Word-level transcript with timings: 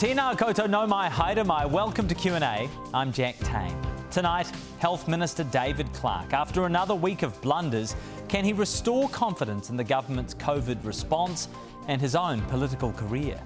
Tina 0.00 0.34
koto 0.34 0.66
no 0.66 0.86
mai 0.86 1.10
haere 1.10 1.44
mai. 1.44 1.66
Welcome 1.66 2.08
to 2.08 2.14
Q&A. 2.14 2.70
I'm 2.94 3.12
Jack 3.12 3.38
Tame. 3.40 3.76
Tonight, 4.10 4.50
Health 4.78 5.06
Minister 5.06 5.44
David 5.44 5.92
Clark. 5.92 6.32
After 6.32 6.64
another 6.64 6.94
week 6.94 7.22
of 7.22 7.38
blunders, 7.42 7.94
can 8.26 8.42
he 8.42 8.54
restore 8.54 9.10
confidence 9.10 9.68
in 9.68 9.76
the 9.76 9.84
government's 9.84 10.32
COVID 10.32 10.82
response 10.86 11.48
and 11.86 12.00
his 12.00 12.16
own 12.16 12.40
political 12.46 12.92
career? 12.94 13.38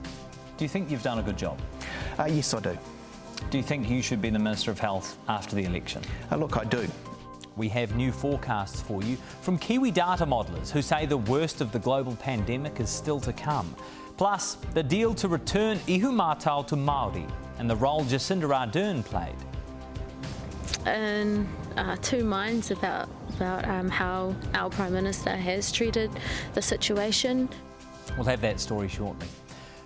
Do 0.56 0.64
you 0.64 0.68
think 0.68 0.93
you've 0.93 1.02
done 1.02 1.18
a 1.18 1.25
good 1.25 1.36
job? 1.36 1.58
Uh, 2.20 2.26
yes, 2.30 2.54
I 2.54 2.61
do. 2.61 2.79
Do 3.50 3.58
you 3.58 3.64
think 3.64 3.90
you 3.90 4.00
should 4.00 4.22
be 4.22 4.30
the 4.30 4.39
Minister 4.39 4.71
of 4.71 4.79
Health 4.79 5.18
after 5.26 5.57
the 5.57 5.64
election? 5.64 6.02
Uh, 6.30 6.36
look, 6.36 6.57
I 6.57 6.62
do. 6.62 6.86
We 7.57 7.68
have 7.71 7.96
new 7.96 8.12
forecasts 8.12 8.80
for 8.80 9.02
you 9.02 9.16
from 9.43 9.58
Kiwi 9.58 9.90
data 9.90 10.25
modelers 10.25 10.71
who 10.71 10.82
say 10.82 11.04
the 11.04 11.16
worst 11.16 11.61
of 11.61 11.72
the 11.72 11.80
global 11.80 12.14
pandemic 12.14 12.79
is 12.79 12.90
still 12.90 13.18
to 13.21 13.32
come. 13.32 13.75
Plus, 14.17 14.57
the 14.75 14.82
deal 14.82 15.13
to 15.14 15.29
return 15.29 15.79
Ihumātao 15.81 16.67
to 16.68 16.77
Māori 16.77 17.29
and 17.59 17.68
the 17.68 17.77
role 17.77 18.04
Jacinda 18.04 18.49
Ardern 18.49 19.04
played. 19.04 19.35
In 20.87 21.49
uh, 21.77 21.96
two 22.03 22.25
minds 22.25 22.71
about 22.71 23.09
about 23.37 23.67
um, 23.67 23.89
how 23.89 24.35
our 24.54 24.71
Prime 24.71 24.93
Minister 24.93 25.31
has 25.31 25.73
treated 25.73 26.11
the 26.53 26.63
situation. 26.63 27.49
We'll 28.17 28.27
have 28.27 28.40
that 28.43 28.61
story 28.61 28.89
shortly. 28.89 29.27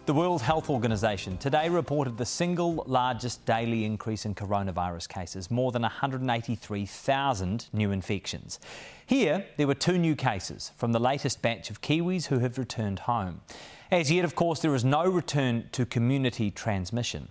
The 0.04 0.14
World 0.14 0.40
Health 0.40 0.70
Organization 0.70 1.36
today 1.36 1.68
reported 1.68 2.16
the 2.16 2.24
single 2.24 2.82
largest 2.86 3.44
daily 3.44 3.84
increase 3.84 4.24
in 4.24 4.34
coronavirus 4.34 5.08
cases, 5.08 5.50
more 5.50 5.70
than 5.70 5.82
183,000 5.82 7.68
new 7.72 7.90
infections. 7.90 8.58
Here, 9.04 9.44
there 9.58 9.66
were 9.66 9.74
two 9.74 9.98
new 9.98 10.16
cases 10.16 10.72
from 10.76 10.92
the 10.92 11.00
latest 11.00 11.42
batch 11.42 11.68
of 11.68 11.82
Kiwis 11.82 12.26
who 12.26 12.38
have 12.38 12.56
returned 12.56 13.00
home. 13.00 13.42
As 13.90 14.10
yet, 14.10 14.24
of 14.24 14.34
course, 14.34 14.60
there 14.60 14.74
is 14.74 14.84
no 14.84 15.04
return 15.04 15.68
to 15.72 15.86
community 15.86 16.50
transmission. 16.50 17.28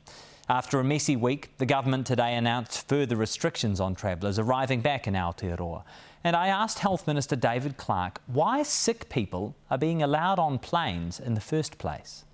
After 0.50 0.80
a 0.80 0.84
messy 0.84 1.16
week, 1.16 1.56
the 1.58 1.68
government 1.68 2.08
today 2.08 2.34
announced 2.36 2.88
further 2.88 3.16
restrictions 3.16 3.80
on 3.80 3.94
travellers 3.94 4.40
arriving 4.40 4.82
back 4.82 5.06
in 5.06 5.14
Aotearoa. 5.14 5.84
And 6.24 6.36
I 6.36 6.48
asked 6.48 6.80
Health 6.80 7.06
Minister 7.06 7.36
David 7.36 7.78
Clark 7.78 8.22
why 8.26 8.64
sick 8.64 9.08
people 9.10 9.56
are 9.70 9.78
being 9.78 10.02
allowed 10.02 10.40
on 10.40 10.58
planes 10.58 11.20
in 11.20 11.36
the 11.36 11.42
first 11.42 11.78
place. 11.78 12.26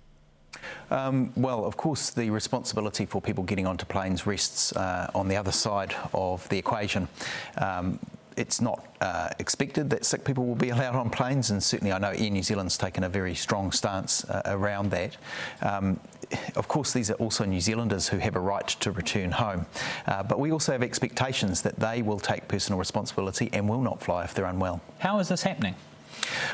Um, 0.90 1.32
well, 1.36 1.66
of 1.66 1.76
course, 1.76 2.08
the 2.08 2.30
responsibility 2.30 3.04
for 3.04 3.20
people 3.20 3.44
getting 3.44 3.66
onto 3.66 3.84
planes 3.84 4.26
rests 4.26 4.74
uh, 4.74 5.10
on 5.14 5.28
the 5.28 5.36
other 5.36 5.52
side 5.52 5.94
of 6.14 6.48
the 6.48 6.56
equation. 6.56 7.08
Um, 7.58 7.98
it's 8.36 8.60
not 8.60 8.84
uh, 9.00 9.28
expected 9.38 9.90
that 9.90 10.04
sick 10.04 10.24
people 10.24 10.44
will 10.46 10.54
be 10.54 10.68
allowed 10.74 10.94
on 10.94 11.10
planes, 11.10 11.50
and 11.50 11.62
certainly 11.62 11.92
I 11.92 11.98
know 11.98 12.10
Air 12.10 12.30
New 12.30 12.42
Zealand's 12.42 12.78
taken 12.78 13.04
a 13.04 13.08
very 13.08 13.34
strong 13.34 13.72
stance 13.72 14.24
uh, 14.24 14.42
around 14.46 14.90
that. 14.90 15.16
Um, 15.62 16.00
of 16.56 16.68
course, 16.68 16.92
these 16.92 17.10
are 17.10 17.14
also 17.14 17.44
New 17.44 17.60
Zealanders 17.60 18.08
who 18.08 18.18
have 18.18 18.34
a 18.34 18.40
right 18.40 18.66
to 18.66 18.90
return 18.90 19.30
home, 19.30 19.66
uh, 20.06 20.22
but 20.22 20.40
we 20.40 20.52
also 20.52 20.72
have 20.72 20.82
expectations 20.82 21.62
that 21.62 21.76
they 21.76 22.02
will 22.02 22.18
take 22.18 22.48
personal 22.48 22.78
responsibility 22.78 23.50
and 23.52 23.68
will 23.68 23.82
not 23.82 24.02
fly 24.02 24.24
if 24.24 24.34
they're 24.34 24.46
unwell. 24.46 24.80
How 24.98 25.18
is 25.18 25.28
this 25.28 25.42
happening? 25.42 25.74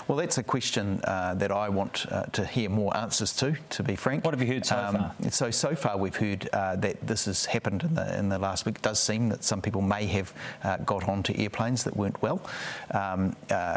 Well, 0.09 0.19
that's 0.19 0.39
a 0.39 0.43
question 0.43 1.01
uh, 1.05 1.35
that 1.35 1.51
I 1.51 1.69
want 1.69 2.07
uh, 2.11 2.25
to 2.25 2.45
hear 2.45 2.71
more 2.71 2.97
answers 2.97 3.33
to, 3.37 3.57
to 3.71 3.83
be 3.83 3.97
frank. 3.97 4.25
What 4.25 4.35
have 4.35 4.43
you 4.43 4.53
heard 4.53 4.67
so 4.67 4.77
um, 4.77 4.95
far? 4.97 5.15
So, 5.31 5.51
so 5.51 5.75
far 5.75 5.97
we've 5.97 6.17
heard 6.17 6.49
uh, 6.53 6.77
that 6.77 7.07
this 7.07 7.27
has 7.27 7.45
happened 7.47 7.83
in 7.83 7.95
the, 7.95 8.19
in 8.19 8.29
the 8.29 8.39
last 8.39 8.67
week. 8.67 8.77
It 8.77 8.83
does 8.83 8.99
seem 9.01 9.29
that 9.29 9.45
some 9.45 9.61
people 9.61 9.81
may 9.81 10.07
have 10.07 10.33
uh, 10.65 10.77
got 10.79 11.09
onto 11.09 11.35
airplanes 11.37 11.85
that 11.85 11.97
weren't 11.97 12.21
well. 12.23 12.41
Um, 12.93 13.37
uh, 13.51 13.77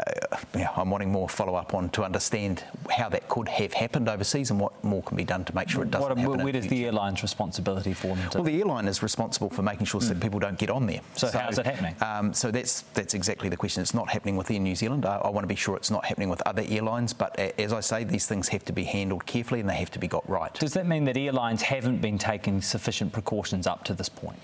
yeah, 0.56 0.68
I'm 0.76 0.90
wanting 0.90 1.10
more 1.10 1.28
follow 1.28 1.54
up 1.54 1.74
on 1.74 1.90
to 1.90 2.04
understand 2.04 2.64
how 2.90 3.08
that 3.08 3.28
could 3.28 3.48
have 3.48 3.72
happened 3.72 4.08
overseas 4.08 4.50
and 4.50 4.60
what 4.60 4.82
more 4.84 5.02
can 5.02 5.16
be 5.16 5.24
done 5.24 5.44
to 5.44 5.54
make 5.54 5.68
sure 5.68 5.82
it 5.82 5.90
doesn't 5.90 6.08
what, 6.08 6.18
happen. 6.18 6.44
Where 6.44 6.56
is 6.56 6.66
the 6.66 6.86
airline's 6.86 7.22
responsibility 7.22 7.92
for 7.92 8.16
them? 8.16 8.30
To... 8.30 8.38
Well, 8.38 8.44
the 8.44 8.58
airline 8.58 8.88
is 8.88 9.02
responsible 9.02 9.50
for 9.50 9.62
making 9.62 9.86
sure 9.86 10.00
mm. 10.00 10.08
that 10.08 10.20
people 10.20 10.38
don't 10.38 10.58
get 10.58 10.70
on 10.70 10.86
there. 10.86 11.00
So, 11.14 11.28
so 11.28 11.38
how's 11.38 11.58
it 11.58 11.66
happening? 11.66 11.96
Um, 12.00 12.32
so 12.32 12.50
that's 12.50 12.82
that's 12.94 13.14
exactly 13.14 13.48
the 13.48 13.56
question. 13.56 13.82
It's 13.82 13.94
not 13.94 14.10
happening 14.10 14.36
within 14.36 14.62
New 14.62 14.74
Zealand. 14.74 15.06
I, 15.06 15.16
I 15.16 15.28
want 15.28 15.44
to 15.44 15.48
be 15.48 15.54
sure 15.54 15.73
it's 15.76 15.90
not 15.90 16.04
happening 16.04 16.28
with 16.28 16.42
other 16.46 16.64
airlines, 16.68 17.12
but 17.12 17.38
as 17.38 17.72
I 17.72 17.80
say, 17.80 18.04
these 18.04 18.26
things 18.26 18.48
have 18.48 18.64
to 18.66 18.72
be 18.72 18.84
handled 18.84 19.26
carefully 19.26 19.60
and 19.60 19.68
they 19.68 19.76
have 19.76 19.90
to 19.92 19.98
be 19.98 20.08
got 20.08 20.28
right. 20.28 20.52
Does 20.54 20.74
that 20.74 20.86
mean 20.86 21.04
that 21.04 21.16
airlines 21.16 21.62
haven't 21.62 21.98
been 21.98 22.18
taking 22.18 22.60
sufficient 22.62 23.12
precautions 23.12 23.66
up 23.66 23.84
to 23.84 23.94
this 23.94 24.08
point? 24.08 24.38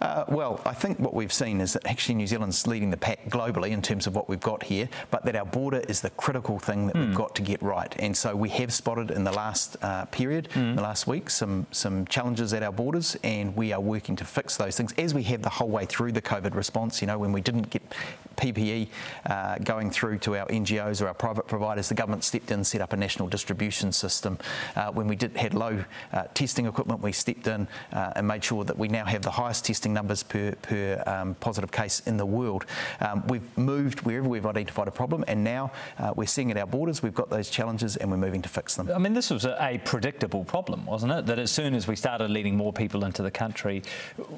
Uh, 0.00 0.24
well, 0.28 0.60
I 0.64 0.74
think 0.74 0.98
what 0.98 1.14
we've 1.14 1.32
seen 1.32 1.60
is 1.60 1.72
that 1.74 1.86
actually 1.86 2.16
New 2.16 2.26
Zealand's 2.26 2.66
leading 2.66 2.90
the 2.90 2.96
pack 2.96 3.28
globally 3.28 3.70
in 3.70 3.82
terms 3.82 4.06
of 4.06 4.14
what 4.14 4.28
we've 4.28 4.40
got 4.40 4.62
here, 4.62 4.88
but 5.10 5.24
that 5.24 5.36
our 5.36 5.44
border 5.44 5.82
is 5.88 6.00
the 6.00 6.10
critical 6.10 6.58
thing 6.58 6.86
that 6.86 6.96
mm. 6.96 7.00
we've 7.00 7.08
hmm. 7.10 7.16
got 7.16 7.34
to 7.36 7.42
get 7.42 7.62
right. 7.62 7.94
And 7.98 8.16
so 8.16 8.34
we 8.34 8.48
have 8.50 8.72
spotted 8.72 9.10
in 9.10 9.24
the 9.24 9.32
last 9.32 9.76
uh, 9.82 10.04
period, 10.06 10.48
mm. 10.50 10.70
in 10.70 10.76
the 10.76 10.82
last 10.82 11.06
week, 11.06 11.30
some, 11.30 11.66
some 11.70 12.06
challenges 12.06 12.52
at 12.52 12.62
our 12.62 12.72
borders, 12.72 13.16
and 13.22 13.54
we 13.56 13.72
are 13.72 13.80
working 13.80 14.16
to 14.16 14.24
fix 14.24 14.56
those 14.56 14.76
things 14.76 14.92
as 14.98 15.14
we 15.14 15.22
have 15.24 15.42
the 15.42 15.48
whole 15.48 15.68
way 15.68 15.86
through 15.86 16.12
the 16.12 16.22
COVID 16.22 16.54
response. 16.54 17.00
You 17.00 17.06
know, 17.06 17.18
when 17.18 17.32
we 17.32 17.40
didn't 17.40 17.70
get 17.70 17.82
PPE 18.36 18.88
uh, 19.26 19.58
going 19.58 19.90
through 19.90 20.18
to 20.18 20.36
our 20.36 20.46
NGOs 20.46 21.02
or 21.02 21.08
our 21.08 21.14
private 21.14 21.46
providers, 21.46 21.88
the 21.88 21.94
government 21.94 22.24
stepped 22.24 22.50
in, 22.50 22.64
set 22.64 22.80
up 22.80 22.92
a 22.92 22.96
national 22.96 23.28
distribution 23.28 23.92
system. 23.92 24.38
Uh, 24.76 24.90
when 24.92 25.06
we 25.06 25.16
did 25.16 25.36
had 25.36 25.54
low 25.54 25.84
uh, 26.12 26.24
testing 26.34 26.66
equipment, 26.66 27.00
we 27.00 27.12
stepped 27.12 27.46
in 27.46 27.66
uh, 27.92 28.12
and 28.16 28.26
made 28.26 28.42
sure 28.42 28.64
that 28.64 28.76
we 28.78 28.88
now 28.88 29.04
have 29.04 29.22
the 29.22 29.30
highest 29.30 29.64
testing 29.64 29.92
numbers 29.92 30.22
per, 30.22 30.52
per 30.62 31.02
um, 31.06 31.34
positive 31.36 31.72
case 31.72 32.00
in 32.06 32.16
the 32.16 32.26
world. 32.26 32.64
Um, 33.00 33.26
we've 33.26 33.58
moved 33.58 34.00
wherever 34.02 34.28
we've 34.28 34.46
identified 34.46 34.88
a 34.88 34.92
problem, 34.92 35.24
and 35.28 35.42
now 35.42 35.72
uh, 35.98 36.12
we're 36.16 36.26
seeing 36.26 36.50
at 36.50 36.56
our 36.56 36.66
borders 36.66 37.02
we've 37.02 37.14
got 37.14 37.30
those 37.30 37.50
challenges 37.50 37.96
and 37.96 38.10
we're 38.10 38.16
moving 38.16 38.42
to 38.42 38.48
fix 38.48 38.74
them. 38.74 38.90
I 38.90 38.98
mean, 38.98 39.14
this 39.14 39.30
was 39.30 39.44
a, 39.44 39.56
a 39.60 39.78
predictable 39.84 40.44
problem, 40.44 40.86
wasn't 40.86 41.12
it? 41.12 41.26
That 41.26 41.38
as 41.38 41.50
soon 41.50 41.74
as 41.74 41.86
we 41.86 41.96
started 41.96 42.30
letting 42.30 42.56
more 42.56 42.72
people 42.72 43.04
into 43.04 43.22
the 43.22 43.30
country, 43.30 43.82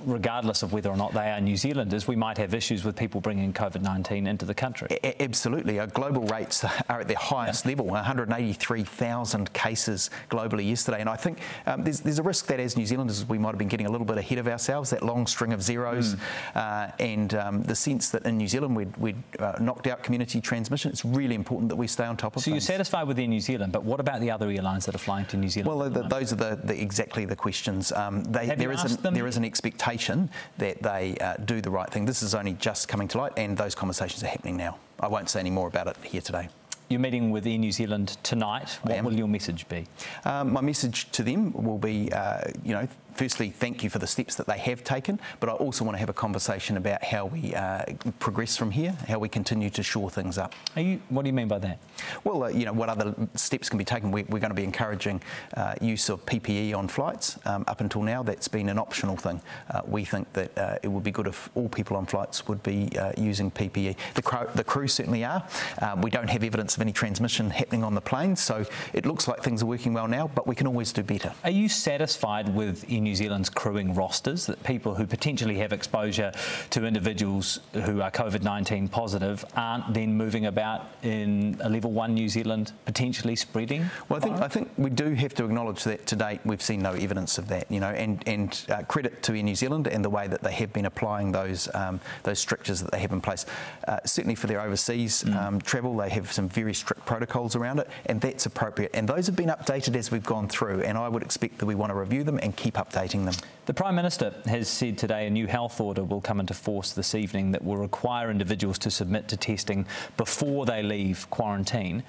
regardless 0.04 0.62
of 0.62 0.72
whether 0.72 0.90
or 0.90 0.96
not 0.96 1.12
they 1.14 1.30
are 1.30 1.40
New 1.40 1.56
Zealanders, 1.56 2.06
we 2.06 2.16
might 2.16 2.38
have 2.38 2.54
issues 2.54 2.84
with 2.84 2.96
people 2.96 3.20
bringing 3.20 3.52
COVID 3.52 3.82
19 3.86 4.26
into 4.26 4.44
the 4.44 4.54
country. 4.54 4.88
A- 4.90 5.22
absolutely. 5.22 5.78
Our 5.78 5.86
global 5.86 6.22
rates 6.24 6.64
are 6.64 7.00
at 7.00 7.08
their 7.08 7.16
highest 7.16 7.64
yeah. 7.64 7.70
level 7.70 7.86
183,000 7.86 9.52
cases 9.52 10.10
globally 10.28 10.68
yesterday. 10.68 11.00
And 11.00 11.08
I 11.08 11.16
think 11.16 11.38
um, 11.66 11.84
there's, 11.84 12.00
there's 12.00 12.18
a 12.18 12.22
risk 12.22 12.46
that 12.46 12.58
as 12.60 12.76
New 12.76 12.86
Zealanders, 12.86 13.24
we 13.24 13.38
might 13.38 13.50
have 13.50 13.58
been 13.58 13.68
getting 13.68 13.86
a 13.86 13.90
little 13.90 14.04
bit 14.04 14.18
ahead 14.18 14.38
of 14.38 14.48
ourselves, 14.48 14.90
that 14.90 15.02
long 15.02 15.26
string 15.26 15.52
of 15.52 15.62
zeros, 15.62 16.14
mm. 16.14 16.18
uh, 16.56 16.90
and 16.98 17.34
um, 17.34 17.62
the 17.62 17.76
sense 17.76 18.10
that 18.10 18.24
in 18.26 18.36
New 18.36 18.48
Zealand 18.48 18.74
we'd, 18.74 18.96
we'd 18.96 19.22
uh, 19.38 19.52
knocked 19.60 19.86
out 19.86 20.02
community 20.02 20.40
transmission. 20.40 20.90
It's 20.90 21.04
really 21.04 21.36
important 21.36 21.68
that 21.68 21.76
we 21.76 21.86
stay 21.86 22.04
on 22.04 22.16
top 22.16 22.36
of 22.36 22.42
So 22.42 22.46
things. 22.46 22.54
you're 22.54 22.74
satisfied 22.74 23.06
with 23.06 23.18
Air 23.18 23.28
New 23.28 23.40
Zealand, 23.40 23.72
but 23.72 23.84
what 23.84 24.00
about 24.00 24.20
the 24.20 24.30
other 24.30 24.50
airlines 24.50 24.86
that 24.86 24.94
are 24.94 24.98
flying 24.98 25.26
to 25.26 25.36
New 25.36 25.48
Zealand? 25.48 25.78
Well, 25.78 25.88
the, 25.88 26.02
those 26.02 26.32
are 26.32 26.36
the, 26.36 26.58
the, 26.62 26.80
exactly 26.80 27.24
the 27.24 27.36
questions. 27.36 27.92
Um, 27.92 28.24
they, 28.24 28.48
there, 28.48 28.72
is 28.72 28.82
an, 28.84 29.14
there 29.14 29.26
is 29.26 29.36
an 29.36 29.44
expectation 29.44 30.28
that 30.58 30.82
they 30.82 31.16
uh, 31.20 31.36
do 31.44 31.60
the 31.60 31.70
right 31.70 31.88
thing. 31.88 32.04
This 32.04 32.22
is 32.22 32.34
only 32.34 32.54
just 32.54 32.88
coming 32.88 33.06
to 33.08 33.18
light, 33.18 33.32
and 33.36 33.56
those 33.56 33.75
conversations 33.76 34.22
are 34.24 34.28
happening 34.28 34.56
now. 34.56 34.78
I 34.98 35.06
won't 35.06 35.30
say 35.30 35.40
any 35.40 35.50
more 35.50 35.68
about 35.68 35.86
it 35.86 35.96
here 36.02 36.20
today. 36.20 36.48
You're 36.88 37.00
meeting 37.00 37.30
with 37.30 37.46
Air 37.46 37.58
New 37.58 37.72
Zealand 37.72 38.16
tonight. 38.22 38.78
What 38.82 39.02
will 39.04 39.12
your 39.12 39.28
message 39.28 39.68
be? 39.68 39.86
Um, 40.24 40.52
my 40.52 40.60
message 40.60 41.10
to 41.12 41.22
them 41.22 41.52
will 41.52 41.78
be, 41.78 42.12
uh, 42.12 42.42
you 42.64 42.74
know, 42.74 42.88
firstly, 43.16 43.50
thank 43.50 43.82
you 43.82 43.90
for 43.90 43.98
the 43.98 44.06
steps 44.06 44.34
that 44.36 44.46
they 44.46 44.58
have 44.58 44.84
taken, 44.84 45.18
but 45.40 45.48
I 45.48 45.52
also 45.52 45.84
want 45.84 45.96
to 45.96 46.00
have 46.00 46.08
a 46.08 46.14
conversation 46.14 46.76
about 46.76 47.02
how 47.02 47.26
we 47.26 47.54
uh, 47.54 47.84
progress 48.18 48.56
from 48.56 48.70
here, 48.70 48.92
how 49.08 49.18
we 49.18 49.28
continue 49.28 49.70
to 49.70 49.82
shore 49.82 50.10
things 50.10 50.38
up. 50.38 50.54
You, 50.76 51.00
what 51.08 51.22
do 51.22 51.28
you 51.28 51.32
mean 51.32 51.48
by 51.48 51.58
that? 51.60 51.78
Well, 52.24 52.44
uh, 52.44 52.48
you 52.48 52.64
know, 52.66 52.72
what 52.72 52.88
other 52.88 53.14
steps 53.34 53.68
can 53.68 53.78
be 53.78 53.84
taken? 53.84 54.10
We, 54.10 54.22
are 54.22 54.24
going 54.24 54.42
to 54.42 54.54
be 54.54 54.64
encouraging 54.64 55.22
uh, 55.56 55.74
use 55.80 56.08
of 56.08 56.24
PPE 56.26 56.76
on 56.76 56.88
flights. 56.88 57.38
Um, 57.46 57.64
up 57.66 57.80
until 57.80 58.02
now, 58.02 58.22
that's 58.22 58.48
been 58.48 58.68
an 58.68 58.78
optional 58.78 59.16
thing. 59.16 59.40
Uh, 59.70 59.82
we 59.86 60.04
think 60.04 60.30
that 60.34 60.56
uh, 60.58 60.78
it 60.82 60.88
would 60.88 61.04
be 61.04 61.10
good 61.10 61.26
if 61.26 61.48
all 61.54 61.68
people 61.68 61.96
on 61.96 62.06
flights 62.06 62.46
would 62.48 62.62
be 62.62 62.90
uh, 62.98 63.12
using 63.16 63.50
PPE. 63.50 63.96
The, 64.14 64.22
crew, 64.22 64.46
the 64.54 64.64
crew 64.64 64.88
certainly 64.88 65.24
are. 65.24 65.46
Um, 65.80 66.02
we 66.02 66.10
don't 66.10 66.28
have 66.28 66.44
evidence 66.44 66.76
of 66.76 66.82
any 66.82 66.92
transmission 66.92 67.50
happening 67.50 67.82
on 67.82 67.94
the 67.94 68.00
plane, 68.00 68.36
so 68.36 68.64
it 68.92 69.06
looks 69.06 69.26
like 69.26 69.42
things 69.42 69.62
are 69.62 69.66
working 69.66 69.94
well 69.94 70.08
now, 70.08 70.28
but 70.34 70.46
we 70.46 70.54
can 70.54 70.66
always 70.66 70.92
do 70.92 71.02
better. 71.02 71.32
Are 71.44 71.50
you 71.50 71.68
satisfied 71.68 72.54
with 72.54 72.84
in 72.90 73.05
New 73.06 73.14
Zealand's 73.14 73.48
crewing 73.48 73.94
rosters 73.94 74.46
that 74.46 74.60
people 74.64 74.96
who 74.96 75.06
potentially 75.06 75.58
have 75.58 75.72
exposure 75.72 76.32
to 76.70 76.84
individuals 76.84 77.60
who 77.72 78.00
are 78.00 78.10
COVID 78.10 78.42
19 78.42 78.88
positive 78.88 79.44
aren't 79.54 79.94
then 79.94 80.12
moving 80.12 80.46
about 80.46 80.86
in 81.04 81.56
a 81.60 81.68
level 81.68 81.92
one 81.92 82.14
New 82.14 82.28
Zealand, 82.28 82.72
potentially 82.84 83.36
spreading? 83.36 83.88
Well, 84.08 84.18
I 84.18 84.20
think, 84.20 84.36
I 84.40 84.48
think 84.48 84.70
we 84.76 84.90
do 84.90 85.14
have 85.14 85.34
to 85.34 85.44
acknowledge 85.44 85.84
that 85.84 86.04
to 86.06 86.16
date 86.16 86.40
we've 86.44 86.60
seen 86.60 86.82
no 86.82 86.94
evidence 86.94 87.38
of 87.38 87.46
that, 87.46 87.70
you 87.70 87.78
know, 87.78 87.90
and, 87.90 88.26
and 88.26 88.66
uh, 88.70 88.82
credit 88.82 89.22
to 89.22 89.36
Air 89.36 89.42
New 89.44 89.54
Zealand 89.54 89.86
and 89.86 90.04
the 90.04 90.10
way 90.10 90.26
that 90.26 90.42
they 90.42 90.52
have 90.54 90.72
been 90.72 90.86
applying 90.86 91.30
those, 91.30 91.72
um, 91.74 92.00
those 92.24 92.40
strictures 92.40 92.80
that 92.80 92.90
they 92.90 92.98
have 92.98 93.12
in 93.12 93.20
place. 93.20 93.46
Uh, 93.86 94.00
certainly 94.04 94.34
for 94.34 94.48
their 94.48 94.60
overseas 94.60 95.22
mm. 95.22 95.36
um, 95.36 95.60
travel, 95.60 95.96
they 95.96 96.10
have 96.10 96.32
some 96.32 96.48
very 96.48 96.74
strict 96.74 97.06
protocols 97.06 97.54
around 97.54 97.78
it, 97.78 97.88
and 98.06 98.20
that's 98.20 98.46
appropriate. 98.46 98.90
And 98.94 99.08
those 99.08 99.26
have 99.26 99.36
been 99.36 99.50
updated 99.50 99.94
as 99.94 100.10
we've 100.10 100.26
gone 100.26 100.48
through, 100.48 100.80
and 100.80 100.98
I 100.98 101.08
would 101.08 101.22
expect 101.22 101.58
that 101.58 101.66
we 101.66 101.76
want 101.76 101.90
to 101.90 101.94
review 101.94 102.24
them 102.24 102.40
and 102.42 102.56
keep 102.56 102.74
updating 102.74 102.95
them. 102.96 103.34
The 103.66 103.74
Prime 103.74 103.94
Minister 103.94 104.32
has 104.46 104.68
said 104.68 104.96
today 104.96 105.26
a 105.26 105.30
new 105.30 105.46
health 105.46 105.80
order 105.82 106.02
will 106.02 106.22
come 106.22 106.40
into 106.40 106.54
force 106.54 106.92
this 106.92 107.14
evening 107.14 107.52
that 107.52 107.62
will 107.62 107.76
require 107.76 108.30
individuals 108.30 108.78
to 108.78 108.90
submit 108.90 109.28
to 109.28 109.36
testing 109.36 109.86
before 110.16 110.64
they 110.64 110.82
leave 110.82 111.28
quarantine. 111.28 112.02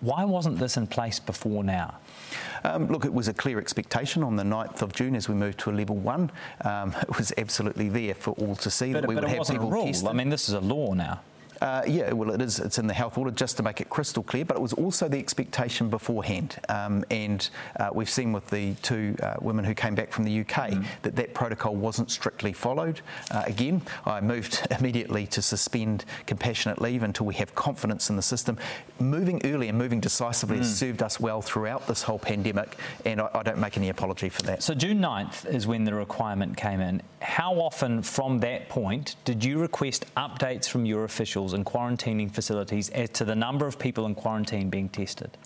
Why 0.00 0.24
wasn't 0.24 0.58
this 0.58 0.76
in 0.76 0.86
place 0.86 1.18
before 1.18 1.64
now? 1.64 1.96
Um, 2.62 2.88
look, 2.88 3.06
it 3.06 3.12
was 3.12 3.28
a 3.28 3.34
clear 3.34 3.58
expectation 3.58 4.22
on 4.22 4.36
the 4.36 4.42
9th 4.42 4.82
of 4.82 4.92
June 4.92 5.16
as 5.16 5.28
we 5.28 5.34
moved 5.34 5.60
to 5.60 5.70
a 5.70 5.72
level 5.72 5.96
one. 5.96 6.30
Um, 6.60 6.94
it 7.02 7.16
was 7.16 7.32
absolutely 7.38 7.88
there 7.88 8.14
for 8.14 8.32
all 8.32 8.54
to 8.56 8.70
see 8.70 8.92
but, 8.92 9.00
that 9.00 9.08
we 9.08 9.14
but 9.14 9.24
would 9.24 9.32
have 9.32 9.48
people 9.48 9.68
a 9.68 9.70
rule. 9.70 9.86
tested. 9.86 10.08
I 10.08 10.12
mean, 10.12 10.28
this 10.28 10.48
is 10.48 10.54
a 10.54 10.60
law 10.60 10.92
now. 10.92 11.20
Uh, 11.60 11.82
yeah, 11.86 12.12
well, 12.12 12.30
it 12.30 12.40
is. 12.40 12.60
It's 12.60 12.78
in 12.78 12.86
the 12.86 12.94
health 12.94 13.18
order, 13.18 13.30
just 13.30 13.56
to 13.56 13.62
make 13.62 13.80
it 13.80 13.90
crystal 13.90 14.22
clear. 14.22 14.44
But 14.44 14.56
it 14.56 14.60
was 14.60 14.72
also 14.72 15.08
the 15.08 15.18
expectation 15.18 15.88
beforehand, 15.88 16.56
um, 16.68 17.04
and 17.10 17.48
uh, 17.78 17.90
we've 17.92 18.08
seen 18.08 18.32
with 18.32 18.48
the 18.50 18.74
two 18.82 19.16
uh, 19.22 19.34
women 19.40 19.64
who 19.64 19.74
came 19.74 19.94
back 19.94 20.12
from 20.12 20.24
the 20.24 20.40
UK 20.40 20.70
mm. 20.70 20.84
that 21.02 21.16
that 21.16 21.34
protocol 21.34 21.74
wasn't 21.74 22.10
strictly 22.10 22.52
followed. 22.52 23.00
Uh, 23.30 23.42
again, 23.46 23.82
I 24.06 24.20
moved 24.20 24.66
immediately 24.78 25.26
to 25.28 25.42
suspend 25.42 26.04
compassionate 26.26 26.80
leave 26.80 27.02
until 27.02 27.26
we 27.26 27.34
have 27.34 27.54
confidence 27.54 28.10
in 28.10 28.16
the 28.16 28.22
system. 28.22 28.58
Moving 29.00 29.40
early 29.44 29.68
and 29.68 29.76
moving 29.76 30.00
decisively 30.00 30.56
mm. 30.56 30.60
has 30.60 30.78
served 30.78 31.02
us 31.02 31.18
well 31.18 31.42
throughout 31.42 31.86
this 31.86 32.02
whole 32.02 32.18
pandemic, 32.18 32.76
and 33.04 33.20
I, 33.20 33.30
I 33.34 33.42
don't 33.42 33.58
make 33.58 33.76
any 33.76 33.88
apology 33.88 34.28
for 34.28 34.42
that. 34.42 34.62
So 34.62 34.74
June 34.74 35.00
9th 35.00 35.46
is 35.46 35.66
when 35.66 35.84
the 35.84 35.94
requirement 35.94 36.56
came 36.56 36.80
in. 36.80 37.02
How 37.20 37.54
often 37.54 38.02
from 38.02 38.38
that 38.40 38.68
point 38.68 39.16
did 39.24 39.44
you 39.44 39.58
request 39.58 40.04
updates 40.16 40.68
from 40.68 40.86
your 40.86 41.04
officials? 41.04 41.47
In 41.54 41.64
quarantining 41.64 42.30
facilities 42.30 42.90
as 42.90 43.10
to 43.10 43.24
the 43.24 43.34
number 43.34 43.66
of 43.66 43.78
people 43.78 44.06
in 44.06 44.14
quarantine 44.14 44.70
being 44.70 44.88
tested? 44.88 45.36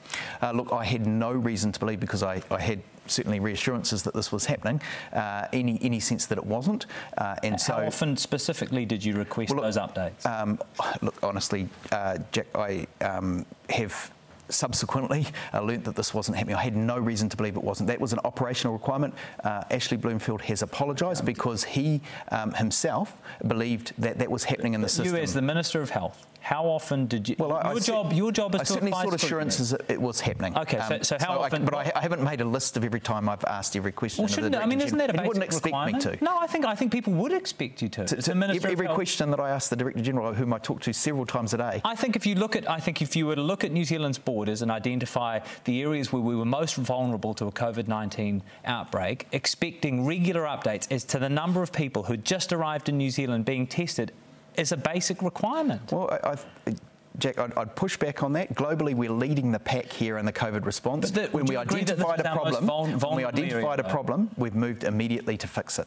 Uh, 0.41 0.53
look, 0.53 0.73
I 0.73 0.85
had 0.85 1.07
no 1.07 1.33
reason 1.33 1.73
to 1.73 1.81
believe 1.81 2.01
because 2.01 2.23
I, 2.23 2.43
I 2.51 2.61
had 2.61 2.83
certainly 3.07 3.41
reassurances 3.41 4.03
that 4.05 4.15
this 4.15 4.31
was 4.31 4.47
happening, 4.47 4.81
uh, 5.13 5.49
any 5.53 5.79
any 5.83 6.01
sense 6.01 6.27
that 6.27 6.39
it 6.39 6.47
wasn't. 6.47 6.87
Uh, 7.19 7.37
and 7.43 7.61
so, 7.61 7.75
how 7.75 7.87
often 7.87 8.17
specifically 8.17 8.85
did 8.85 9.05
you 9.05 9.15
request 9.15 9.51
well, 9.51 9.63
look, 9.63 9.75
those 9.75 9.79
updates? 9.79 10.25
Um, 10.27 10.59
look, 11.01 11.15
honestly, 11.23 11.69
uh, 11.91 12.19
Jack, 12.31 12.47
I 12.55 12.87
um, 13.01 13.47
have 13.71 14.11
subsequently 14.53 15.27
uh, 15.53 15.61
learnt 15.61 15.85
that 15.85 15.97
this 15.97 16.15
wasn't 16.15 16.37
happening. 16.37 16.57
I 16.57 16.63
had 16.63 16.77
no 16.77 16.99
reason 16.99 17.29
to 17.29 17.37
believe 17.37 17.57
it 17.57 17.65
wasn't. 17.65 17.89
That 17.89 18.01
was 18.01 18.13
an 18.13 18.21
operational 18.25 18.73
requirement. 18.75 19.15
Uh, 19.45 19.65
Ashley 19.71 19.97
Bloomfield 19.97 20.43
has 20.43 20.63
apologised 20.63 21.25
because 21.25 21.65
he 21.65 22.01
um, 22.31 22.53
himself 22.53 23.17
believed 23.47 23.93
that 23.99 24.19
that 24.19 24.31
was 24.31 24.45
happening 24.45 24.75
in 24.75 24.81
the 24.81 24.89
system. 24.89 25.17
You, 25.17 25.23
as 25.23 25.35
the 25.35 25.43
Minister 25.43 25.83
of 25.83 25.91
Health, 25.91 26.27
how 26.43 26.65
often 26.65 27.07
did 27.07 27.29
you? 27.29 27.37
Well, 27.39 27.53
I, 27.53 27.71
your 27.71 27.77
I 27.77 27.81
job, 27.81 28.13
your 28.13 28.33
job 28.33 28.55
is 28.57 28.63
I 28.63 28.65
to 28.65 28.73
certainly 28.73 28.93
sought 28.93 29.15
assurances 29.15 29.71
that 29.71 29.89
it 29.89 30.01
was 30.01 30.21
happening. 30.21 30.57
Okay, 30.59 30.81
so, 30.89 30.95
um, 30.97 31.05
so 31.05 31.17
how 31.21 31.37
so 31.37 31.41
often? 31.41 31.63
I, 31.63 31.65
but 31.65 31.75
I, 31.75 31.93
I, 31.95 32.01
haven't 32.01 32.23
made 32.23 32.41
a 32.41 32.45
list 32.45 32.77
of 32.77 32.85
every 32.85 32.99
time 32.99 33.29
I've 33.29 33.45
asked 33.45 33.77
every 33.77 33.93
question. 33.93 34.23
Well, 34.23 34.29
shouldn't 34.29 34.57
I 34.57 34.67
mean, 34.67 34.81
isn't 34.81 34.99
that 34.99 35.11
a 35.11 35.13
basic 35.13 35.29
wouldn't 35.29 35.45
expect 35.45 35.67
requirement? 35.67 36.05
me 36.05 36.17
to. 36.17 36.25
No, 36.25 36.37
I 36.39 36.49
think 36.49 36.65
I 36.65 36.75
think 36.75 36.91
people 36.91 37.13
would 37.15 37.33
expect 37.33 37.81
you 37.81 37.89
to. 37.91 38.05
to, 38.07 38.17
to 38.17 38.33
every, 38.33 38.73
every 38.73 38.89
question 38.89 39.31
that 39.31 39.39
I 39.39 39.51
ask 39.51 39.71
the 39.71 39.77
Director 39.77 40.03
General, 40.03 40.35
whom 40.35 40.53
I 40.53 40.59
talk 40.59 40.81
to 40.83 40.93
several 40.93 41.27
times 41.27 41.55
a 41.55 41.59
day. 41.59 41.81
I 41.85 41.95
think 41.95 42.17
if 42.17 42.27
you 42.27 42.35
look 42.35 42.57
at, 42.57 42.69
I 42.69 42.81
think 42.81 43.01
if 43.01 43.15
you 43.15 43.27
were 43.27 43.37
to 43.37 43.43
look 43.43 43.63
at 43.63 43.71
New 43.71 43.85
Zealand's 43.85 44.19
borders 44.19 44.63
and 44.63 44.71
identify 44.71 45.39
the 45.65 45.83
areas 45.83 46.13
where 46.13 46.23
we 46.23 46.35
were 46.35 46.45
most 46.45 46.75
vulnerable 46.75 47.35
to 47.35 47.47
a 47.47 47.53
COVID-19 47.53 48.43
outbreak, 48.65 49.29
expecting 49.31 50.05
regular 50.05 50.43
updates 50.43 50.91
as 50.91 51.05
to 51.05 51.21
the 51.21 51.29
number 51.29 51.63
of 51.63 51.73
people 51.73 52.03
who 52.03 52.17
just 52.17 52.53
arrived 52.53 52.89
in 52.89 52.99
New 52.99 53.11
Zealand 53.11 53.45
being 53.45 53.67
tested 53.67 54.13
is 54.57 54.73
a 54.73 54.77
basic 54.77 55.23
requirement. 55.23 55.93
Well, 55.93 56.11
I, 56.23 56.37
I 56.67 56.75
Jack, 57.19 57.39
I'd, 57.39 57.57
I'd, 57.59 57.77
push 57.77 57.97
back 57.97 58.23
on 58.23 58.33
that. 58.33 58.55
Globally, 58.55 58.95
we're 58.95 59.11
leading 59.11 59.53
the 59.53 59.59
pack 59.59 59.93
here 59.93 60.17
in 60.17 60.25
the 60.25 60.33
COVID 60.33 60.65
response. 60.65 61.11
The, 61.11 61.27
when 61.27 61.45
we 61.45 61.57
identified 61.57 62.21
a 62.21 62.23
problem, 62.23 62.99
when 62.99 63.17
we 63.17 63.25
identified 63.25 63.81
area, 63.81 63.87
a 63.87 63.91
problem, 63.91 64.31
we've 64.37 64.55
moved 64.55 64.85
immediately 64.85 65.37
to 65.37 65.47
fix 65.47 65.79
it. 65.79 65.87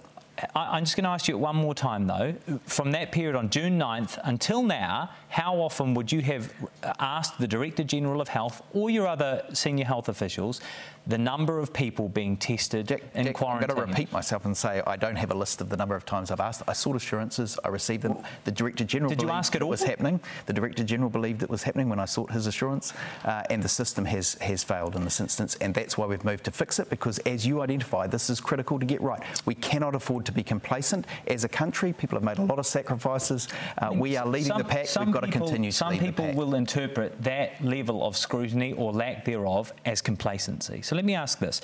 I, 0.53 0.77
am 0.77 0.83
just 0.83 0.95
going 0.95 1.05
to 1.05 1.09
ask 1.09 1.27
you 1.27 1.37
one 1.37 1.55
more 1.55 1.73
time, 1.73 2.07
though. 2.07 2.35
From 2.65 2.91
that 2.91 3.11
period 3.11 3.35
on 3.35 3.49
June 3.49 3.79
9th 3.79 4.19
until 4.23 4.63
now, 4.63 5.09
how 5.29 5.55
often 5.55 5.93
would 5.93 6.11
you 6.11 6.21
have 6.21 6.53
asked 6.99 7.39
the 7.39 7.47
Director 7.47 7.83
General 7.83 8.21
of 8.21 8.27
Health 8.27 8.61
or 8.73 8.89
your 8.89 9.07
other 9.07 9.43
senior 9.53 9.85
health 9.85 10.09
officials 10.09 10.61
the 11.07 11.17
number 11.17 11.59
of 11.59 11.71
people 11.71 12.09
being 12.09 12.37
tested 12.37 12.87
Jack, 12.87 13.03
in 13.13 13.25
Jack, 13.25 13.35
quarantine? 13.35 13.69
I'm 13.69 13.75
going 13.75 13.87
to 13.87 13.91
repeat 13.91 14.11
myself 14.11 14.45
and 14.45 14.55
say 14.55 14.81
I 14.85 14.95
don't 14.95 15.15
have 15.15 15.31
a 15.31 15.35
list 15.35 15.61
of 15.61 15.69
the 15.69 15.77
number 15.77 15.95
of 15.95 16.05
times 16.05 16.31
I've 16.31 16.39
asked. 16.39 16.63
I 16.67 16.73
sought 16.73 16.95
assurances. 16.95 17.59
I 17.63 17.69
received 17.69 18.03
them. 18.03 18.17
The 18.43 18.51
Director 18.51 18.83
General 18.83 19.09
Did 19.09 19.21
you 19.21 19.29
ask 19.29 19.55
it, 19.55 19.61
it 19.61 19.65
was 19.65 19.83
happening. 19.83 20.19
The 20.45 20.53
Director 20.53 20.83
General 20.83 21.09
believed 21.09 21.43
it 21.43 21.49
was 21.49 21.63
happening 21.63 21.89
when 21.89 21.99
I 21.99 22.05
sought 22.05 22.31
his 22.31 22.47
assurance, 22.47 22.93
uh, 23.23 23.43
and 23.49 23.61
the 23.61 23.69
system 23.69 24.05
has 24.05 24.35
has 24.35 24.63
failed 24.63 24.95
in 24.95 25.03
this 25.03 25.19
instance, 25.19 25.55
and 25.61 25.73
that's 25.73 25.97
why 25.97 26.05
we've 26.05 26.23
moved 26.25 26.43
to 26.45 26.51
fix 26.51 26.79
it 26.79 26.89
because, 26.89 27.19
as 27.19 27.45
you 27.45 27.61
identify, 27.61 28.07
this 28.07 28.29
is 28.29 28.39
critical 28.39 28.79
to 28.79 28.85
get 28.85 29.01
right. 29.01 29.21
We 29.45 29.55
cannot 29.55 29.95
afford 29.95 30.25
to 30.25 30.31
be 30.31 30.43
complacent 30.43 31.05
as 31.27 31.43
a 31.43 31.49
country. 31.49 31.93
People 31.93 32.17
have 32.17 32.23
made 32.23 32.37
a 32.37 32.45
lot 32.45 32.59
of 32.59 32.65
sacrifices. 32.65 33.47
Uh, 33.77 33.91
we 33.93 34.17
are 34.17 34.25
leading 34.25 34.47
some, 34.47 34.57
the 34.57 34.63
pack. 34.63 34.87
We've 34.99 35.11
got 35.11 35.23
people, 35.23 35.27
to 35.27 35.31
continue 35.31 35.71
to 35.71 35.77
Some 35.77 35.97
people 35.97 36.31
will 36.33 36.55
interpret 36.55 37.21
that 37.23 37.63
level 37.63 38.05
of 38.05 38.17
scrutiny 38.17 38.73
or 38.73 38.91
lack 38.91 39.25
thereof 39.25 39.73
as 39.85 40.01
complacency. 40.01 40.81
So 40.81 40.94
let 40.95 41.05
me 41.05 41.15
ask 41.15 41.39
this 41.39 41.61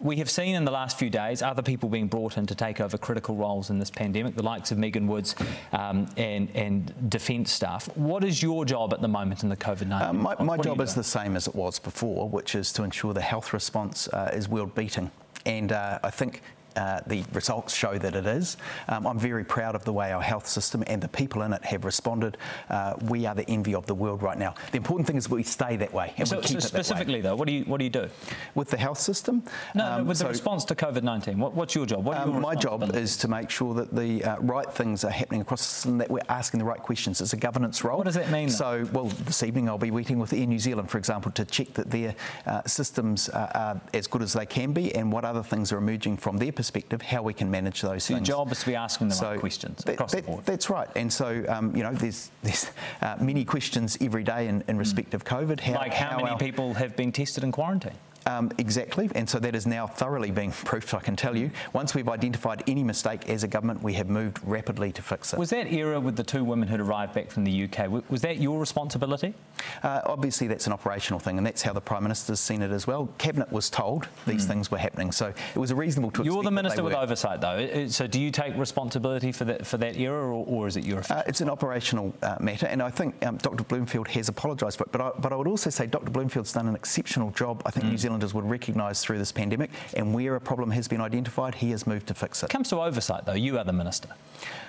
we 0.00 0.16
have 0.16 0.30
seen 0.30 0.54
in 0.54 0.64
the 0.64 0.70
last 0.70 0.98
few 0.98 1.10
days 1.10 1.42
other 1.42 1.62
people 1.62 1.88
being 1.88 2.06
brought 2.06 2.36
in 2.36 2.46
to 2.46 2.54
take 2.54 2.80
over 2.80 2.96
critical 2.96 3.34
roles 3.34 3.70
in 3.70 3.78
this 3.78 3.90
pandemic, 3.90 4.34
the 4.34 4.42
likes 4.42 4.70
of 4.70 4.78
Megan 4.78 5.06
Woods 5.06 5.34
um, 5.72 6.06
and, 6.16 6.48
and 6.54 7.10
defence 7.10 7.50
staff. 7.50 7.86
What 7.96 8.24
is 8.24 8.42
your 8.42 8.64
job 8.64 8.92
at 8.92 9.00
the 9.00 9.08
moment 9.08 9.42
in 9.42 9.48
the 9.48 9.56
COVID 9.56 9.88
19? 9.88 9.92
Uh, 9.92 10.12
my, 10.12 10.42
my 10.42 10.56
job 10.56 10.80
is 10.80 10.94
the 10.94 11.04
same 11.04 11.36
as 11.36 11.46
it 11.46 11.54
was 11.54 11.78
before, 11.78 12.28
which 12.28 12.54
is 12.54 12.72
to 12.72 12.82
ensure 12.82 13.12
the 13.12 13.20
health 13.20 13.52
response 13.52 14.08
uh, 14.08 14.30
is 14.32 14.48
world 14.48 14.74
beating. 14.74 15.10
And 15.46 15.72
uh, 15.72 15.98
I 16.02 16.10
think 16.10 16.40
uh, 16.76 17.00
the 17.06 17.24
results 17.32 17.74
show 17.74 17.98
that 17.98 18.14
it 18.14 18.26
is. 18.26 18.56
Um, 18.88 19.06
I'm 19.06 19.18
very 19.18 19.44
proud 19.44 19.74
of 19.74 19.84
the 19.84 19.92
way 19.92 20.12
our 20.12 20.22
health 20.22 20.46
system 20.46 20.84
and 20.86 21.02
the 21.02 21.08
people 21.08 21.42
in 21.42 21.52
it 21.52 21.64
have 21.64 21.84
responded. 21.84 22.36
Uh, 22.68 22.94
we 23.02 23.26
are 23.26 23.34
the 23.34 23.48
envy 23.48 23.74
of 23.74 23.86
the 23.86 23.94
world 23.94 24.22
right 24.22 24.38
now. 24.38 24.54
The 24.72 24.76
important 24.76 25.06
thing 25.06 25.16
is 25.16 25.28
we 25.28 25.42
stay 25.42 25.76
that 25.76 25.92
way 25.92 26.12
and 26.16 26.28
so, 26.28 26.36
we 26.36 26.42
keep 26.42 26.52
so 26.52 26.58
it 26.58 26.62
specifically 26.62 27.20
though, 27.20 27.36
what 27.36 27.48
do 27.48 27.54
you 27.54 27.64
what 27.64 27.78
do 27.78 27.84
you 27.84 27.90
do 27.90 28.08
with 28.54 28.70
the 28.70 28.76
health 28.76 28.98
system? 28.98 29.42
No, 29.74 29.84
um, 29.84 29.98
no 29.98 30.04
with 30.08 30.18
so, 30.18 30.24
the 30.24 30.30
response 30.30 30.64
to 30.66 30.74
COVID-19. 30.74 31.36
What, 31.36 31.54
what's 31.54 31.74
your 31.74 31.86
job? 31.86 32.04
What 32.04 32.18
um, 32.18 32.40
my 32.40 32.54
job 32.54 32.94
is 32.94 33.16
to 33.18 33.28
make 33.28 33.50
sure 33.50 33.74
that 33.74 33.94
the 33.94 34.24
uh, 34.24 34.38
right 34.40 34.70
things 34.70 35.04
are 35.04 35.10
happening 35.10 35.40
across 35.40 35.60
the 35.60 35.72
system, 35.74 35.98
that 35.98 36.10
we're 36.10 36.20
asking 36.28 36.58
the 36.58 36.64
right 36.64 36.80
questions. 36.80 37.20
It's 37.20 37.32
a 37.32 37.36
governance 37.36 37.84
role. 37.84 37.98
What 37.98 38.04
does 38.04 38.14
that 38.14 38.30
mean? 38.30 38.48
So, 38.48 38.86
well, 38.92 39.06
this 39.06 39.42
evening 39.42 39.68
I'll 39.68 39.78
be 39.78 39.90
meeting 39.90 40.18
with 40.18 40.32
Air 40.32 40.46
New 40.46 40.58
Zealand, 40.58 40.90
for 40.90 40.98
example, 40.98 41.30
to 41.32 41.44
check 41.44 41.72
that 41.74 41.90
their 41.90 42.14
uh, 42.46 42.62
systems 42.66 43.28
are 43.28 43.80
as 43.92 44.06
good 44.06 44.22
as 44.22 44.32
they 44.32 44.46
can 44.46 44.72
be 44.72 44.94
and 44.94 45.12
what 45.12 45.24
other 45.24 45.42
things 45.42 45.72
are 45.72 45.78
emerging 45.78 46.16
from 46.16 46.36
their 46.38 46.52
perspective, 46.52 46.63
how 47.02 47.22
we 47.22 47.32
can 47.32 47.44
can 47.44 47.50
manage 47.50 47.82
those 47.82 48.04
so 48.04 48.14
things. 48.14 48.28
Your 48.28 48.38
job 48.38 48.52
is 48.52 48.60
to 48.60 48.66
be 48.66 48.74
asking 48.74 49.08
the 49.08 49.14
so 49.14 49.30
right 49.30 49.40
questions 49.40 49.84
that, 49.84 49.94
across 49.94 50.12
that, 50.12 50.24
the 50.24 50.30
board. 50.30 50.44
That's 50.44 50.70
right. 50.70 50.88
And 50.96 51.12
so, 51.12 51.44
um, 51.48 51.74
you 51.76 51.82
know, 51.82 51.92
there's, 51.92 52.30
there's 52.42 52.70
uh, 53.02 53.16
many 53.20 53.44
questions 53.44 53.98
every 54.00 54.24
day 54.24 54.48
in, 54.48 54.64
in 54.68 54.78
respect 54.78 55.10
mm. 55.10 55.14
of 55.14 55.24
COVID. 55.24 55.60
How, 55.60 55.74
like 55.74 55.92
how, 55.92 56.10
how 56.10 56.16
many 56.16 56.30
our, 56.30 56.38
people 56.38 56.74
have 56.74 56.96
been 56.96 57.12
tested 57.12 57.44
in 57.44 57.52
quarantine? 57.52 57.98
Um, 58.26 58.50
exactly, 58.58 59.10
and 59.14 59.28
so 59.28 59.38
that 59.38 59.54
is 59.54 59.66
now 59.66 59.86
thoroughly 59.86 60.30
being 60.30 60.52
proofed, 60.64 60.94
I 60.94 61.00
can 61.00 61.16
tell 61.16 61.36
you. 61.36 61.50
Once 61.72 61.94
we've 61.94 62.08
identified 62.08 62.62
any 62.66 62.82
mistake 62.82 63.28
as 63.28 63.44
a 63.44 63.48
government, 63.48 63.82
we 63.82 63.92
have 63.94 64.08
moved 64.08 64.40
rapidly 64.44 64.92
to 64.92 65.02
fix 65.02 65.32
it. 65.32 65.38
Was 65.38 65.50
that 65.50 65.72
era 65.72 66.00
with 66.00 66.16
the 66.16 66.24
two 66.24 66.44
women 66.44 66.68
who'd 66.68 66.80
arrived 66.80 67.14
back 67.14 67.30
from 67.30 67.44
the 67.44 67.64
UK, 67.64 67.88
was 68.08 68.22
that 68.22 68.38
your 68.38 68.58
responsibility? 68.58 69.34
Uh, 69.82 70.00
obviously, 70.06 70.46
that's 70.46 70.66
an 70.66 70.72
operational 70.72 71.20
thing, 71.20 71.36
and 71.38 71.46
that's 71.46 71.62
how 71.62 71.72
the 71.72 71.80
Prime 71.80 72.02
Minister's 72.02 72.40
seen 72.40 72.62
it 72.62 72.70
as 72.70 72.86
well. 72.86 73.08
Cabinet 73.18 73.50
was 73.52 73.68
told 73.68 74.08
these 74.26 74.44
mm. 74.44 74.48
things 74.48 74.70
were 74.70 74.78
happening, 74.78 75.12
so 75.12 75.32
it 75.54 75.58
was 75.58 75.70
a 75.70 75.74
reasonable 75.74 76.10
to 76.12 76.24
You're 76.24 76.42
the 76.42 76.50
Minister 76.50 76.82
with 76.82 76.94
oversight, 76.94 77.40
though, 77.40 77.86
so 77.88 78.06
do 78.06 78.20
you 78.20 78.30
take 78.30 78.56
responsibility 78.56 79.32
for 79.32 79.44
that, 79.44 79.66
for 79.66 79.76
that 79.78 79.96
era, 79.96 80.26
or, 80.26 80.46
or 80.46 80.66
is 80.66 80.76
it 80.76 80.84
your 80.84 81.02
uh, 81.10 81.22
It's 81.26 81.40
an 81.40 81.50
operational 81.50 82.14
uh, 82.22 82.36
matter, 82.40 82.66
and 82.66 82.82
I 82.82 82.90
think 82.90 83.24
um, 83.26 83.36
Dr 83.38 83.64
Bloomfield 83.64 84.08
has 84.08 84.28
apologised 84.28 84.78
for 84.78 84.84
it, 84.84 84.92
but 84.92 85.00
I, 85.00 85.10
but 85.18 85.32
I 85.32 85.36
would 85.36 85.48
also 85.48 85.70
say 85.70 85.86
Dr 85.86 86.10
Bloomfield's 86.10 86.52
done 86.52 86.68
an 86.68 86.74
exceptional 86.74 87.30
job. 87.30 87.62
I 87.66 87.70
think 87.70 87.86
mm. 87.86 87.90
New 87.90 87.98
Zealanders 88.14 88.32
would 88.32 88.48
recognise 88.48 89.02
through 89.02 89.18
this 89.18 89.32
pandemic, 89.32 89.70
and 89.94 90.14
where 90.14 90.36
a 90.36 90.40
problem 90.40 90.70
has 90.70 90.86
been 90.86 91.00
identified, 91.00 91.56
he 91.56 91.72
has 91.72 91.84
moved 91.84 92.06
to 92.06 92.14
fix 92.14 92.44
it. 92.44 92.46
It 92.46 92.50
comes 92.50 92.68
to 92.68 92.80
oversight, 92.80 93.26
though. 93.26 93.34
You 93.34 93.58
are 93.58 93.64
the 93.64 93.72
minister. 93.72 94.08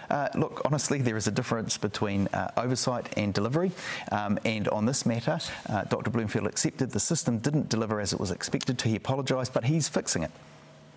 Uh, 0.09 0.29
look, 0.33 0.63
honestly, 0.65 0.99
there 0.99 1.15
is 1.15 1.27
a 1.27 1.31
difference 1.31 1.77
between 1.77 2.27
uh, 2.33 2.49
oversight 2.57 3.07
and 3.17 3.35
delivery. 3.35 3.71
Um, 4.11 4.39
and 4.45 4.67
on 4.69 4.87
this 4.87 5.05
matter, 5.05 5.37
uh, 5.69 5.83
Dr. 5.83 6.09
Bloomfield 6.09 6.47
accepted 6.47 6.89
the 6.89 6.99
system 6.99 7.37
didn't 7.37 7.69
deliver 7.69 7.99
as 7.99 8.13
it 8.13 8.19
was 8.19 8.31
expected 8.31 8.79
to. 8.79 8.89
He 8.89 8.95
apologised, 8.95 9.53
but 9.53 9.65
he's 9.65 9.87
fixing 9.87 10.23
it. 10.23 10.31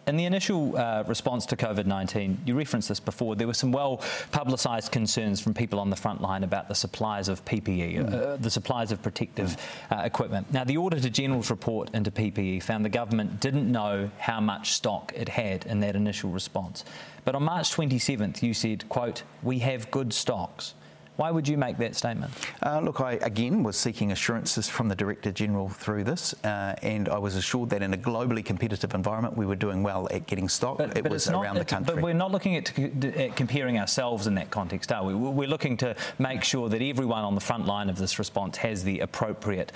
In 0.08 0.16
the 0.16 0.24
initial 0.24 0.74
uh, 0.74 1.04
response 1.06 1.44
to 1.46 1.56
COVID 1.56 1.84
19, 1.84 2.38
you 2.46 2.54
referenced 2.54 2.88
this 2.88 2.98
before, 2.98 3.36
there 3.36 3.46
were 3.46 3.52
some 3.52 3.72
well 3.72 4.02
publicised 4.32 4.90
concerns 4.90 5.38
from 5.38 5.52
people 5.52 5.78
on 5.78 5.90
the 5.90 5.96
front 5.96 6.22
line 6.22 6.44
about 6.44 6.66
the 6.66 6.74
supplies 6.74 7.28
of 7.28 7.44
PPE, 7.44 7.96
mm. 7.98 8.14
uh, 8.14 8.36
the 8.36 8.50
supplies 8.50 8.90
of 8.90 9.02
protective 9.02 9.58
uh, 9.90 10.00
equipment. 10.04 10.50
Now, 10.50 10.64
the 10.64 10.78
Auditor 10.78 11.10
General's 11.10 11.50
report 11.50 11.90
into 11.92 12.10
PPE 12.10 12.62
found 12.62 12.86
the 12.86 12.88
government 12.88 13.40
didn't 13.40 13.70
know 13.70 14.10
how 14.18 14.40
much 14.40 14.72
stock 14.72 15.12
it 15.14 15.28
had 15.28 15.66
in 15.66 15.80
that 15.80 15.94
initial 15.94 16.30
response. 16.30 16.86
But 17.26 17.34
on 17.34 17.42
March 17.42 17.70
27th, 17.76 18.42
you 18.42 18.54
said, 18.54 18.88
quote, 18.88 19.24
we 19.42 19.58
have 19.58 19.90
good 19.90 20.14
stocks. 20.14 20.72
Why 21.18 21.32
would 21.32 21.48
you 21.48 21.58
make 21.58 21.78
that 21.78 21.96
statement? 21.96 22.32
Uh, 22.64 22.78
look, 22.78 23.00
I 23.00 23.14
again 23.14 23.64
was 23.64 23.76
seeking 23.76 24.12
assurances 24.12 24.68
from 24.68 24.86
the 24.86 24.94
Director 24.94 25.32
General 25.32 25.68
through 25.68 26.04
this, 26.04 26.32
uh, 26.44 26.76
and 26.80 27.08
I 27.08 27.18
was 27.18 27.34
assured 27.34 27.70
that 27.70 27.82
in 27.82 27.92
a 27.92 27.96
globally 27.96 28.44
competitive 28.44 28.94
environment 28.94 29.36
we 29.36 29.44
were 29.44 29.56
doing 29.56 29.82
well 29.82 30.06
at 30.12 30.28
getting 30.28 30.48
stock. 30.48 30.78
But, 30.78 30.96
it 30.96 31.02
but 31.02 31.10
was 31.10 31.28
not, 31.28 31.42
around 31.42 31.56
the 31.56 31.64
country. 31.64 31.96
But 31.96 32.04
we're 32.04 32.12
not 32.12 32.30
looking 32.30 32.54
at, 32.54 32.78
at, 32.78 33.34
comparing 33.34 33.80
ourselves 33.80 34.28
in 34.28 34.36
that 34.36 34.52
context, 34.52 34.92
are 34.92 35.04
we? 35.04 35.12
We're 35.12 35.48
looking 35.48 35.76
to 35.78 35.96
make 36.20 36.44
sure 36.44 36.68
that 36.68 36.80
everyone 36.80 37.24
on 37.24 37.34
the 37.34 37.40
front 37.40 37.66
line 37.66 37.90
of 37.90 37.98
this 37.98 38.20
response 38.20 38.56
has 38.58 38.84
the 38.84 39.00
appropriate 39.00 39.72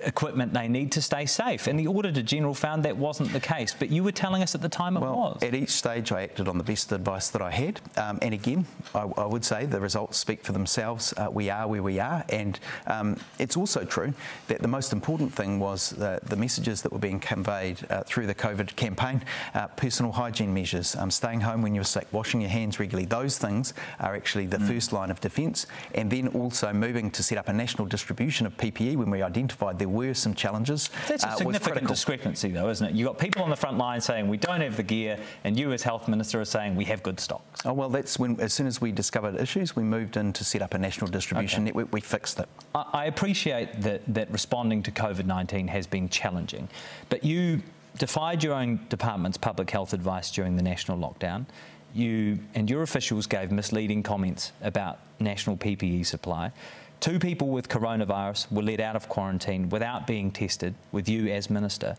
equipment 0.00 0.54
they 0.54 0.68
need 0.68 0.92
to 0.92 1.02
stay 1.02 1.26
safe. 1.26 1.66
And 1.66 1.78
the 1.78 1.86
Auditor 1.86 2.22
General 2.22 2.54
found 2.54 2.84
that 2.84 2.96
wasn't 2.96 3.32
the 3.34 3.40
case. 3.40 3.74
But 3.78 3.90
you 3.90 4.02
were 4.02 4.12
telling 4.12 4.42
us 4.42 4.54
at 4.54 4.62
the 4.62 4.68
time 4.70 4.96
it 4.96 5.00
well, 5.00 5.14
was. 5.14 5.42
At 5.42 5.54
each 5.54 5.70
stage, 5.70 6.12
I 6.12 6.22
acted 6.22 6.48
on 6.48 6.56
the 6.56 6.64
best 6.64 6.92
advice 6.92 7.28
that 7.28 7.42
I 7.42 7.50
had. 7.50 7.80
Um, 7.96 8.18
and 8.22 8.32
again, 8.32 8.66
I, 8.94 9.00
I, 9.00 9.26
would 9.26 9.44
say 9.44 9.66
the 9.66 9.80
results 9.80 10.16
speak 10.16 10.44
for 10.44 10.52
themselves. 10.52 10.77
Uh, 10.78 11.28
we 11.32 11.50
are 11.50 11.66
where 11.66 11.82
we 11.82 11.98
are. 11.98 12.24
And 12.28 12.58
um, 12.86 13.16
it's 13.38 13.56
also 13.56 13.84
true 13.84 14.12
that 14.46 14.62
the 14.62 14.68
most 14.68 14.92
important 14.92 15.34
thing 15.34 15.58
was 15.58 15.90
the, 15.90 16.20
the 16.24 16.36
messages 16.36 16.82
that 16.82 16.92
were 16.92 16.98
being 16.98 17.20
conveyed 17.20 17.78
uh, 17.90 18.02
through 18.04 18.26
the 18.26 18.34
COVID 18.34 18.76
campaign 18.76 19.24
uh, 19.54 19.66
personal 19.68 20.12
hygiene 20.12 20.54
measures, 20.54 20.94
um, 20.96 21.10
staying 21.10 21.40
home 21.40 21.62
when 21.62 21.74
you're 21.74 21.84
sick, 21.84 22.06
washing 22.12 22.40
your 22.40 22.50
hands 22.50 22.78
regularly. 22.78 23.06
Those 23.06 23.38
things 23.38 23.74
are 24.00 24.14
actually 24.14 24.46
the 24.46 24.58
mm. 24.58 24.68
first 24.68 24.92
line 24.92 25.10
of 25.10 25.20
defence. 25.20 25.66
And 25.94 26.10
then 26.10 26.28
also 26.28 26.72
moving 26.72 27.10
to 27.10 27.22
set 27.22 27.38
up 27.38 27.48
a 27.48 27.52
national 27.52 27.86
distribution 27.86 28.46
of 28.46 28.56
PPE 28.56 28.96
when 28.96 29.10
we 29.10 29.22
identified 29.22 29.78
there 29.78 29.88
were 29.88 30.14
some 30.14 30.34
challenges. 30.34 30.90
That's 31.08 31.24
a 31.24 31.28
uh, 31.28 31.36
significant 31.36 31.88
discrepancy, 31.88 32.50
though, 32.50 32.68
isn't 32.70 32.86
it? 32.86 32.94
You've 32.94 33.08
got 33.08 33.18
people 33.18 33.42
on 33.42 33.50
the 33.50 33.56
front 33.56 33.78
line 33.78 34.00
saying 34.00 34.28
we 34.28 34.36
don't 34.36 34.60
have 34.60 34.76
the 34.76 34.82
gear, 34.82 35.18
and 35.44 35.58
you, 35.58 35.72
as 35.72 35.82
health 35.82 36.08
minister, 36.08 36.40
are 36.40 36.44
saying 36.44 36.76
we 36.76 36.84
have 36.84 37.02
good 37.02 37.18
stocks. 37.20 37.60
Oh 37.64 37.72
well, 37.72 37.88
that's 37.88 38.18
when 38.18 38.38
as 38.40 38.52
soon 38.52 38.66
as 38.66 38.80
we 38.80 38.92
discovered 38.92 39.36
issues, 39.36 39.74
we 39.74 39.82
moved 39.82 40.16
in 40.16 40.32
to 40.34 40.44
set 40.44 40.62
up 40.62 40.67
a 40.74 40.78
national 40.78 41.10
distribution 41.10 41.60
okay. 41.60 41.64
network. 41.66 41.92
We 41.92 42.00
fixed 42.00 42.38
it. 42.40 42.48
I 42.74 43.06
appreciate 43.06 43.80
that 43.82 44.02
that 44.14 44.30
responding 44.30 44.82
to 44.84 44.90
COVID 44.90 45.26
nineteen 45.26 45.68
has 45.68 45.86
been 45.86 46.08
challenging, 46.08 46.68
but 47.08 47.24
you 47.24 47.62
defied 47.98 48.44
your 48.44 48.54
own 48.54 48.80
department's 48.88 49.38
public 49.38 49.70
health 49.70 49.92
advice 49.92 50.30
during 50.30 50.56
the 50.56 50.62
national 50.62 50.98
lockdown. 50.98 51.46
You 51.94 52.38
and 52.54 52.68
your 52.70 52.82
officials 52.82 53.26
gave 53.26 53.50
misleading 53.50 54.02
comments 54.02 54.52
about 54.60 54.98
national 55.18 55.56
PPE 55.56 56.06
supply. 56.06 56.52
Two 57.00 57.18
people 57.18 57.48
with 57.48 57.68
coronavirus 57.68 58.50
were 58.52 58.62
let 58.62 58.80
out 58.80 58.96
of 58.96 59.08
quarantine 59.08 59.68
without 59.68 60.06
being 60.06 60.30
tested, 60.30 60.74
with 60.92 61.08
you 61.08 61.28
as 61.28 61.48
Minister. 61.48 61.96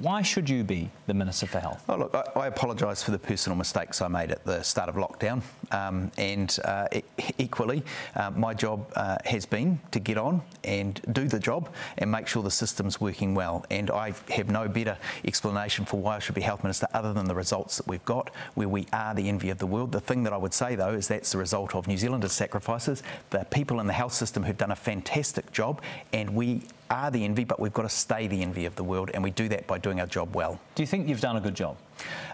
Why 0.00 0.22
should 0.22 0.48
you 0.48 0.64
be 0.64 0.90
the 1.06 1.14
Minister 1.14 1.46
for 1.46 1.58
Health? 1.58 1.82
Oh, 1.88 1.96
look, 1.96 2.14
I, 2.14 2.40
I 2.40 2.46
apologise 2.46 3.02
for 3.02 3.10
the 3.10 3.18
personal 3.18 3.56
mistakes 3.56 4.00
I 4.00 4.08
made 4.08 4.30
at 4.30 4.44
the 4.44 4.62
start 4.62 4.88
of 4.88 4.94
lockdown. 4.94 5.42
Um, 5.72 6.12
and 6.18 6.56
uh, 6.64 6.86
e- 6.92 7.02
equally, 7.38 7.82
uh, 8.14 8.30
my 8.30 8.54
job 8.54 8.92
uh, 8.94 9.16
has 9.24 9.46
been 9.46 9.80
to 9.90 9.98
get 9.98 10.18
on 10.18 10.42
and 10.62 11.00
do 11.12 11.26
the 11.26 11.40
job 11.40 11.70
and 11.96 12.10
make 12.10 12.28
sure 12.28 12.42
the 12.42 12.50
system's 12.50 13.00
working 13.00 13.34
well. 13.34 13.64
And 13.70 13.90
I 13.90 14.12
have 14.30 14.50
no 14.50 14.68
better 14.68 14.96
explanation 15.24 15.84
for 15.84 15.98
why 15.98 16.16
I 16.16 16.18
should 16.18 16.34
be 16.34 16.42
Health 16.42 16.62
Minister 16.62 16.86
other 16.92 17.12
than 17.12 17.26
the 17.26 17.34
results 17.34 17.78
that 17.78 17.86
we've 17.88 18.04
got, 18.04 18.30
where 18.54 18.68
we 18.68 18.86
are 18.92 19.14
the 19.14 19.28
envy 19.28 19.50
of 19.50 19.58
the 19.58 19.66
world. 19.66 19.92
The 19.92 20.00
thing 20.00 20.22
that 20.24 20.32
I 20.32 20.36
would 20.36 20.54
say, 20.54 20.76
though, 20.76 20.92
is 20.92 21.08
that's 21.08 21.32
the 21.32 21.38
result 21.38 21.74
of 21.74 21.88
New 21.88 21.96
Zealanders' 21.96 22.32
sacrifices, 22.32 23.02
the 23.30 23.46
people 23.50 23.80
in 23.80 23.86
the 23.86 23.92
health 23.94 24.12
system 24.12 24.44
who've 24.44 24.56
done 24.56 24.70
a 24.70 24.76
fantastic 24.76 25.50
job, 25.50 25.80
and 26.12 26.34
we 26.34 26.62
are 26.90 27.10
the 27.10 27.24
envy, 27.24 27.44
but 27.44 27.60
we've 27.60 27.72
got 27.72 27.82
to 27.82 27.88
stay 27.88 28.26
the 28.26 28.42
envy 28.42 28.64
of 28.64 28.76
the 28.76 28.84
world, 28.84 29.10
and 29.14 29.22
we 29.22 29.30
do 29.30 29.48
that 29.48 29.66
by 29.66 29.78
doing 29.78 30.00
our 30.00 30.06
job 30.06 30.34
well. 30.34 30.60
Do 30.74 30.82
you 30.82 30.86
think 30.86 31.08
you've 31.08 31.20
done 31.20 31.36
a 31.36 31.40
good 31.40 31.54
job? 31.54 31.76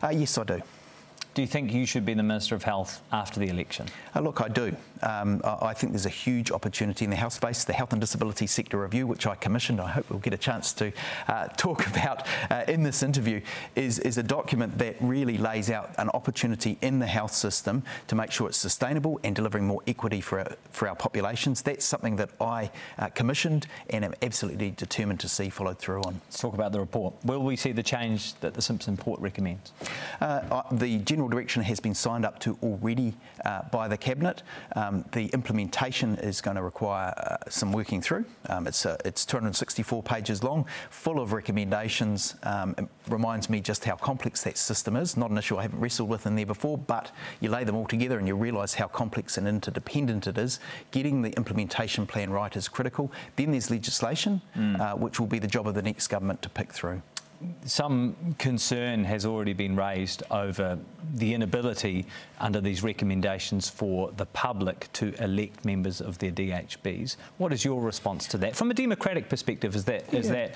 Uh, 0.03 0.09
yes, 0.09 0.37
I 0.39 0.45
do. 0.45 0.63
Do 1.35 1.43
you 1.43 1.49
think 1.49 1.73
you 1.73 1.85
should 1.85 2.07
be 2.07 2.15
the 2.15 2.23
Minister 2.23 2.55
of 2.55 2.63
Health 2.63 3.03
after 3.11 3.41
the 3.41 3.49
election? 3.49 3.89
Uh, 4.15 4.21
look, 4.21 4.41
I 4.41 4.47
do. 4.47 4.77
Um, 5.03 5.41
I 5.45 5.75
think 5.75 5.93
there's 5.93 6.07
a 6.07 6.09
huge 6.09 6.53
opportunity 6.53 7.05
in 7.05 7.11
the 7.11 7.17
health 7.17 7.33
space. 7.33 7.65
The 7.65 7.73
Health 7.73 7.93
and 7.93 8.01
Disability 8.01 8.47
Sector 8.47 8.81
Review, 8.81 9.09
which 9.09 9.27
I 9.27 9.35
commissioned, 9.35 9.81
I 9.81 9.89
hope 9.91 10.09
we'll 10.09 10.21
get 10.21 10.33
a 10.33 10.39
chance 10.39 10.73
to 10.75 10.93
uh, 11.27 11.49
talk 11.57 11.89
about 11.89 12.27
uh, 12.51 12.63
in 12.69 12.85
this 12.85 13.03
interview, 13.03 13.41
is, 13.75 13.99
is 13.99 14.17
a 14.17 14.23
document 14.23 14.79
that 14.79 14.95
really 15.01 15.37
lays 15.37 15.71
out 15.71 15.91
an 15.99 16.09
opportunity 16.11 16.79
in 16.83 17.01
the 17.01 17.07
health 17.07 17.35
system 17.35 17.83
to 18.07 18.15
make 18.15 18.31
sure 18.31 18.49
it's 18.49 18.57
sustainable 18.57 19.19
and 19.25 19.35
delivering 19.35 19.67
more 19.67 19.83
equity 19.89 20.21
for 20.21 20.39
our, 20.39 20.53
for 20.71 20.89
our 20.89 20.95
populations. 20.95 21.63
That's 21.63 21.85
something 21.85 22.15
that 22.17 22.31
I 22.41 22.71
uh, 22.97 23.09
commissioned 23.09 23.67
and 23.91 24.05
am 24.05 24.15
absolutely 24.23 24.71
determined 24.71 25.19
to 25.21 25.29
see 25.29 25.51
followed 25.51 25.81
through 25.81 26.03
on. 26.03 26.21
Let's 26.27 26.39
talk 26.39 26.55
about 26.55 26.71
the 26.71 26.79
report. 26.79 27.13
Will 27.25 27.43
we 27.43 27.57
see 27.57 27.73
the 27.73 27.83
change 27.83 28.35
that 28.35 28.55
the 28.55 28.63
Simpson 28.63 28.95
report 28.95 29.21
recommends? 29.21 29.73
Uh, 30.21 30.63
the 30.71 30.99
general 30.99 31.24
general 31.25 31.41
direction 31.41 31.63
has 31.63 31.81
been 31.81 31.95
signed 31.95 32.27
up 32.27 32.39
to 32.39 32.59
already 32.63 33.15
uh, 33.47 33.63
by 33.73 33.89
the 33.89 33.97
Cabinet. 33.97 34.43
Um, 34.77 35.07
the 35.13 35.27
implementation 35.29 36.17
is 36.17 36.43
going 36.43 36.57
to 36.57 36.63
require 36.63 37.15
uh, 37.17 37.49
some 37.49 37.73
working 37.73 38.03
through. 38.03 38.27
Um, 38.51 38.67
it's, 38.67 38.85
uh, 38.85 38.99
it's 39.07 39.25
264 39.25 40.03
pages 40.03 40.43
long, 40.43 40.67
full 40.91 41.21
of 41.21 41.33
recommendations. 41.33 42.35
Um, 42.43 42.75
it 42.77 42.87
reminds 43.09 43.49
me 43.49 43.63
just 43.63 43.85
how 43.85 43.97
complex 43.97 44.43
that 44.43 44.59
system 44.59 44.97
is. 44.97 45.17
Not 45.17 45.31
an 45.31 45.39
issue 45.39 45.57
I 45.57 45.63
haven't 45.63 45.81
wrestled 45.81 46.11
with 46.11 46.27
in 46.27 46.37
there 46.37 46.45
before, 46.45 46.77
but 46.77 47.11
you 47.41 47.49
lay 47.49 47.65
them 47.65 47.77
all 47.77 47.87
together 47.87 48.19
and 48.19 48.29
you 48.29 48.35
realise 48.35 48.75
how 48.75 48.87
complex 48.87 49.39
and 49.39 49.49
interdependent 49.49 50.27
it 50.27 50.37
is. 50.37 50.61
Getting 50.91 51.23
the 51.23 51.31
implementation 51.39 52.07
plan 52.07 52.31
right 52.31 52.55
is 52.55 52.69
critical. 52.69 53.11
Then 53.37 53.53
there's 53.53 53.71
legislation, 53.71 54.43
mm. 54.55 54.99
which 54.99 55.19
will 55.19 55.27
be 55.27 55.39
the 55.39 55.49
job 55.49 55.67
of 55.67 55.75
the 55.75 55.83
next 55.83 56.09
government 56.09 56.43
to 56.43 56.51
pick 56.51 56.73
through 56.73 57.01
some 57.65 58.35
concern 58.39 59.05
has 59.05 59.25
already 59.25 59.53
been 59.53 59.77
raised 59.77 60.23
over 60.31 60.79
the 61.15 61.35
inability 61.35 62.07
under 62.41 62.61
these 62.61 62.83
recommendations 62.83 63.69
for 63.69 64.11
the 64.13 64.27
public 64.27 64.89
to 64.95 65.15
elect 65.23 65.65
members 65.65 66.01
of 66.01 66.19
their 66.19 66.31
DHBs. 66.31 67.17
What 67.39 67.53
is 67.53 67.65
your 67.65 67.81
response 67.81 68.27
to 68.29 68.39
that? 68.39 68.57
From 68.57 68.71
a 68.71 68.75
democratic 68.75 69.29
perspective, 69.29 69.75
is 69.75 69.85
that 69.85 70.13
yeah. 70.13 70.19
is 70.19 70.29
that 70.29 70.55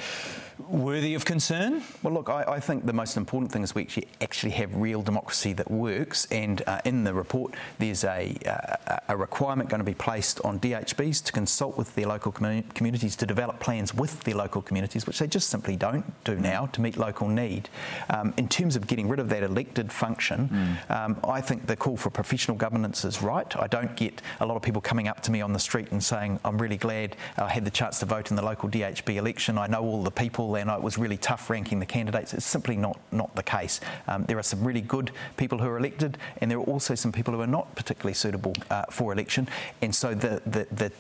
worthy 0.69 1.15
of 1.15 1.25
concern? 1.25 1.83
Well, 2.03 2.15
look, 2.15 2.29
I, 2.29 2.45
I, 2.49 2.61
think 2.61 2.85
the 2.85 2.93
most 2.93 3.17
important 3.17 3.53
thing 3.53 3.63
is 3.63 3.75
we 3.75 3.83
actually, 3.83 4.09
actually 4.21 4.51
have 4.53 4.75
real 4.75 5.03
democracy 5.03 5.53
that 5.53 5.71
works, 5.71 6.27
and 6.31 6.63
uh, 6.67 6.81
in 6.85 7.05
the 7.05 7.15
report, 7.15 7.55
there's 7.79 8.05
a, 8.05 8.35
uh, 8.47 8.99
a 9.09 9.17
requirement 9.17 9.71
going 9.71 9.81
to 9.81 9.85
be 9.85 9.95
placed 9.95 10.41
on 10.43 10.59
DHBs 10.59 11.25
to 11.25 11.33
consult 11.33 11.77
with 11.77 11.95
their 11.95 12.07
local 12.07 12.33
communities 12.33 13.15
to 13.17 13.27
develop 13.27 13.61
plans 13.61 13.95
with 13.95 14.21
their 14.25 14.35
local 14.35 14.63
communities, 14.63 15.07
which 15.07 15.19
they 15.19 15.27
just 15.27 15.49
simply 15.49 15.77
don't 15.77 16.05
do 16.25 16.35
now 16.37 16.67
to 16.67 16.81
meet 16.81 16.97
local 16.97 17.29
need. 17.29 17.69
Um, 18.11 18.35
in 18.37 18.49
terms 18.49 18.75
of 18.77 18.87
getting 18.87 19.09
rid 19.09 19.21
of 19.21 19.29
that 19.29 19.43
elected 19.43 19.93
function, 19.93 20.49
mm. 20.49 20.91
um, 20.91 21.19
I 21.25 21.41
think 21.41 21.67
the 21.69 21.77
call 21.77 21.97
for 21.97 22.11
professional 22.11 22.57
governance 22.57 23.05
is 23.05 23.23
right. 23.23 23.55
I 23.57 23.67
don't 23.69 23.95
get 23.95 24.21
a 24.41 24.47
lot 24.47 24.57
of 24.57 24.63
people 24.63 24.81
coming 24.81 25.07
up 25.07 25.21
to 25.23 25.31
me 25.31 25.41
on 25.41 25.53
the 25.53 25.59
street 25.59 25.93
and 25.93 26.03
saying, 26.03 26.41
I'm 26.45 26.59
really 26.59 26.77
glad 26.77 27.15
I 27.37 27.49
had 27.49 27.65
the 27.65 27.71
chance 27.71 28.01
to 28.01 28.07
vote 28.07 28.31
in 28.31 28.37
the 28.37 28.45
local 28.45 28.69
DHB 28.69 29.17
election. 29.17 29.59
I 29.59 29.67
know 29.67 29.83
all 29.83 30.03
the 30.03 30.11
people 30.11 30.57
and 30.57 30.71
it 30.71 30.83
was 30.83 30.99
really 30.99 31.19
tough 31.19 31.49
ranking 31.51 31.79
the 31.79 31.87
candidates. 31.87 32.35
It's 32.35 32.47
simply 32.47 32.77
not, 32.77 32.99
not 33.13 33.35
the 33.37 33.43
case. 33.43 33.81
Um, 34.09 34.25
there 34.25 34.39
are 34.39 34.43
some 34.43 34.65
really 34.65 34.81
good 34.81 35.13
people 35.37 35.59
who 35.59 35.69
are 35.69 35.79
elected, 35.79 36.19
and 36.41 36.51
there 36.51 36.59
are 36.59 36.65
also 36.65 36.95
some 36.95 37.13
people 37.13 37.35
who 37.35 37.41
are 37.41 37.47
not 37.47 37.75
particularly 37.77 38.15
suitable 38.15 38.55
uh, 38.71 38.85
for 38.91 39.13
election. 39.13 39.47
And 39.83 39.95
so 39.95 40.15
the, 40.15 40.41
the, 40.47 40.67
the 40.73 40.93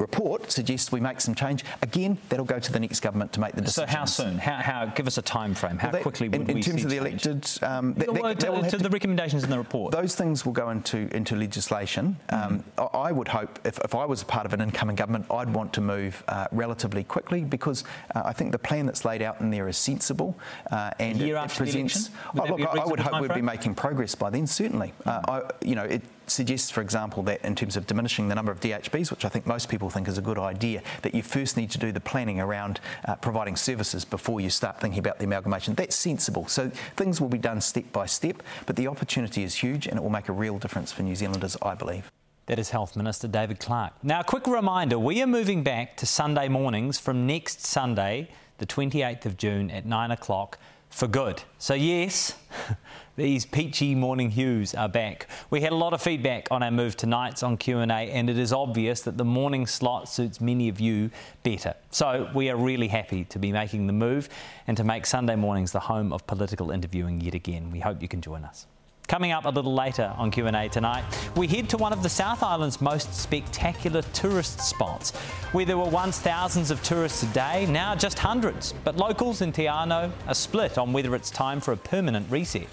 report 0.00 0.50
suggests 0.50 0.90
we 0.90 1.00
make 1.00 1.20
some 1.20 1.34
change. 1.34 1.64
Again, 1.82 2.18
that'll 2.28 2.44
go 2.44 2.58
to 2.58 2.72
the 2.72 2.80
next 2.80 3.00
government 3.00 3.32
to 3.34 3.40
make 3.40 3.54
the 3.54 3.62
decision. 3.62 3.88
So 3.88 3.96
how 3.96 4.04
soon? 4.04 4.38
How, 4.38 4.56
how 4.56 4.86
give 4.86 5.06
us 5.06 5.18
a 5.18 5.22
time 5.22 5.54
frame? 5.54 5.78
How 5.78 5.88
well, 5.88 5.92
that, 5.92 6.02
quickly 6.02 6.28
would 6.28 6.48
in, 6.48 6.56
in 6.56 6.62
terms 6.62 6.84
of 6.84 6.90
the 6.90 6.96
elected? 6.96 7.48
Um, 7.62 7.94
that, 7.94 8.12
well, 8.12 8.22
that, 8.22 8.40
to, 8.40 8.62
to, 8.62 8.70
to, 8.70 8.78
the 8.78 8.90
recommendations 8.90 9.44
in 9.44 9.50
the 9.50 9.58
report. 9.58 9.92
Those 9.92 10.14
things 10.14 10.44
will 10.44 10.52
go 10.52 10.70
into 10.70 11.08
into 11.14 11.36
legislation. 11.36 12.16
Um, 12.30 12.64
mm-hmm. 12.78 12.96
I 12.96 13.12
would 13.12 13.28
hope 13.28 13.58
if, 13.64 13.78
if 13.84 13.94
I 13.94 14.04
was 14.04 14.22
a 14.22 14.24
part 14.24 14.46
of 14.46 14.52
an 14.52 14.60
incoming 14.60 14.96
government, 14.96 15.26
I'd 15.30 15.52
want 15.52 15.72
to 15.74 15.80
move 15.80 16.22
uh, 16.28 16.46
relatively 16.52 17.04
quickly 17.04 17.44
because 17.44 17.84
uh, 18.14 18.22
I 18.24 18.32
think 18.32 18.52
the 18.52 18.58
plan 18.58 18.86
that's 18.86 19.04
laid 19.04 19.22
out 19.22 19.40
in 19.40 19.50
there 19.50 19.68
is 19.68 19.76
sensible 19.76 20.38
uh, 20.70 20.90
and 20.98 21.20
it, 21.20 21.30
it 21.30 21.50
presents. 21.50 22.10
Oh, 22.34 22.44
look, 22.44 22.60
I 22.60 22.84
would 22.84 23.00
hope 23.00 23.20
we'd 23.20 23.34
be 23.34 23.42
making 23.42 23.74
progress 23.74 24.14
by 24.14 24.30
then. 24.30 24.46
Certainly, 24.46 24.92
mm-hmm. 25.04 25.30
I, 25.30 25.42
you 25.62 25.74
know 25.74 25.84
it 25.84 26.02
suggests, 26.30 26.70
for 26.70 26.80
example, 26.80 27.22
that 27.24 27.44
in 27.44 27.54
terms 27.54 27.76
of 27.76 27.86
diminishing 27.86 28.28
the 28.28 28.34
number 28.34 28.52
of 28.52 28.60
DHBs, 28.60 29.10
which 29.10 29.24
I 29.24 29.28
think 29.28 29.46
most 29.46 29.68
people 29.68 29.90
think 29.90 30.08
is 30.08 30.18
a 30.18 30.22
good 30.22 30.38
idea, 30.38 30.82
that 31.02 31.14
you 31.14 31.22
first 31.22 31.56
need 31.56 31.70
to 31.72 31.78
do 31.78 31.92
the 31.92 32.00
planning 32.00 32.40
around 32.40 32.80
uh, 33.06 33.16
providing 33.16 33.56
services 33.56 34.04
before 34.04 34.40
you 34.40 34.50
start 34.50 34.80
thinking 34.80 34.98
about 34.98 35.18
the 35.18 35.24
amalgamation. 35.24 35.74
That's 35.74 35.96
sensible. 35.96 36.46
So 36.48 36.70
things 36.96 37.20
will 37.20 37.28
be 37.28 37.38
done 37.38 37.60
step 37.60 37.92
by 37.92 38.06
step, 38.06 38.42
but 38.66 38.76
the 38.76 38.86
opportunity 38.86 39.42
is 39.42 39.54
huge 39.54 39.86
and 39.86 39.96
it 39.96 40.02
will 40.02 40.10
make 40.10 40.28
a 40.28 40.32
real 40.32 40.58
difference 40.58 40.92
for 40.92 41.02
New 41.02 41.16
Zealanders, 41.16 41.56
I 41.62 41.74
believe. 41.74 42.10
That 42.46 42.58
is 42.58 42.70
Health 42.70 42.96
Minister 42.96 43.28
David 43.28 43.60
Clark. 43.60 43.92
Now, 44.02 44.20
a 44.20 44.24
quick 44.24 44.46
reminder 44.46 44.98
we 44.98 45.22
are 45.22 45.26
moving 45.26 45.62
back 45.62 45.96
to 45.98 46.06
Sunday 46.06 46.48
mornings 46.48 46.98
from 46.98 47.26
next 47.26 47.64
Sunday, 47.64 48.28
the 48.58 48.66
28th 48.66 49.24
of 49.26 49.36
June 49.36 49.70
at 49.70 49.86
9 49.86 50.10
o'clock 50.10 50.58
for 50.90 51.06
good. 51.06 51.42
So, 51.58 51.74
yes, 51.74 52.36
these 53.16 53.46
peachy 53.46 53.94
morning 53.94 54.30
hues 54.30 54.74
are 54.74 54.88
back. 54.88 55.28
We 55.48 55.60
had 55.60 55.72
a 55.72 55.76
lot 55.76 55.94
of 55.94 56.02
feedback 56.02 56.48
on 56.50 56.62
our 56.62 56.70
move 56.70 56.96
to 56.98 57.06
nights 57.06 57.42
on 57.42 57.56
Q&A 57.56 57.86
and 57.86 58.28
it 58.28 58.38
is 58.38 58.52
obvious 58.52 59.00
that 59.02 59.16
the 59.16 59.24
morning 59.24 59.66
slot 59.66 60.08
suits 60.08 60.40
many 60.40 60.68
of 60.68 60.80
you 60.80 61.10
better. 61.42 61.74
So, 61.90 62.28
we 62.34 62.50
are 62.50 62.56
really 62.56 62.88
happy 62.88 63.24
to 63.24 63.38
be 63.38 63.52
making 63.52 63.86
the 63.86 63.92
move 63.92 64.28
and 64.66 64.76
to 64.76 64.84
make 64.84 65.06
Sunday 65.06 65.36
mornings 65.36 65.72
the 65.72 65.80
home 65.80 66.12
of 66.12 66.26
political 66.26 66.70
interviewing 66.70 67.20
yet 67.20 67.34
again. 67.34 67.70
We 67.70 67.80
hope 67.80 68.02
you 68.02 68.08
can 68.08 68.20
join 68.20 68.44
us. 68.44 68.66
Coming 69.10 69.32
up 69.32 69.44
a 69.44 69.48
little 69.48 69.74
later 69.74 70.14
on 70.18 70.30
Q&A 70.30 70.68
tonight, 70.68 71.02
we 71.34 71.48
head 71.48 71.68
to 71.70 71.76
one 71.76 71.92
of 71.92 72.04
the 72.04 72.08
South 72.08 72.44
Island's 72.44 72.80
most 72.80 73.12
spectacular 73.12 74.02
tourist 74.12 74.60
spots, 74.60 75.10
where 75.50 75.64
there 75.64 75.76
were 75.76 75.90
once 75.90 76.20
thousands 76.20 76.70
of 76.70 76.80
tourists 76.84 77.24
a 77.24 77.26
day, 77.34 77.66
now 77.66 77.96
just 77.96 78.20
hundreds. 78.20 78.72
But 78.84 78.98
locals 78.98 79.42
in 79.42 79.50
Te 79.50 79.64
Anau 79.64 80.12
are 80.28 80.34
split 80.34 80.78
on 80.78 80.92
whether 80.92 81.16
it's 81.16 81.28
time 81.28 81.60
for 81.60 81.72
a 81.72 81.76
permanent 81.76 82.30
reset. 82.30 82.68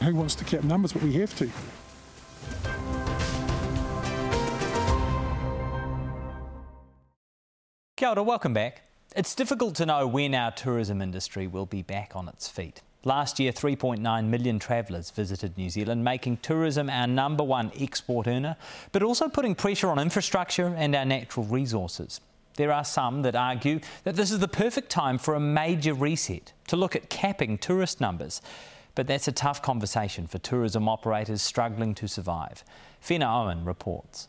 Who 0.00 0.14
wants 0.14 0.36
to 0.36 0.44
cap 0.44 0.62
numbers, 0.62 0.92
but 0.92 1.02
we 1.02 1.14
have 1.14 1.36
to. 1.38 1.50
Kia 7.96 8.10
ora, 8.10 8.22
welcome 8.22 8.54
back. 8.54 8.82
It's 9.16 9.34
difficult 9.34 9.74
to 9.74 9.86
know 9.86 10.06
when 10.06 10.36
our 10.36 10.52
tourism 10.52 11.02
industry 11.02 11.48
will 11.48 11.66
be 11.66 11.82
back 11.82 12.14
on 12.14 12.28
its 12.28 12.46
feet. 12.46 12.80
Last 13.04 13.40
year, 13.40 13.52
3.9 13.52 14.26
million 14.26 14.58
travellers 14.60 15.10
visited 15.10 15.58
New 15.58 15.70
Zealand, 15.70 16.04
making 16.04 16.36
tourism 16.36 16.88
our 16.88 17.08
number 17.08 17.42
one 17.42 17.72
export 17.78 18.28
earner, 18.28 18.56
but 18.92 19.02
also 19.02 19.28
putting 19.28 19.56
pressure 19.56 19.88
on 19.88 19.98
infrastructure 19.98 20.72
and 20.76 20.94
our 20.94 21.04
natural 21.04 21.44
resources. 21.46 22.20
There 22.56 22.72
are 22.72 22.84
some 22.84 23.22
that 23.22 23.34
argue 23.34 23.80
that 24.04 24.14
this 24.14 24.30
is 24.30 24.38
the 24.38 24.48
perfect 24.48 24.90
time 24.90 25.18
for 25.18 25.34
a 25.34 25.40
major 25.40 25.94
reset 25.94 26.52
to 26.68 26.76
look 26.76 26.94
at 26.94 27.08
capping 27.08 27.58
tourist 27.58 28.00
numbers. 28.00 28.40
But 28.94 29.06
that's 29.06 29.26
a 29.26 29.32
tough 29.32 29.62
conversation 29.62 30.26
for 30.26 30.38
tourism 30.38 30.88
operators 30.88 31.42
struggling 31.42 31.94
to 31.96 32.06
survive. 32.06 32.62
Fiona 33.00 33.26
Owen 33.26 33.64
reports. 33.64 34.28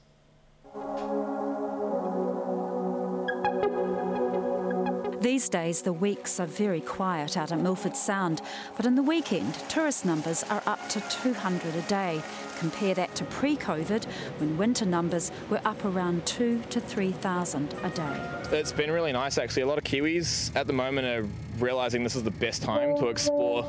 These 5.24 5.48
days, 5.48 5.82
the 5.82 5.94
weeks 5.94 6.38
are 6.42 6.46
very 6.46 6.82
quiet 6.82 7.38
out 7.38 7.54
at 7.54 7.58
Milford 7.58 7.96
Sound, 7.96 8.42
but 8.76 8.86
in 8.86 8.96
the 8.96 9.02
weekend, 9.02 9.54
tourist 9.70 10.04
numbers 10.04 10.44
are 10.50 10.62
up 10.66 10.90
to 10.90 11.00
200 11.00 11.74
a 11.76 11.82
day. 11.84 12.22
Compare 12.60 12.94
that 12.96 13.16
to 13.16 13.24
pre 13.24 13.56
COVID, 13.56 14.04
when 14.40 14.58
winter 14.58 14.86
numbers 14.86 15.32
were 15.50 15.62
up 15.64 15.86
around 15.86 16.26
2 16.26 16.62
to 16.72 16.82
3,000 16.82 17.74
a 17.84 17.90
day. 17.92 18.32
It's 18.52 18.74
been 18.74 18.92
really 18.92 19.14
nice 19.14 19.38
actually. 19.38 19.62
A 19.62 19.68
lot 19.68 19.78
of 19.78 19.86
Kiwis 19.86 20.54
at 20.58 20.68
the 20.68 20.74
moment 20.74 21.08
are 21.08 21.26
realising 21.58 22.04
this 22.04 22.18
is 22.18 22.24
the 22.24 22.32
best 22.32 22.62
time 22.62 22.98
to 22.98 23.08
explore. 23.08 23.64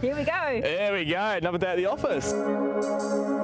Here 0.00 0.16
we 0.16 0.24
go. 0.24 0.60
There 0.60 0.92
we 0.92 1.04
go, 1.04 1.20
another 1.20 1.58
day 1.58 1.68
at 1.68 1.76
the 1.76 1.86
office. 1.86 3.39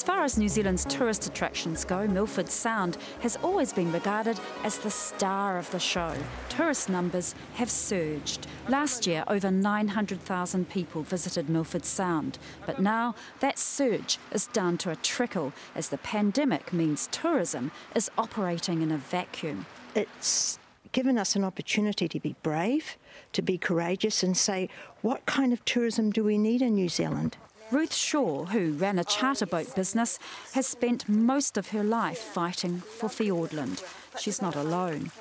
As 0.00 0.04
far 0.04 0.24
as 0.24 0.38
New 0.38 0.48
Zealand's 0.48 0.86
tourist 0.86 1.26
attractions 1.26 1.84
go, 1.84 2.06
Milford 2.06 2.48
Sound 2.48 2.96
has 3.20 3.36
always 3.42 3.70
been 3.70 3.92
regarded 3.92 4.40
as 4.64 4.78
the 4.78 4.90
star 4.90 5.58
of 5.58 5.70
the 5.72 5.78
show. 5.78 6.14
Tourist 6.48 6.88
numbers 6.88 7.34
have 7.56 7.70
surged. 7.70 8.46
Last 8.66 9.06
year, 9.06 9.24
over 9.28 9.50
900,000 9.50 10.70
people 10.70 11.02
visited 11.02 11.50
Milford 11.50 11.84
Sound, 11.84 12.38
but 12.64 12.80
now 12.80 13.14
that 13.40 13.58
surge 13.58 14.16
is 14.32 14.46
down 14.46 14.78
to 14.78 14.90
a 14.90 14.96
trickle 14.96 15.52
as 15.74 15.90
the 15.90 15.98
pandemic 15.98 16.72
means 16.72 17.06
tourism 17.12 17.70
is 17.94 18.10
operating 18.16 18.80
in 18.80 18.90
a 18.90 18.96
vacuum. 18.96 19.66
It's 19.94 20.58
given 20.92 21.18
us 21.18 21.36
an 21.36 21.44
opportunity 21.44 22.08
to 22.08 22.18
be 22.18 22.36
brave, 22.42 22.96
to 23.34 23.42
be 23.42 23.58
courageous, 23.58 24.22
and 24.22 24.34
say, 24.34 24.70
what 25.02 25.26
kind 25.26 25.52
of 25.52 25.62
tourism 25.66 26.10
do 26.10 26.24
we 26.24 26.38
need 26.38 26.62
in 26.62 26.74
New 26.74 26.88
Zealand? 26.88 27.36
Ruth 27.70 27.94
Shaw, 27.94 28.46
who 28.46 28.72
ran 28.72 28.98
a 28.98 29.04
charter 29.04 29.46
boat 29.46 29.74
business, 29.76 30.18
has 30.54 30.66
spent 30.66 31.08
most 31.08 31.56
of 31.56 31.68
her 31.68 31.84
life 31.84 32.18
fighting 32.18 32.80
for 32.80 33.08
Fiordland. 33.08 33.84
She's 34.18 34.42
not 34.42 34.56
alone. 34.56 35.12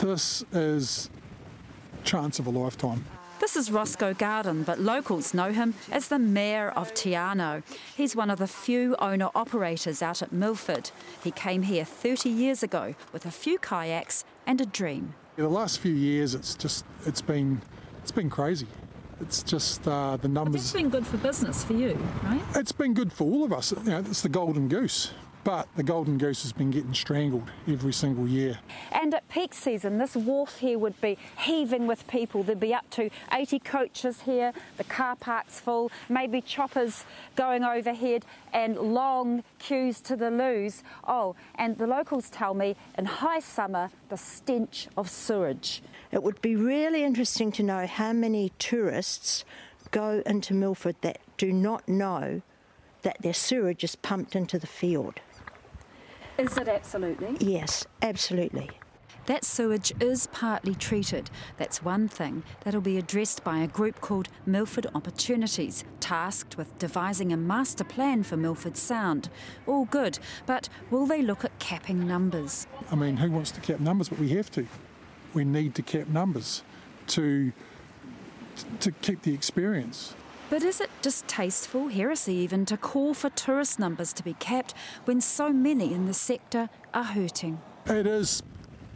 This 0.00 0.44
is 0.52 1.08
chance 2.04 2.38
of 2.38 2.46
a 2.46 2.50
lifetime. 2.50 3.06
This 3.40 3.56
is 3.56 3.70
Rosco 3.70 4.12
Gaudin, 4.12 4.64
but 4.64 4.80
locals 4.80 5.32
know 5.32 5.52
him 5.52 5.74
as 5.90 6.08
the 6.08 6.18
Mayor 6.18 6.70
of 6.76 6.92
Te 6.92 7.12
Anau. 7.12 7.62
He's 7.96 8.14
one 8.14 8.30
of 8.30 8.38
the 8.38 8.46
few 8.46 8.96
owner 8.98 9.30
operators 9.34 10.02
out 10.02 10.20
at 10.22 10.30
Milford. 10.30 10.90
He 11.22 11.30
came 11.30 11.62
here 11.62 11.84
30 11.84 12.28
years 12.28 12.62
ago 12.62 12.94
with 13.12 13.24
a 13.24 13.30
few 13.30 13.58
kayaks 13.58 14.24
and 14.46 14.60
a 14.60 14.66
dream. 14.66 15.14
The 15.36 15.48
last 15.48 15.80
few 15.80 15.92
years, 15.92 16.34
it's 16.34 16.54
just 16.54 16.84
it's 17.06 17.22
been 17.22 17.62
it's 18.02 18.12
been 18.12 18.30
crazy. 18.30 18.66
It's 19.20 19.42
just 19.42 19.86
uh, 19.86 20.16
the 20.16 20.28
numbers. 20.28 20.62
It's 20.62 20.72
been 20.72 20.88
good 20.90 21.06
for 21.06 21.16
business 21.18 21.64
for 21.64 21.74
you, 21.74 21.98
right? 22.24 22.42
It's 22.56 22.72
been 22.72 22.94
good 22.94 23.12
for 23.12 23.24
all 23.24 23.44
of 23.44 23.52
us. 23.52 23.72
You 23.72 23.90
know, 23.90 23.98
it's 23.98 24.22
the 24.22 24.28
golden 24.28 24.68
goose. 24.68 25.12
But 25.44 25.68
the 25.76 25.82
golden 25.82 26.16
goose 26.16 26.42
has 26.42 26.54
been 26.54 26.70
getting 26.70 26.94
strangled 26.94 27.50
every 27.68 27.92
single 27.92 28.26
year. 28.26 28.58
And 28.90 29.12
at 29.12 29.28
peak 29.28 29.52
season, 29.52 29.98
this 29.98 30.16
wharf 30.16 30.56
here 30.56 30.78
would 30.78 30.98
be 31.02 31.18
heaving 31.36 31.86
with 31.86 32.08
people. 32.08 32.42
There'd 32.42 32.58
be 32.58 32.72
up 32.72 32.88
to 32.92 33.10
80 33.30 33.58
coaches 33.58 34.22
here, 34.22 34.54
the 34.78 34.84
car 34.84 35.16
park's 35.16 35.60
full, 35.60 35.92
maybe 36.08 36.40
choppers 36.40 37.04
going 37.36 37.62
overhead, 37.62 38.24
and 38.54 38.78
long 38.78 39.44
queues 39.58 40.00
to 40.02 40.16
the 40.16 40.30
loos. 40.30 40.82
Oh, 41.06 41.36
and 41.56 41.76
the 41.76 41.86
locals 41.86 42.30
tell 42.30 42.54
me 42.54 42.74
in 42.96 43.04
high 43.04 43.40
summer, 43.40 43.90
the 44.08 44.16
stench 44.16 44.88
of 44.96 45.10
sewage. 45.10 45.82
It 46.10 46.22
would 46.22 46.40
be 46.40 46.56
really 46.56 47.04
interesting 47.04 47.52
to 47.52 47.62
know 47.62 47.86
how 47.86 48.14
many 48.14 48.52
tourists 48.58 49.44
go 49.90 50.22
into 50.24 50.54
Milford 50.54 50.96
that 51.02 51.18
do 51.36 51.52
not 51.52 51.86
know 51.86 52.40
that 53.02 53.20
their 53.20 53.34
sewage 53.34 53.84
is 53.84 53.94
pumped 53.94 54.34
into 54.34 54.58
the 54.58 54.66
field. 54.66 55.20
Is 56.36 56.58
it 56.58 56.68
absolutely? 56.68 57.36
Yes, 57.38 57.86
absolutely. 58.02 58.70
That 59.26 59.44
sewage 59.44 59.92
is 60.00 60.26
partly 60.32 60.74
treated. 60.74 61.30
That's 61.56 61.82
one 61.82 62.08
thing 62.08 62.42
that'll 62.62 62.82
be 62.82 62.98
addressed 62.98 63.42
by 63.42 63.60
a 63.60 63.66
group 63.66 64.00
called 64.02 64.28
Milford 64.44 64.86
Opportunities, 64.94 65.84
tasked 66.00 66.58
with 66.58 66.76
devising 66.78 67.32
a 67.32 67.36
master 67.36 67.84
plan 67.84 68.22
for 68.22 68.36
Milford 68.36 68.76
Sound. 68.76 69.30
All 69.66 69.86
good, 69.86 70.18
but 70.44 70.68
will 70.90 71.06
they 71.06 71.22
look 71.22 71.44
at 71.44 71.58
capping 71.58 72.06
numbers? 72.06 72.66
I 72.90 72.96
mean, 72.96 73.16
who 73.16 73.30
wants 73.30 73.50
to 73.52 73.60
cap 73.60 73.80
numbers? 73.80 74.10
But 74.10 74.18
we 74.18 74.28
have 74.30 74.50
to. 74.52 74.66
We 75.32 75.44
need 75.44 75.74
to 75.76 75.82
cap 75.82 76.08
numbers 76.08 76.62
to 77.08 77.52
to 78.80 78.90
keep 78.90 79.22
the 79.22 79.32
experience. 79.32 80.14
But 80.50 80.62
is 80.62 80.80
it 80.80 80.90
distasteful, 81.00 81.88
heresy 81.88 82.34
even, 82.34 82.66
to 82.66 82.76
call 82.76 83.14
for 83.14 83.30
tourist 83.30 83.78
numbers 83.78 84.12
to 84.12 84.22
be 84.22 84.34
capped 84.34 84.74
when 85.04 85.20
so 85.20 85.50
many 85.50 85.92
in 85.92 86.06
the 86.06 86.14
sector 86.14 86.68
are 86.92 87.04
hurting? 87.04 87.60
It 87.86 88.06
is 88.06 88.42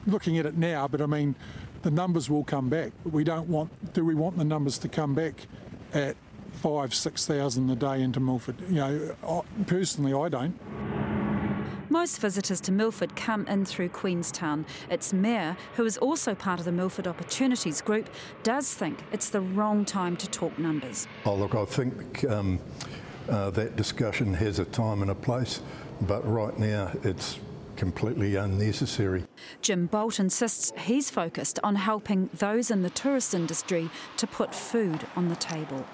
looking 0.06 0.38
at 0.38 0.46
it 0.46 0.56
now, 0.56 0.88
but 0.88 1.00
I 1.00 1.06
mean, 1.06 1.34
the 1.82 1.90
numbers 1.90 2.28
will 2.28 2.44
come 2.44 2.68
back. 2.68 2.92
We 3.04 3.24
don't 3.24 3.48
want. 3.48 3.92
Do 3.94 4.04
we 4.04 4.14
want 4.14 4.36
the 4.36 4.44
numbers 4.44 4.78
to 4.78 4.88
come 4.88 5.14
back 5.14 5.46
at 5.94 6.16
five, 6.52 6.94
six 6.94 7.26
thousand 7.26 7.70
a 7.70 7.76
day 7.76 8.02
into 8.02 8.20
Milford? 8.20 8.60
You 8.68 8.76
know, 8.76 9.16
I, 9.26 9.40
personally, 9.64 10.12
I 10.12 10.28
don't. 10.28 10.58
Most 11.90 12.20
visitors 12.20 12.60
to 12.62 12.72
Milford 12.72 13.16
come 13.16 13.46
in 13.46 13.64
through 13.64 13.88
Queenstown. 13.88 14.66
Its 14.90 15.12
mayor, 15.12 15.56
who 15.74 15.86
is 15.86 15.96
also 15.98 16.34
part 16.34 16.58
of 16.58 16.66
the 16.66 16.72
Milford 16.72 17.06
Opportunities 17.06 17.80
Group, 17.80 18.10
does 18.42 18.74
think 18.74 18.98
it's 19.10 19.30
the 19.30 19.40
wrong 19.40 19.84
time 19.84 20.16
to 20.18 20.28
talk 20.28 20.58
numbers. 20.58 21.06
Oh, 21.24 21.34
look, 21.34 21.54
I 21.54 21.64
think 21.64 22.24
um, 22.24 22.60
uh, 23.28 23.50
that 23.50 23.76
discussion 23.76 24.34
has 24.34 24.58
a 24.58 24.66
time 24.66 25.00
and 25.00 25.10
a 25.10 25.14
place, 25.14 25.60
but 26.02 26.26
right 26.30 26.56
now 26.58 26.92
it's 27.02 27.38
completely 27.76 28.36
unnecessary. 28.36 29.24
Jim 29.62 29.88
Boult 29.88 30.20
insists 30.20 30.72
he's 30.76 31.08
focused 31.10 31.58
on 31.62 31.76
helping 31.76 32.28
those 32.34 32.70
in 32.70 32.82
the 32.82 32.90
tourist 32.90 33.34
industry 33.34 33.88
to 34.16 34.26
put 34.26 34.54
food 34.54 35.06
on 35.16 35.28
the 35.28 35.36
table. 35.36 35.86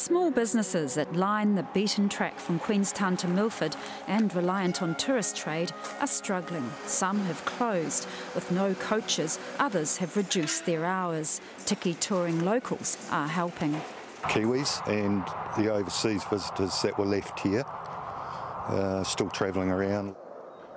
Small 0.00 0.30
businesses 0.30 0.94
that 0.94 1.14
line 1.14 1.56
the 1.56 1.62
beaten 1.74 2.08
track 2.08 2.40
from 2.40 2.58
Queenstown 2.58 3.18
to 3.18 3.28
Milford 3.28 3.76
and 4.08 4.34
reliant 4.34 4.80
on 4.80 4.94
tourist 4.94 5.36
trade 5.36 5.72
are 6.00 6.06
struggling. 6.06 6.70
Some 6.86 7.18
have 7.26 7.44
closed 7.44 8.08
with 8.34 8.50
no 8.50 8.72
coaches, 8.72 9.38
others 9.58 9.98
have 9.98 10.16
reduced 10.16 10.64
their 10.64 10.86
hours. 10.86 11.42
Tiki 11.66 11.92
touring 11.92 12.46
locals 12.46 12.96
are 13.10 13.28
helping. 13.28 13.78
Kiwis 14.22 14.80
and 14.88 15.22
the 15.62 15.70
overseas 15.70 16.24
visitors 16.24 16.80
that 16.80 16.96
were 16.98 17.04
left 17.04 17.38
here, 17.38 17.66
uh, 18.68 19.04
still 19.04 19.28
travelling 19.28 19.68
around. 19.68 20.16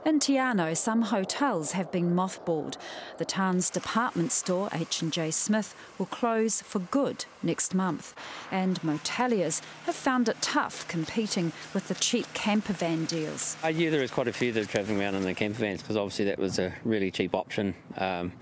In 0.05 0.19
Te 0.19 0.33
Anau, 0.35 0.75
some 0.75 1.03
hotels 1.03 1.71
have 1.71 1.89
been 1.89 2.13
mothballed. 2.13 2.75
The 3.19 3.25
town's 3.25 3.69
department 3.69 4.33
store, 4.33 4.67
H&J 4.73 5.31
Smith, 5.31 5.73
will 5.97 6.07
close 6.07 6.61
for 6.61 6.79
good 6.79 7.23
next 7.41 7.73
month. 7.73 8.13
And 8.51 8.81
moteliers 8.81 9.61
have 9.85 9.95
found 9.95 10.27
it 10.27 10.41
tough 10.41 10.85
competing 10.89 11.53
with 11.73 11.87
the 11.87 11.93
cheap 11.93 12.25
camper 12.33 12.73
van 12.73 13.05
deals. 13.05 13.55
Uh, 13.63 13.69
yeah, 13.69 13.89
there 13.89 14.03
is 14.03 14.11
quite 14.11 14.27
a 14.27 14.33
few 14.33 14.51
that 14.51 14.63
are 14.63 14.69
travelling 14.69 14.99
around 14.99 15.15
in 15.15 15.23
the 15.23 15.33
camper 15.33 15.59
vans 15.59 15.81
because 15.81 15.95
obviously 15.95 16.25
that 16.25 16.37
was 16.37 16.59
a 16.59 16.73
really 16.83 17.09
cheap 17.09 17.33
option. 17.33 17.73
Um, 17.95 18.33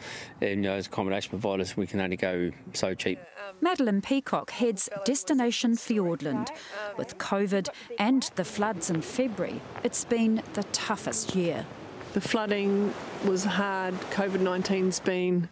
and 0.42 0.50
you 0.50 0.56
know, 0.56 0.74
as 0.74 0.88
accommodation 0.88 1.30
providers, 1.30 1.78
we 1.78 1.86
can 1.86 2.00
only 2.00 2.18
go 2.18 2.50
so 2.74 2.96
cheap. 2.96 3.20
Madeline 3.60 4.02
Peacock 4.02 4.52
heads 4.52 4.90
Destination 5.06 5.74
Fiordland. 5.74 6.50
With 6.98 7.18
COVID 7.18 7.70
and 7.98 8.24
the 8.36 8.46
floods 8.46 8.90
in 8.90 9.02
February, 9.02 9.62
it's 9.84 10.06
been 10.06 10.42
the 10.54 10.64
toughest 10.72 11.36
year. 11.36 11.66
the 12.14 12.22
flooding 12.22 12.94
was 13.26 13.46
hard. 13.46 13.94
COVID 14.12 14.40
19's 14.40 15.00
been 15.00 15.50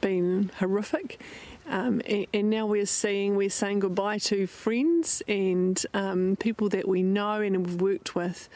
been 0.00 0.50
horrific. 0.58 1.20
Um, 1.68 2.00
and, 2.06 2.26
and, 2.32 2.50
now 2.50 2.66
we're 2.66 2.86
seeing 2.86 3.34
we're 3.34 3.50
saying 3.50 3.80
goodbye 3.80 4.18
to 4.18 4.46
friends 4.46 5.20
and 5.26 5.84
um, 5.94 6.36
people 6.38 6.68
that 6.68 6.86
we 6.86 7.02
know 7.02 7.40
and 7.40 7.56
have 7.56 7.80
worked 7.80 8.14
with 8.14 8.48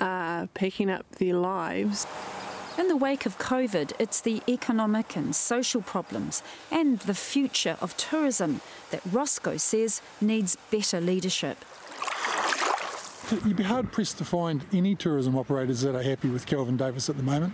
are 0.00 0.48
packing 0.54 0.90
up 0.90 1.08
their 1.16 1.34
lives. 1.34 2.06
In 2.78 2.86
the 2.86 2.96
wake 2.96 3.26
of 3.26 3.38
COVID, 3.38 3.90
it's 3.98 4.20
the 4.20 4.40
economic 4.48 5.16
and 5.16 5.34
social 5.34 5.82
problems 5.82 6.44
and 6.70 7.00
the 7.00 7.14
future 7.14 7.76
of 7.80 7.96
tourism 7.96 8.60
that 8.92 9.00
Rosco 9.10 9.56
says 9.56 10.00
needs 10.20 10.56
better 10.70 11.00
leadership. 11.00 11.64
You'd 13.44 13.56
be 13.56 13.64
hard 13.64 13.90
pressed 13.90 14.18
to 14.18 14.24
find 14.24 14.64
any 14.72 14.94
tourism 14.94 15.36
operators 15.36 15.80
that 15.80 15.96
are 15.96 16.02
happy 16.04 16.28
with 16.28 16.46
Kelvin 16.46 16.76
Davis 16.76 17.10
at 17.10 17.16
the 17.16 17.22
moment. 17.24 17.52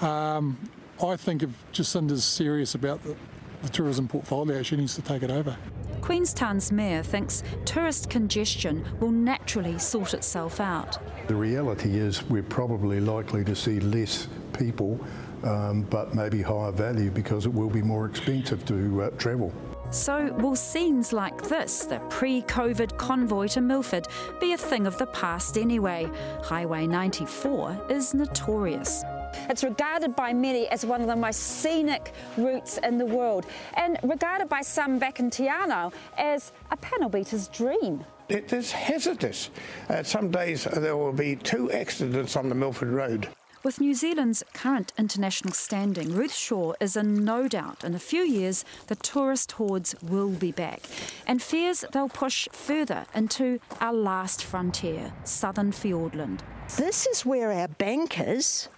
Um, 0.00 0.58
I 1.04 1.16
think 1.16 1.42
if 1.42 1.50
Jacinda's 1.72 2.24
serious 2.24 2.74
about 2.74 3.02
the, 3.02 3.14
the 3.60 3.68
tourism 3.68 4.08
portfolio, 4.08 4.62
she 4.62 4.76
needs 4.76 4.94
to 4.94 5.02
take 5.02 5.22
it 5.22 5.30
over. 5.30 5.54
Queenstown's 6.00 6.72
mayor 6.72 7.02
thinks 7.02 7.42
tourist 7.66 8.08
congestion 8.08 8.82
will 8.98 9.10
naturally 9.10 9.78
sort 9.78 10.14
itself 10.14 10.58
out. 10.58 10.98
The 11.28 11.34
reality 11.34 11.98
is 11.98 12.22
we're 12.24 12.42
probably 12.42 13.00
likely 13.00 13.44
to 13.44 13.54
see 13.54 13.78
less 13.80 14.26
people, 14.54 14.98
um, 15.42 15.82
but 15.82 16.14
maybe 16.14 16.40
higher 16.40 16.72
value 16.72 17.10
because 17.10 17.46
it 17.46 17.52
will 17.52 17.68
be 17.68 17.82
more 17.82 18.06
expensive 18.06 18.64
to 18.66 19.02
uh, 19.02 19.10
travel. 19.10 19.52
So, 19.90 20.32
will 20.38 20.56
scenes 20.56 21.12
like 21.12 21.40
this, 21.42 21.84
the 21.84 22.00
pre 22.10 22.42
COVID 22.42 22.96
convoy 22.96 23.46
to 23.48 23.60
Milford, 23.60 24.08
be 24.40 24.52
a 24.52 24.58
thing 24.58 24.86
of 24.86 24.98
the 24.98 25.06
past 25.06 25.56
anyway? 25.56 26.10
Highway 26.42 26.86
94 26.86 27.86
is 27.90 28.12
notorious. 28.12 29.04
It's 29.48 29.62
regarded 29.62 30.16
by 30.16 30.32
many 30.32 30.68
as 30.68 30.84
one 30.86 31.00
of 31.00 31.06
the 31.06 31.16
most 31.16 31.38
scenic 31.38 32.12
routes 32.36 32.78
in 32.78 32.98
the 32.98 33.06
world, 33.06 33.46
and 33.74 33.98
regarded 34.02 34.48
by 34.48 34.62
some 34.62 34.98
back 34.98 35.20
in 35.20 35.30
Te 35.30 35.46
Anau 35.46 35.92
as 36.18 36.52
a 36.70 36.76
panel 36.76 37.08
beater's 37.08 37.48
dream. 37.48 38.04
It 38.28 38.52
is 38.52 38.72
hazardous. 38.72 39.50
Uh, 39.88 40.02
some 40.02 40.30
days 40.30 40.64
there 40.64 40.96
will 40.96 41.12
be 41.12 41.36
two 41.36 41.70
accidents 41.70 42.36
on 42.36 42.48
the 42.48 42.54
Milford 42.54 42.88
Road. 42.88 43.28
With 43.64 43.80
New 43.80 43.94
Zealand's 43.94 44.44
current 44.52 44.92
international 44.98 45.54
standing, 45.54 46.12
Ruth 46.12 46.34
Shaw 46.34 46.74
is 46.80 46.96
in 46.96 47.24
no 47.24 47.48
doubt 47.48 47.82
in 47.82 47.94
a 47.94 47.98
few 47.98 48.20
years 48.20 48.62
the 48.88 48.94
tourist 48.94 49.52
hordes 49.52 49.94
will 50.02 50.28
be 50.28 50.52
back 50.52 50.82
and 51.26 51.42
fears 51.42 51.82
they'll 51.90 52.10
push 52.10 52.46
further 52.52 53.06
into 53.14 53.60
our 53.80 53.94
last 53.94 54.44
frontier, 54.44 55.14
southern 55.24 55.72
Fiordland. 55.72 56.40
This 56.76 57.06
is 57.06 57.24
where 57.24 57.52
our 57.52 57.68
bankers 57.68 58.68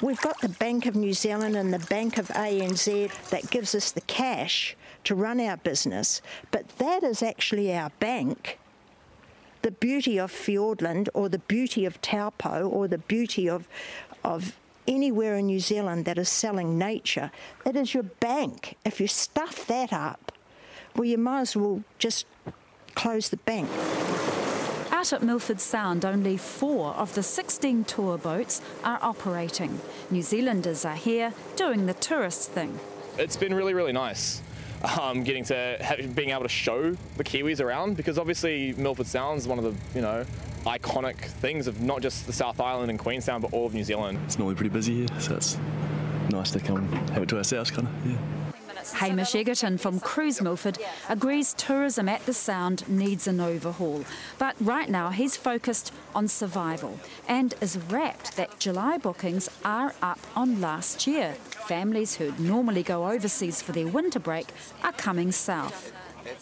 We've 0.00 0.20
got 0.20 0.40
the 0.42 0.50
Bank 0.50 0.84
of 0.84 0.94
New 0.94 1.14
Zealand 1.14 1.56
and 1.56 1.72
the 1.72 1.78
Bank 1.78 2.18
of 2.18 2.28
ANZ 2.28 3.30
that 3.30 3.50
gives 3.50 3.74
us 3.74 3.90
the 3.90 4.02
cash 4.02 4.76
to 5.04 5.14
run 5.14 5.40
our 5.40 5.56
business, 5.56 6.20
but 6.50 6.68
that 6.76 7.02
is 7.02 7.22
actually 7.22 7.74
our 7.74 7.90
bank. 7.98 8.58
The 9.62 9.70
beauty 9.72 10.16
of 10.16 10.30
Fiordland 10.30 11.08
or 11.12 11.28
the 11.28 11.40
beauty 11.40 11.86
of 11.86 12.00
Taupo 12.00 12.68
or 12.68 12.86
the 12.86 12.98
beauty 12.98 13.48
of, 13.48 13.66
of 14.26 14.58
anywhere 14.88 15.36
in 15.36 15.46
New 15.46 15.60
Zealand 15.60 16.04
that 16.04 16.18
is 16.18 16.28
selling 16.28 16.76
nature, 16.76 17.30
it 17.64 17.76
is 17.76 17.94
your 17.94 18.02
bank. 18.02 18.76
If 18.84 19.00
you 19.00 19.06
stuff 19.06 19.66
that 19.68 19.92
up, 19.92 20.32
well, 20.94 21.04
you 21.04 21.18
might 21.18 21.42
as 21.42 21.56
well 21.56 21.82
just 21.98 22.26
close 22.94 23.28
the 23.28 23.36
bank. 23.38 23.68
Out 24.90 25.12
at 25.12 25.22
Milford 25.22 25.60
Sound, 25.60 26.04
only 26.04 26.36
four 26.36 26.88
of 26.94 27.14
the 27.14 27.22
16 27.22 27.84
tour 27.84 28.18
boats 28.18 28.60
are 28.82 28.98
operating. 29.02 29.78
New 30.10 30.22
Zealanders 30.22 30.84
are 30.84 30.96
here 30.96 31.32
doing 31.54 31.86
the 31.86 31.94
tourist 31.94 32.50
thing. 32.50 32.78
It's 33.18 33.36
been 33.36 33.54
really, 33.54 33.74
really 33.74 33.92
nice. 33.92 34.42
Um, 35.00 35.22
getting 35.22 35.44
to 35.44 35.76
have, 35.80 36.14
being 36.14 36.30
able 36.30 36.42
to 36.42 36.48
show 36.48 36.96
the 37.16 37.24
Kiwis 37.24 37.60
around 37.60 37.96
because 37.96 38.18
obviously 38.18 38.74
Milford 38.74 39.06
Sound 39.06 39.38
is 39.38 39.48
one 39.48 39.58
of 39.58 39.64
the 39.64 39.74
you 39.98 40.02
know 40.02 40.24
iconic 40.66 41.16
things 41.16 41.66
of 41.66 41.80
not 41.80 42.02
just 42.02 42.26
the 42.26 42.32
South 42.32 42.60
Island 42.60 42.90
and 42.90 42.98
Queenstown, 42.98 43.40
but 43.40 43.52
all 43.52 43.66
of 43.66 43.74
New 43.74 43.84
Zealand. 43.84 44.18
It's 44.24 44.38
normally 44.38 44.56
pretty 44.56 44.70
busy 44.70 45.06
here, 45.06 45.20
so 45.20 45.36
it's 45.36 45.56
nice 46.30 46.50
to 46.50 46.60
come 46.60 46.86
have 47.12 47.22
it 47.22 47.28
to 47.30 47.38
ourselves, 47.38 47.70
kind 47.70 47.86
of. 47.86 48.06
Yeah. 48.06 48.18
Hamish 48.94 49.34
Egerton 49.34 49.78
from 49.78 49.98
Cruise 49.98 50.40
Milford 50.40 50.78
agrees 51.08 51.54
tourism 51.54 52.08
at 52.08 52.24
the 52.24 52.32
Sound 52.32 52.88
needs 52.88 53.26
an 53.26 53.40
overhaul. 53.40 54.04
But 54.38 54.54
right 54.60 54.88
now 54.88 55.10
he's 55.10 55.36
focused 55.36 55.92
on 56.14 56.28
survival 56.28 57.00
and 57.28 57.54
is 57.60 57.76
rapt 57.76 58.36
that 58.36 58.58
July 58.60 58.96
bookings 58.98 59.48
are 59.64 59.92
up 60.02 60.20
on 60.36 60.60
last 60.60 61.06
year. 61.06 61.32
Families 61.66 62.16
who'd 62.16 62.38
normally 62.38 62.84
go 62.84 63.10
overseas 63.10 63.60
for 63.60 63.72
their 63.72 63.88
winter 63.88 64.20
break 64.20 64.46
are 64.84 64.92
coming 64.92 65.32
south. 65.32 65.92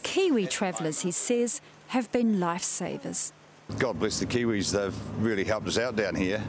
Kiwi 0.02 0.46
travellers, 0.46 1.00
he 1.00 1.10
says, 1.10 1.62
have 1.88 2.12
been 2.12 2.36
lifesavers. 2.36 3.32
God 3.78 3.98
bless 3.98 4.20
the 4.20 4.26
Kiwis, 4.26 4.72
they've 4.72 5.22
really 5.22 5.44
helped 5.44 5.66
us 5.68 5.78
out 5.78 5.96
down 5.96 6.14
here. 6.14 6.42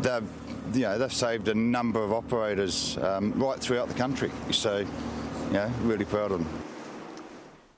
They've, 0.00 0.28
you 0.72 0.82
know, 0.82 0.98
they've 0.98 1.12
saved 1.12 1.48
a 1.48 1.54
number 1.54 2.02
of 2.02 2.12
operators 2.12 2.96
um, 2.98 3.32
right 3.32 3.58
throughout 3.58 3.88
the 3.88 3.94
country. 3.94 4.30
So, 4.50 4.84
know, 5.52 5.70
really 5.82 6.04
proud 6.04 6.32
of 6.32 6.38
them. 6.38 6.62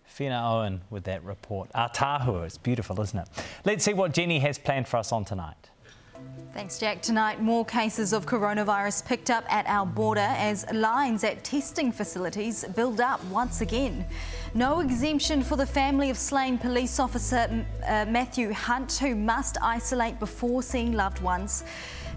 Fiona 0.04 0.40
Owen 0.44 0.80
with 0.90 1.04
that 1.04 1.24
report. 1.24 1.72
Atahua, 1.72 2.46
it's 2.46 2.56
beautiful, 2.56 3.00
isn't 3.00 3.18
it? 3.18 3.28
Let's 3.64 3.84
see 3.84 3.94
what 3.94 4.12
Jenny 4.12 4.38
has 4.38 4.58
planned 4.58 4.86
for 4.86 4.98
us 4.98 5.10
on 5.10 5.24
tonight. 5.24 5.70
Thanks, 6.54 6.78
Jack. 6.78 7.02
Tonight, 7.02 7.42
more 7.42 7.64
cases 7.64 8.12
of 8.12 8.26
coronavirus 8.26 9.04
picked 9.04 9.28
up 9.28 9.44
at 9.52 9.66
our 9.66 9.84
border 9.84 10.20
as 10.20 10.64
lines 10.72 11.24
at 11.24 11.42
testing 11.42 11.90
facilities 11.90 12.64
build 12.76 13.00
up 13.00 13.22
once 13.24 13.60
again. 13.60 14.06
No 14.54 14.78
exemption 14.78 15.42
for 15.42 15.56
the 15.56 15.66
family 15.66 16.10
of 16.10 16.16
slain 16.16 16.56
police 16.56 17.00
officer 17.00 17.66
uh, 17.88 18.06
Matthew 18.08 18.52
Hunt, 18.52 18.98
who 18.98 19.16
must 19.16 19.58
isolate 19.62 20.20
before 20.20 20.62
seeing 20.62 20.92
loved 20.92 21.20
ones. 21.22 21.64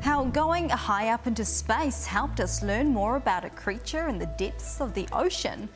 How 0.01 0.25
going 0.25 0.69
high 0.69 1.09
up 1.09 1.25
into 1.25 1.43
space 1.43 2.05
helped 2.05 2.39
us 2.39 2.61
learn 2.61 2.89
more 2.89 3.15
about 3.15 3.43
a 3.43 3.49
creature 3.49 4.07
in 4.07 4.19
the 4.19 4.27
depths 4.37 4.79
of 4.79 4.93
the 4.93 5.07
ocean. 5.13 5.67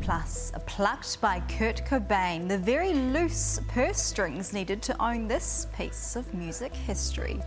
Plus, 0.00 0.50
plucked 0.66 1.20
by 1.20 1.38
Kurt 1.48 1.84
Cobain, 1.86 2.48
the 2.48 2.58
very 2.58 2.92
loose 2.92 3.60
purse 3.68 4.02
strings 4.02 4.52
needed 4.52 4.82
to 4.82 5.00
own 5.00 5.28
this 5.28 5.68
piece 5.76 6.16
of 6.16 6.34
music 6.34 6.74
history. 6.74 7.40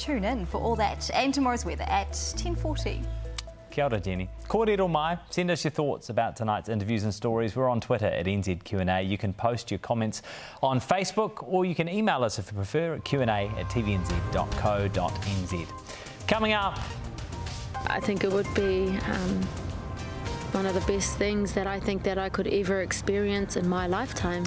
Tune 0.00 0.24
in 0.24 0.46
for 0.46 0.58
all 0.58 0.74
that 0.76 1.10
and 1.12 1.34
tomorrow's 1.34 1.66
weather 1.66 1.84
at 1.84 2.12
10:40. 2.12 3.04
Kia 3.70 3.84
ora, 3.84 4.00
Jenny. 4.00 4.30
Kōrero 4.48 4.88
mai. 4.88 5.18
Send 5.28 5.50
us 5.50 5.62
your 5.62 5.70
thoughts 5.70 6.08
about 6.08 6.36
tonight's 6.36 6.70
interviews 6.70 7.04
and 7.04 7.14
stories. 7.14 7.54
We're 7.54 7.68
on 7.68 7.82
Twitter 7.82 8.06
at 8.06 8.26
NZQ&A. 8.26 9.02
You 9.02 9.18
can 9.18 9.34
post 9.34 9.70
your 9.70 9.78
comments 9.78 10.22
on 10.62 10.80
Facebook 10.80 11.44
or 11.46 11.66
you 11.66 11.74
can 11.74 11.86
email 11.86 12.24
us 12.24 12.38
if 12.38 12.46
you 12.46 12.54
prefer 12.54 12.94
at 12.94 13.04
Q&A 13.04 13.26
at 13.26 13.66
tvnz.co.nz. 13.66 15.66
Coming 16.26 16.54
up. 16.54 16.78
I 17.86 18.00
think 18.00 18.24
it 18.24 18.32
would 18.32 18.52
be 18.54 18.98
um, 19.06 19.42
one 20.52 20.64
of 20.64 20.72
the 20.72 20.92
best 20.92 21.18
things 21.18 21.52
that 21.52 21.66
I 21.66 21.78
think 21.78 22.02
that 22.04 22.16
I 22.16 22.30
could 22.30 22.46
ever 22.46 22.80
experience 22.80 23.56
in 23.56 23.68
my 23.68 23.86
lifetime. 23.86 24.46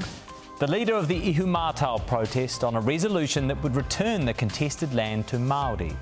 The 0.59 0.69
leader 0.69 0.93
of 0.93 1.07
the 1.07 1.19
Ihumātao 1.19 2.05
protest 2.05 2.63
on 2.63 2.75
a 2.75 2.79
resolution 2.79 3.47
that 3.47 3.61
would 3.63 3.75
return 3.75 4.23
the 4.23 4.35
contested 4.35 4.93
land 4.93 5.25
to 5.27 5.37
Māori. 5.37 5.95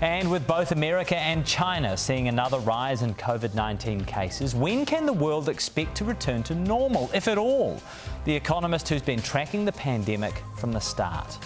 And 0.00 0.30
with 0.30 0.46
both 0.46 0.72
America 0.72 1.18
and 1.18 1.44
China 1.44 1.98
seeing 1.98 2.26
another 2.28 2.58
rise 2.60 3.02
in 3.02 3.14
COVID 3.14 3.54
19 3.54 4.06
cases, 4.06 4.54
when 4.54 4.86
can 4.86 5.04
the 5.04 5.12
world 5.12 5.50
expect 5.50 5.98
to 5.98 6.06
return 6.06 6.42
to 6.44 6.54
normal, 6.54 7.10
if 7.12 7.28
at 7.28 7.36
all? 7.36 7.82
The 8.24 8.34
economist 8.34 8.88
who's 8.88 9.02
been 9.02 9.20
tracking 9.20 9.66
the 9.66 9.72
pandemic 9.72 10.42
from 10.56 10.72
the 10.72 10.80
start. 10.80 11.38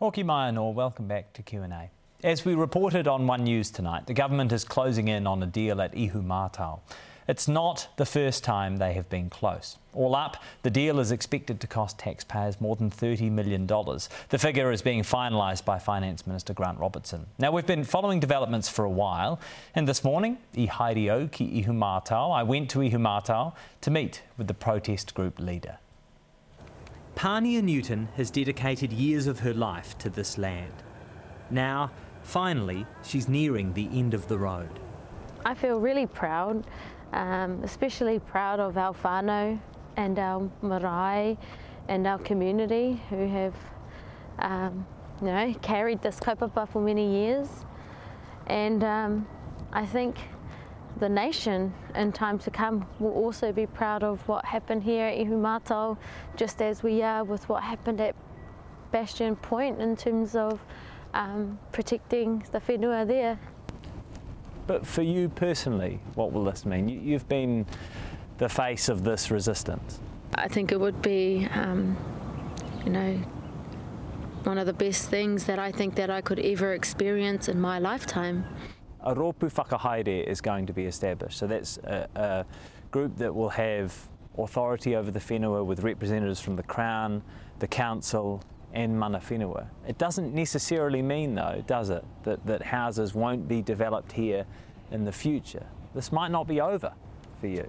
Mai 0.00 0.50
anō, 0.50 0.74
welcome 0.74 1.08
back 1.08 1.32
to 1.32 1.42
Q&A. 1.42 1.97
As 2.24 2.44
we 2.44 2.56
reported 2.56 3.06
on 3.06 3.28
One 3.28 3.44
News 3.44 3.70
tonight, 3.70 4.08
the 4.08 4.12
government 4.12 4.50
is 4.50 4.64
closing 4.64 5.06
in 5.06 5.24
on 5.24 5.40
a 5.40 5.46
deal 5.46 5.80
at 5.80 5.94
Ihumātao. 5.94 6.80
It's 7.28 7.46
not 7.46 7.86
the 7.96 8.04
first 8.04 8.42
time 8.42 8.78
they 8.78 8.92
have 8.94 9.08
been 9.08 9.30
close. 9.30 9.76
All 9.94 10.16
up, 10.16 10.36
the 10.64 10.70
deal 10.70 10.98
is 10.98 11.12
expected 11.12 11.60
to 11.60 11.68
cost 11.68 11.96
taxpayers 11.96 12.60
more 12.60 12.74
than 12.74 12.90
$30 12.90 13.30
million. 13.30 13.68
The 13.68 14.36
figure 14.36 14.72
is 14.72 14.82
being 14.82 15.02
finalised 15.02 15.64
by 15.64 15.78
Finance 15.78 16.26
Minister 16.26 16.52
Grant 16.54 16.80
Robertson. 16.80 17.26
Now, 17.38 17.52
we've 17.52 17.64
been 17.64 17.84
following 17.84 18.18
developments 18.18 18.68
for 18.68 18.84
a 18.84 18.90
while, 18.90 19.38
and 19.76 19.86
this 19.86 20.02
morning, 20.02 20.38
i 20.56 20.66
Ihumātao, 20.66 22.36
I 22.36 22.42
went 22.42 22.68
to 22.70 22.80
Ihumātao 22.80 23.54
to 23.82 23.90
meet 23.92 24.22
with 24.36 24.48
the 24.48 24.54
protest 24.54 25.14
group 25.14 25.38
leader. 25.38 25.78
Pania 27.14 27.62
Newton 27.62 28.08
has 28.16 28.28
dedicated 28.28 28.92
years 28.92 29.28
of 29.28 29.40
her 29.40 29.54
life 29.54 29.96
to 29.98 30.10
this 30.10 30.36
land. 30.36 30.72
Now, 31.50 31.90
finally, 32.28 32.86
she's 33.02 33.28
nearing 33.28 33.72
the 33.72 33.88
end 33.92 34.14
of 34.14 34.28
the 34.28 34.38
road. 34.38 34.70
I 35.44 35.54
feel 35.54 35.80
really 35.80 36.06
proud 36.06 36.64
um, 37.12 37.62
especially 37.62 38.18
proud 38.18 38.60
of 38.60 38.76
our 38.76 38.94
and 39.96 40.18
our 40.18 40.50
marae 40.62 41.36
and 41.88 42.06
our 42.06 42.18
community 42.18 43.00
who 43.08 43.26
have 43.26 43.54
um, 44.38 44.86
you 45.20 45.26
know, 45.26 45.54
carried 45.62 46.02
this 46.02 46.20
kaupapa 46.20 46.68
for 46.68 46.80
many 46.80 47.10
years. 47.10 47.48
And 48.46 48.84
um, 48.84 49.26
I 49.72 49.84
think 49.84 50.16
the 50.98 51.08
nation 51.08 51.72
in 51.94 52.12
time 52.12 52.38
to 52.40 52.50
come 52.50 52.86
will 52.98 53.12
also 53.12 53.52
be 53.52 53.66
proud 53.66 54.02
of 54.02 54.26
what 54.28 54.44
happened 54.44 54.82
here 54.82 55.06
at 55.06 55.18
Ihumātao, 55.18 55.96
just 56.36 56.62
as 56.62 56.82
we 56.82 57.02
are 57.02 57.24
with 57.24 57.48
what 57.48 57.62
happened 57.62 58.00
at 58.00 58.14
Bastion 58.90 59.36
Point 59.36 59.80
in 59.80 59.96
terms 59.96 60.34
of 60.34 60.60
um, 61.14 61.58
protecting 61.72 62.44
the 62.52 62.60
whenua 62.60 63.06
there. 63.06 63.38
But 64.66 64.86
for 64.86 65.02
you 65.02 65.28
personally, 65.30 66.00
what 66.14 66.32
will 66.32 66.44
this 66.44 66.66
mean? 66.66 66.88
You, 66.88 67.14
have 67.14 67.28
been 67.28 67.64
the 68.36 68.48
face 68.48 68.88
of 68.88 69.02
this 69.02 69.30
resistance. 69.30 69.98
I 70.34 70.46
think 70.46 70.72
it 70.72 70.78
would 70.78 71.00
be, 71.00 71.48
um, 71.54 71.96
you 72.84 72.90
know, 72.90 73.14
one 74.44 74.58
of 74.58 74.66
the 74.66 74.72
best 74.72 75.08
things 75.08 75.44
that 75.44 75.58
I 75.58 75.72
think 75.72 75.94
that 75.94 76.10
I 76.10 76.20
could 76.20 76.38
ever 76.38 76.74
experience 76.74 77.48
in 77.48 77.58
my 77.58 77.78
lifetime. 77.78 78.44
A 79.00 79.14
Ropu 79.14 79.50
Whakahaere 79.50 80.26
is 80.26 80.40
going 80.40 80.66
to 80.66 80.72
be 80.72 80.84
established. 80.84 81.38
So 81.38 81.46
that's 81.46 81.78
a, 81.78 82.08
a 82.14 82.46
group 82.90 83.16
that 83.16 83.34
will 83.34 83.48
have 83.50 83.94
authority 84.36 84.96
over 84.96 85.10
the 85.10 85.20
whenua 85.20 85.64
with 85.64 85.80
representatives 85.82 86.40
from 86.40 86.56
the 86.56 86.62
Crown, 86.62 87.22
the 87.58 87.66
Council, 87.68 88.42
and 88.72 88.98
mana 88.98 89.18
whenua. 89.20 89.66
It 89.86 89.98
doesn't 89.98 90.34
necessarily 90.34 91.02
mean, 91.02 91.34
though, 91.34 91.62
does 91.66 91.90
it, 91.90 92.04
that, 92.24 92.44
that 92.46 92.62
houses 92.62 93.14
won't 93.14 93.48
be 93.48 93.62
developed 93.62 94.12
here 94.12 94.44
in 94.90 95.04
the 95.04 95.12
future. 95.12 95.66
This 95.94 96.12
might 96.12 96.30
not 96.30 96.46
be 96.46 96.60
over 96.60 96.92
for 97.40 97.46
you. 97.46 97.66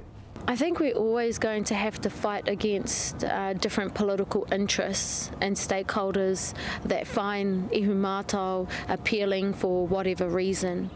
I 0.47 0.55
think 0.55 0.79
we're 0.79 0.93
always 0.93 1.37
going 1.37 1.63
to 1.65 1.75
have 1.75 1.99
to 2.01 2.09
fight 2.09 2.47
against 2.47 3.23
uh, 3.23 3.53
different 3.53 3.93
political 3.93 4.47
interests 4.51 5.31
and 5.41 5.55
stakeholders 5.55 6.53
that 6.85 7.05
find 7.07 7.69
Ihumātao 7.71 8.69
appealing 8.87 9.53
for 9.53 9.85
whatever 9.85 10.27
reason. 10.29 10.89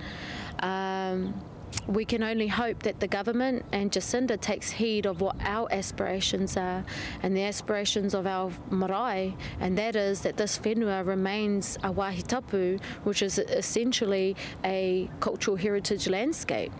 Um, 0.59 1.33
we 1.87 2.05
can 2.05 2.23
only 2.23 2.47
hope 2.47 2.83
that 2.83 2.99
the 2.99 3.07
government 3.07 3.65
and 3.71 3.91
Jacinda 3.91 4.39
takes 4.39 4.71
heed 4.71 5.05
of 5.05 5.21
what 5.21 5.35
our 5.41 5.67
aspirations 5.71 6.57
are 6.57 6.83
and 7.21 7.35
the 7.35 7.43
aspirations 7.43 8.13
of 8.13 8.27
our 8.27 8.51
marae, 8.69 9.35
and 9.59 9.77
that 9.77 9.95
is 9.95 10.21
that 10.21 10.37
this 10.37 10.57
whenua 10.59 11.05
remains 11.05 11.77
a 11.83 11.91
wahitapu, 11.91 12.81
which 13.03 13.21
is 13.21 13.39
essentially 13.39 14.35
a 14.63 15.09
cultural 15.19 15.57
heritage 15.57 16.07
landscape. 16.07 16.71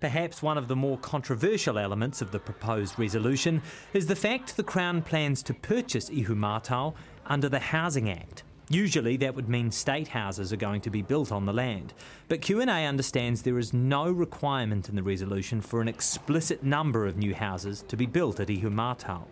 Perhaps 0.00 0.42
one 0.42 0.56
of 0.56 0.68
the 0.68 0.76
more 0.76 0.96
controversial 0.98 1.76
elements 1.76 2.22
of 2.22 2.30
the 2.30 2.38
proposed 2.38 2.98
resolution 2.98 3.60
is 3.92 4.06
the 4.06 4.14
fact 4.14 4.56
the 4.56 4.62
Crown 4.62 5.02
plans 5.02 5.42
to 5.42 5.52
purchase 5.52 6.08
Ihumātao 6.08 6.94
under 7.26 7.48
the 7.48 7.58
Housing 7.58 8.08
Act. 8.08 8.44
Usually 8.70 9.16
that 9.18 9.34
would 9.34 9.48
mean 9.48 9.70
state 9.70 10.08
houses 10.08 10.52
are 10.52 10.56
going 10.56 10.82
to 10.82 10.90
be 10.90 11.00
built 11.00 11.32
on 11.32 11.46
the 11.46 11.52
land. 11.52 11.94
But 12.28 12.42
Q&A 12.42 12.86
understands 12.86 13.42
there 13.42 13.58
is 13.58 13.72
no 13.72 14.10
requirement 14.10 14.90
in 14.90 14.96
the 14.96 15.02
resolution 15.02 15.62
for 15.62 15.80
an 15.80 15.88
explicit 15.88 16.62
number 16.62 17.06
of 17.06 17.16
new 17.16 17.34
houses 17.34 17.82
to 17.88 17.96
be 17.96 18.04
built 18.04 18.40
at 18.40 18.48
Ihumātao. 18.48 19.24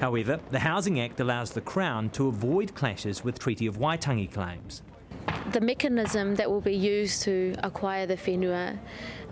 However, 0.00 0.38
the 0.50 0.58
Housing 0.58 1.00
Act 1.00 1.20
allows 1.20 1.52
the 1.52 1.62
Crown 1.62 2.10
to 2.10 2.28
avoid 2.28 2.74
clashes 2.74 3.24
with 3.24 3.38
Treaty 3.38 3.66
of 3.66 3.78
Waitangi 3.78 4.30
claims. 4.30 4.82
The 5.52 5.60
mechanism 5.60 6.34
that 6.34 6.50
will 6.50 6.60
be 6.60 6.74
used 6.74 7.22
to 7.22 7.54
acquire 7.62 8.06
the 8.06 8.16
whenua 8.16 8.78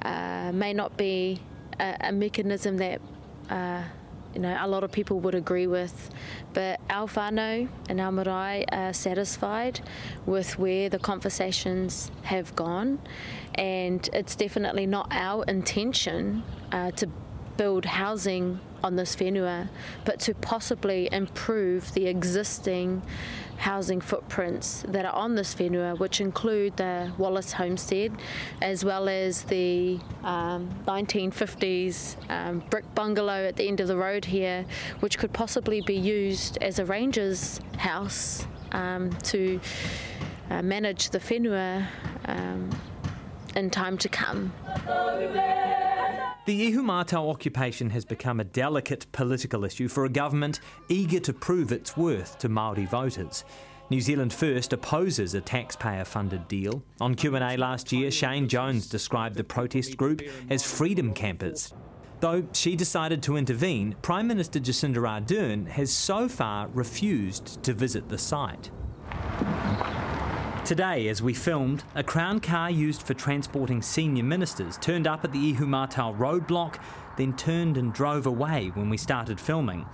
uh, 0.03 0.53
may 0.53 0.73
not 0.73 0.97
be 0.97 1.41
a, 1.79 1.97
a 2.01 2.13
mechanism 2.13 2.79
that 2.79 3.01
uh, 3.51 3.83
you 4.35 4.41
know, 4.41 4.57
a 4.61 4.67
lot 4.67 4.85
of 4.85 4.93
people 4.93 5.21
would 5.21 5.35
agree 5.35 5.67
with. 5.67 6.11
But 6.53 6.81
whānau 7.07 7.69
and 7.89 8.01
our 8.01 8.13
are 8.73 8.93
satisfied 8.93 9.81
with 10.27 10.59
where 10.59 10.89
the 10.89 10.99
conversations 10.99 12.11
have 12.23 12.55
gone, 12.57 13.01
and 13.55 14.09
it's 14.13 14.35
definitely 14.35 14.87
not 14.87 15.09
our 15.11 15.45
intention 15.45 16.43
uh, 16.71 16.91
to 16.93 17.09
build 17.57 17.85
housing 17.85 18.61
on 18.83 18.97
this 18.97 19.15
whenua, 19.17 19.69
but 20.05 20.19
to 20.21 20.35
possibly 20.35 21.09
improve 21.13 21.93
the 21.95 22.07
existing 22.07 23.03
housing 23.63 24.01
footprints 24.01 24.85
that 24.89 25.05
are 25.05 25.15
on 25.15 25.37
this 25.37 25.55
whenua, 25.55 25.97
which 26.01 26.21
include 26.21 26.77
the 26.77 27.13
Wallace 27.17 27.53
homestead, 27.53 28.11
as 28.61 28.85
well 28.85 29.09
as 29.09 29.43
the 29.43 30.01
um, 30.25 30.69
1950s 30.87 32.17
um, 32.29 32.59
brick 32.71 32.85
bungalow 32.97 33.47
at 33.47 33.55
the 33.55 33.69
end 33.69 33.79
of 33.79 33.87
the 33.87 33.97
road 33.97 34.25
here, 34.25 34.65
which 34.99 35.17
could 35.17 35.33
possibly 35.33 35.81
be 35.81 35.95
used 35.95 36.59
as 36.61 36.81
a 36.81 36.85
ranger's 36.85 37.61
house 37.79 38.49
um, 38.73 39.13
to 39.23 39.61
uh, 40.51 40.61
manage 40.61 41.11
the 41.11 41.21
whenua 41.21 41.87
um, 42.25 42.69
in 43.57 43.71
time 43.71 43.99
to 43.99 44.09
come. 44.09 44.53
The 46.45 46.73
Ihumātao 46.73 47.31
occupation 47.31 47.91
has 47.91 48.05
become 48.05 48.41
a 48.41 48.45
delicate 48.45 49.07
political 49.13 49.65
issue 49.65 49.87
for 49.87 50.05
a 50.05 50.09
government 50.09 50.59
eager 50.89 51.21
to 51.21 51.33
prove 51.33 51.71
its 51.71 51.97
worth 51.97 52.39
to 52.39 52.49
Māori 52.49 52.89
voters. 52.89 53.45
New 53.91 54.01
Zealand 54.01 54.33
First 54.33 54.73
opposes 54.73 55.35
a 55.35 55.41
taxpayer-funded 55.41 56.49
deal. 56.49 56.83
On 57.01 57.15
Q&A 57.15 57.57
last 57.57 57.93
year, 57.93 58.11
Shane 58.11 58.49
Jones 58.49 58.89
described 58.89 59.37
the 59.37 59.45
protest 59.45 59.97
group 59.97 60.23
as 60.51 60.63
freedom 60.63 61.13
campers. 61.13 61.73
Though 62.21 62.45
she 62.53 62.75
decided 62.75 63.23
to 63.25 63.37
intervene, 63.37 63.97
Prime 64.01 64.27
Minister 64.27 64.61
Jacinda 64.61 64.97
Ardern 64.97 65.69
has 65.69 65.93
so 65.93 66.29
far 66.29 66.69
refused 66.69 67.63
to 67.65 67.73
visit 67.73 68.09
the 68.09 68.19
site. 68.19 68.71
Today, 70.65 71.09
as 71.09 71.21
we 71.21 71.35
filmed, 71.35 71.83
a 71.97 72.05
Crown 72.05 72.39
car 72.39 72.71
used 72.71 73.03
for 73.03 73.15
transporting 73.15 73.83
senior 73.83 74.23
ministers 74.23 74.79
turned 74.79 75.09
up 75.09 75.25
at 75.25 75.33
the 75.33 75.53
Ihumātao 75.53 76.17
roadblock, 76.17 76.81
then 77.17 77.37
turned 77.37 77.77
and 77.77 77.93
drove 77.93 78.27
away 78.27 78.71
when 78.75 78.89
we 78.89 78.97
started 78.97 79.41
filming. 79.41 79.85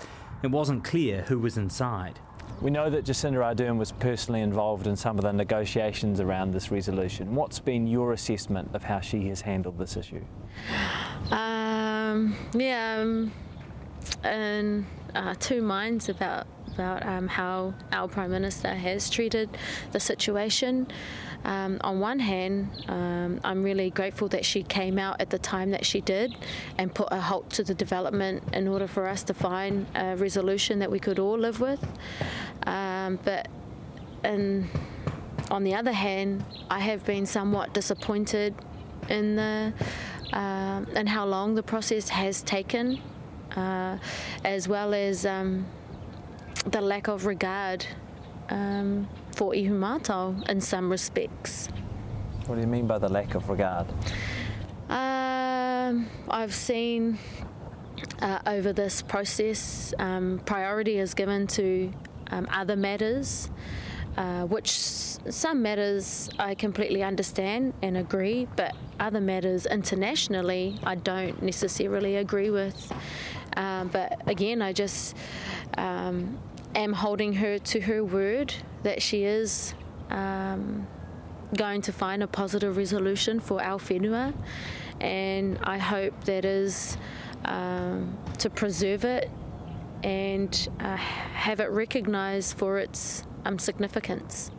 It 0.43 0.49
wasn't 0.51 0.85
clear 0.85 1.23
who 1.23 1.39
was 1.39 1.57
inside. 1.57 2.21
We 2.61 2.71
know 2.71 2.91
that 2.91 3.07
Jacinda 3.07 3.39
Ardern 3.39 3.79
was 3.79 3.93
personally 3.93 4.43
involved 4.43 4.87
in 4.87 4.95
some 4.95 5.17
of 5.17 5.25
the 5.25 5.33
negotiations 5.33 6.21
around 6.21 6.51
this 6.51 6.71
resolution. 6.71 7.35
What's 7.35 7.61
been 7.61 7.87
your 7.87 8.13
assessment 8.13 8.75
of 8.75 8.85
how 8.85 9.01
she 9.01 9.27
has 9.29 9.41
handled 9.41 9.79
this 9.79 9.97
issue? 9.97 10.25
Um, 11.31 12.37
yeah, 12.53 12.99
um, 13.01 13.33
in 14.23 14.85
uh, 15.19 15.35
two 15.39 15.61
minds 15.61 16.09
about 16.09 16.47
about 16.75 17.05
um, 17.05 17.27
how 17.27 17.75
our 17.91 18.07
Prime 18.07 18.31
Minister 18.31 18.69
has 18.69 19.11
treated 19.11 19.51
the 19.91 19.99
situation. 19.99 20.87
Um, 21.45 21.81
on 21.83 21.99
one 21.99 22.21
hand, 22.21 22.69
um, 22.87 23.41
I'm 23.43 23.65
really 23.65 23.91
grateful 23.91 24.29
that 24.29 24.45
she 24.45 24.63
came 24.63 24.97
out 24.97 25.21
at 25.21 25.31
the 25.31 25.39
time 25.39 25.71
that 25.73 25.85
she 25.85 26.01
did 26.01 26.37
and 26.79 26.95
put 26.95 27.09
a 27.11 27.21
halt 27.21 27.51
to 27.51 27.65
the 27.65 27.75
development 27.75 28.45
in 28.53 28.69
order 28.69 28.87
for 28.87 29.09
us 29.09 29.25
to 29.25 29.35
find 29.35 29.87
a 29.97 30.17
resolution 30.17 30.79
that 30.79 30.91
we 30.91 31.01
could 31.01 31.19
all 31.19 31.39
live 31.39 31.61
with. 31.61 31.85
Um, 32.65 33.19
but 33.25 33.49
and 34.23 34.69
on 35.51 35.65
the 35.65 35.75
other 35.75 35.93
hand, 35.93 36.45
I 36.71 36.79
have 36.81 37.05
been 37.05 37.27
somewhat 37.27 37.75
disappointed 37.75 38.55
in 39.09 39.37
the 39.37 39.73
uh, 40.33 40.85
in 40.95 41.07
how 41.07 41.25
long 41.25 41.55
the 41.55 41.63
process 41.63 42.11
has 42.11 42.43
taken, 42.43 43.01
uh, 43.57 43.99
as 44.45 44.69
well 44.69 44.95
as 44.95 45.27
um, 45.27 45.67
the 46.67 46.81
lack 46.81 47.09
of 47.09 47.27
regard 47.27 47.87
um, 48.51 49.09
for 49.35 49.53
Ihumātao 49.53 50.49
in 50.49 50.61
some 50.61 50.91
respects. 50.91 51.69
What 52.47 52.57
do 52.57 52.61
you 52.61 52.67
mean 52.67 52.87
by 52.87 52.99
the 52.99 53.09
lack 53.09 53.35
of 53.35 53.49
regard? 53.49 53.87
Um, 54.89 56.09
I've 56.31 56.55
seen 56.55 57.19
uh, 58.21 58.39
over 58.47 58.73
this 58.73 59.03
process 59.03 59.93
um, 59.99 60.41
priority 60.45 60.99
is 60.99 61.15
given 61.15 61.47
to 61.49 61.93
um, 62.31 62.49
other 62.51 62.77
matters, 62.77 63.51
uh, 64.19 64.45
which 64.47 64.69
some 64.73 65.63
matters 65.63 66.29
I 66.41 66.57
completely 66.57 67.05
understand 67.05 67.73
and 67.83 67.97
agree, 67.97 68.49
but 68.57 68.75
other 68.99 69.21
matters 69.21 69.65
internationally 69.65 70.77
I 70.83 70.97
don't 70.97 71.41
necessarily 71.41 72.17
agree 72.17 72.51
with. 72.51 72.93
Um, 73.57 73.89
but 73.89 74.21
again, 74.29 74.61
I 74.61 74.73
just 74.73 75.17
um, 75.77 76.37
am 76.75 76.93
holding 76.93 77.33
her 77.35 77.61
to 77.61 77.81
her 77.81 78.03
word 78.03 78.53
that 78.83 79.01
she 79.01 79.23
is 79.23 79.75
um, 80.11 80.89
going 81.57 81.81
to 81.83 81.93
find 81.93 82.21
a 82.21 82.27
positive 82.27 82.77
resolution 82.77 83.39
for 83.39 83.63
our 83.63 83.79
whenua, 83.79 84.35
and 85.01 85.61
I 85.63 85.79
hope 85.79 86.25
that 86.25 86.45
is 86.45 86.99
um, 87.45 88.19
to 88.39 88.51
preserve 88.51 89.05
it 89.05 89.31
and 90.03 90.69
uh, 90.81 90.97
have 90.97 91.61
it 91.61 91.71
recognised 91.71 92.57
for 92.57 92.79
its 92.79 93.23
um, 93.49 93.59
significance. 93.59 94.51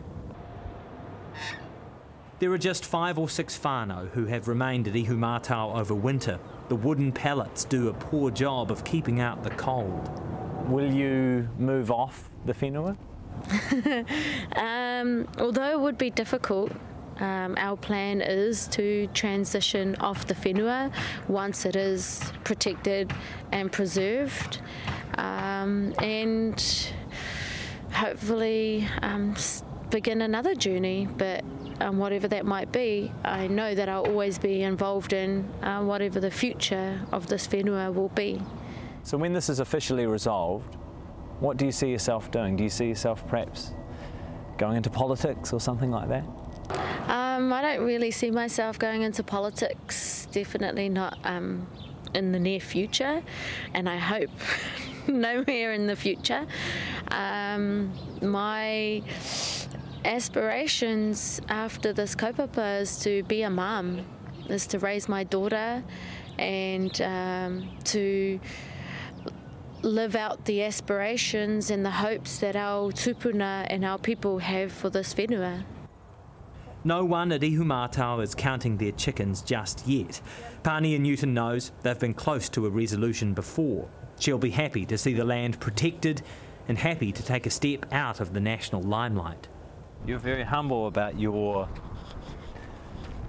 There 2.40 2.52
are 2.52 2.58
just 2.58 2.86
five 2.86 3.20
or 3.20 3.30
six 3.30 3.58
whānau 3.58 4.10
who 4.10 4.26
have 4.26 4.48
remained 4.48 4.88
at 4.88 4.94
Ihumātao 4.94 5.78
over 5.78 5.94
winter. 5.94 6.40
The 6.70 6.76
wooden 6.76 7.12
pallets 7.12 7.66
do 7.66 7.90
a 7.90 7.94
poor 7.94 8.32
job 8.32 8.72
of 8.72 8.84
keeping 8.84 9.20
out 9.20 9.44
the 9.44 9.52
cold. 9.52 10.10
will 10.68 10.92
you 10.92 11.48
move 11.58 11.92
off 11.92 12.30
the 12.46 12.54
whenua? 12.54 12.96
um, 14.56 15.28
although 15.40 15.72
it 15.72 15.80
would 15.80 15.98
be 15.98 16.10
difficult, 16.10 16.72
um, 17.20 17.56
our 17.58 17.76
plan 17.76 18.22
is 18.22 18.68
to 18.70 19.08
transition 19.08 19.96
off 19.98 20.28
the 20.28 20.36
whenua 20.36 20.94
once 21.28 21.66
it 21.66 21.76
is 21.76 22.22
protected 22.44 23.12
and 23.52 23.72
preserved, 23.72 24.62
um, 25.18 25.94
and 26.00 26.94
hopefully 27.92 28.88
um, 29.02 29.36
begin 29.90 30.22
another 30.22 30.56
journey. 30.56 31.08
But 31.18 31.44
um, 31.80 31.98
whatever 31.98 32.28
that 32.28 32.46
might 32.46 32.72
be, 32.72 33.12
I 33.24 33.48
know 33.48 33.74
that 33.76 33.90
I'll 33.90 34.06
always 34.06 34.38
be 34.38 34.64
involved 34.64 35.14
in 35.14 35.50
uh, 35.64 35.82
whatever 35.82 36.20
the 36.20 36.32
future 36.32 37.00
of 37.12 37.28
this 37.28 37.48
whenua 37.48 37.94
will 37.94 38.10
be. 38.10 38.42
So, 39.04 39.18
when 39.18 39.34
this 39.34 39.50
is 39.50 39.60
officially 39.60 40.06
resolved, 40.06 40.76
what 41.40 41.58
do 41.58 41.66
you 41.66 41.72
see 41.72 41.90
yourself 41.90 42.32
doing? 42.32 42.58
Do 42.58 42.64
you 42.64 42.70
see 42.70 42.88
yourself 42.88 43.26
perhaps 43.28 43.72
going 44.58 44.76
into 44.76 44.90
politics 44.90 45.54
or 45.54 45.60
something 45.60 45.90
like 45.90 46.10
that? 46.10 46.26
Um, 47.08 47.52
I 47.52 47.62
don't 47.62 47.86
really 47.86 48.12
see 48.12 48.30
myself 48.30 48.78
going 48.78 49.02
into 49.02 49.24
politics, 49.24 50.28
definitely 50.32 50.90
not 50.90 51.18
um, 51.24 51.66
in 52.14 52.32
the 52.32 52.40
near 52.40 52.60
future, 52.60 53.24
and 53.74 53.90
I 53.90 53.98
hope 53.98 54.30
nowhere 55.08 55.74
in 55.74 55.88
the 55.88 55.96
future. 55.96 56.46
Um, 57.12 57.94
my 58.22 59.02
aspirations 60.06 61.42
after 61.50 61.94
this 61.94 62.16
kaupapa 62.16 62.82
is 62.82 63.00
to 63.00 63.24
be 63.24 63.42
a 63.42 63.50
mum, 63.50 64.06
is 64.48 64.68
to 64.68 64.80
raise 64.80 65.10
my 65.10 65.24
daughter 65.24 65.84
and 66.38 67.02
um, 67.02 67.70
to 67.86 68.40
live 69.82 70.16
out 70.16 70.46
the 70.46 70.64
aspirations 70.64 71.72
and 71.72 71.86
the 71.86 71.92
hopes 71.92 72.40
that 72.40 72.56
our 72.56 72.92
tupuna 72.92 73.66
and 73.70 73.86
our 73.86 73.98
people 73.98 74.40
have 74.40 74.72
for 74.72 74.90
this 74.90 75.14
whenua. 75.14 75.64
No 76.84 77.04
one 77.04 77.32
at 77.34 77.42
Ihumātao 77.42 78.24
is 78.24 78.34
counting 78.34 78.78
their 78.78 78.94
chickens 78.94 79.42
just 79.42 79.86
yet. 79.86 80.22
Pania 80.64 80.98
Newton 80.98 81.34
knows 81.34 81.74
they've 81.84 82.00
been 82.00 82.14
close 82.14 82.48
to 82.50 82.66
a 82.66 82.70
resolution 82.70 83.34
before. 83.34 83.90
She'll 84.18 84.38
be 84.38 84.52
happy 84.52 84.86
to 84.86 84.98
see 84.98 85.14
the 85.14 85.26
land 85.26 85.60
protected 85.60 86.22
and 86.70 86.78
happy 86.78 87.12
to 87.12 87.24
take 87.24 87.48
a 87.48 87.50
step 87.50 87.92
out 87.92 88.20
of 88.20 88.34
the 88.34 88.40
national 88.40 88.84
limelight. 88.84 89.48
You're 90.06 90.20
very 90.20 90.44
humble 90.44 90.86
about 90.86 91.20
your 91.20 91.68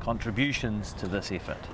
contributions 0.01 0.93
to 0.95 1.09
this 1.09 1.33
effort. 1.33 1.67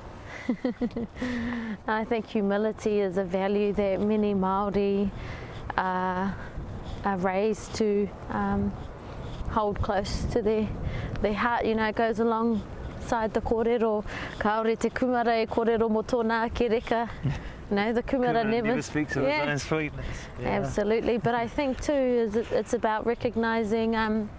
I 1.89 2.05
think 2.05 2.27
humility 2.29 3.01
is 3.01 3.19
a 3.19 3.25
value 3.25 3.73
that 3.73 4.01
many 4.01 4.33
Māori 4.33 5.11
uh, 5.77 6.31
are 7.05 7.19
raised 7.19 7.75
to 7.75 8.09
um, 8.31 8.73
hold 9.51 9.83
close 9.83 10.23
to 10.31 10.43
their, 10.43 10.69
their 11.21 11.35
heart. 11.35 11.67
You 11.67 11.75
know, 11.75 11.89
it 11.89 11.97
goes 11.97 12.21
alongside 12.21 13.35
the 13.35 13.41
kōrero. 13.41 14.05
Kaore 14.39 14.79
te 14.79 14.89
kumara 14.91 15.43
e 15.43 15.47
kōrero 15.47 15.91
mo 15.91 16.03
tōna 16.03 16.49
ke 16.55 16.71
reka. 16.71 17.11
No, 17.69 17.93
the 17.93 18.03
kumara, 18.03 18.29
kumara 18.29 18.47
never, 18.47 18.69
never 18.69 18.83
speaks 18.83 19.17
of 19.17 19.25
yeah. 19.25 19.43
its 19.43 19.51
own 19.51 19.59
sweetness. 19.59 20.07
Yeah. 20.41 20.49
Absolutely, 20.49 21.19
but 21.19 21.35
I 21.35 21.49
think 21.49 21.81
too 21.81 21.93
is 21.93 22.37
it, 22.37 22.47
it's 22.53 22.75
about 22.75 23.05
recognising, 23.07 23.97
um, 23.97 24.31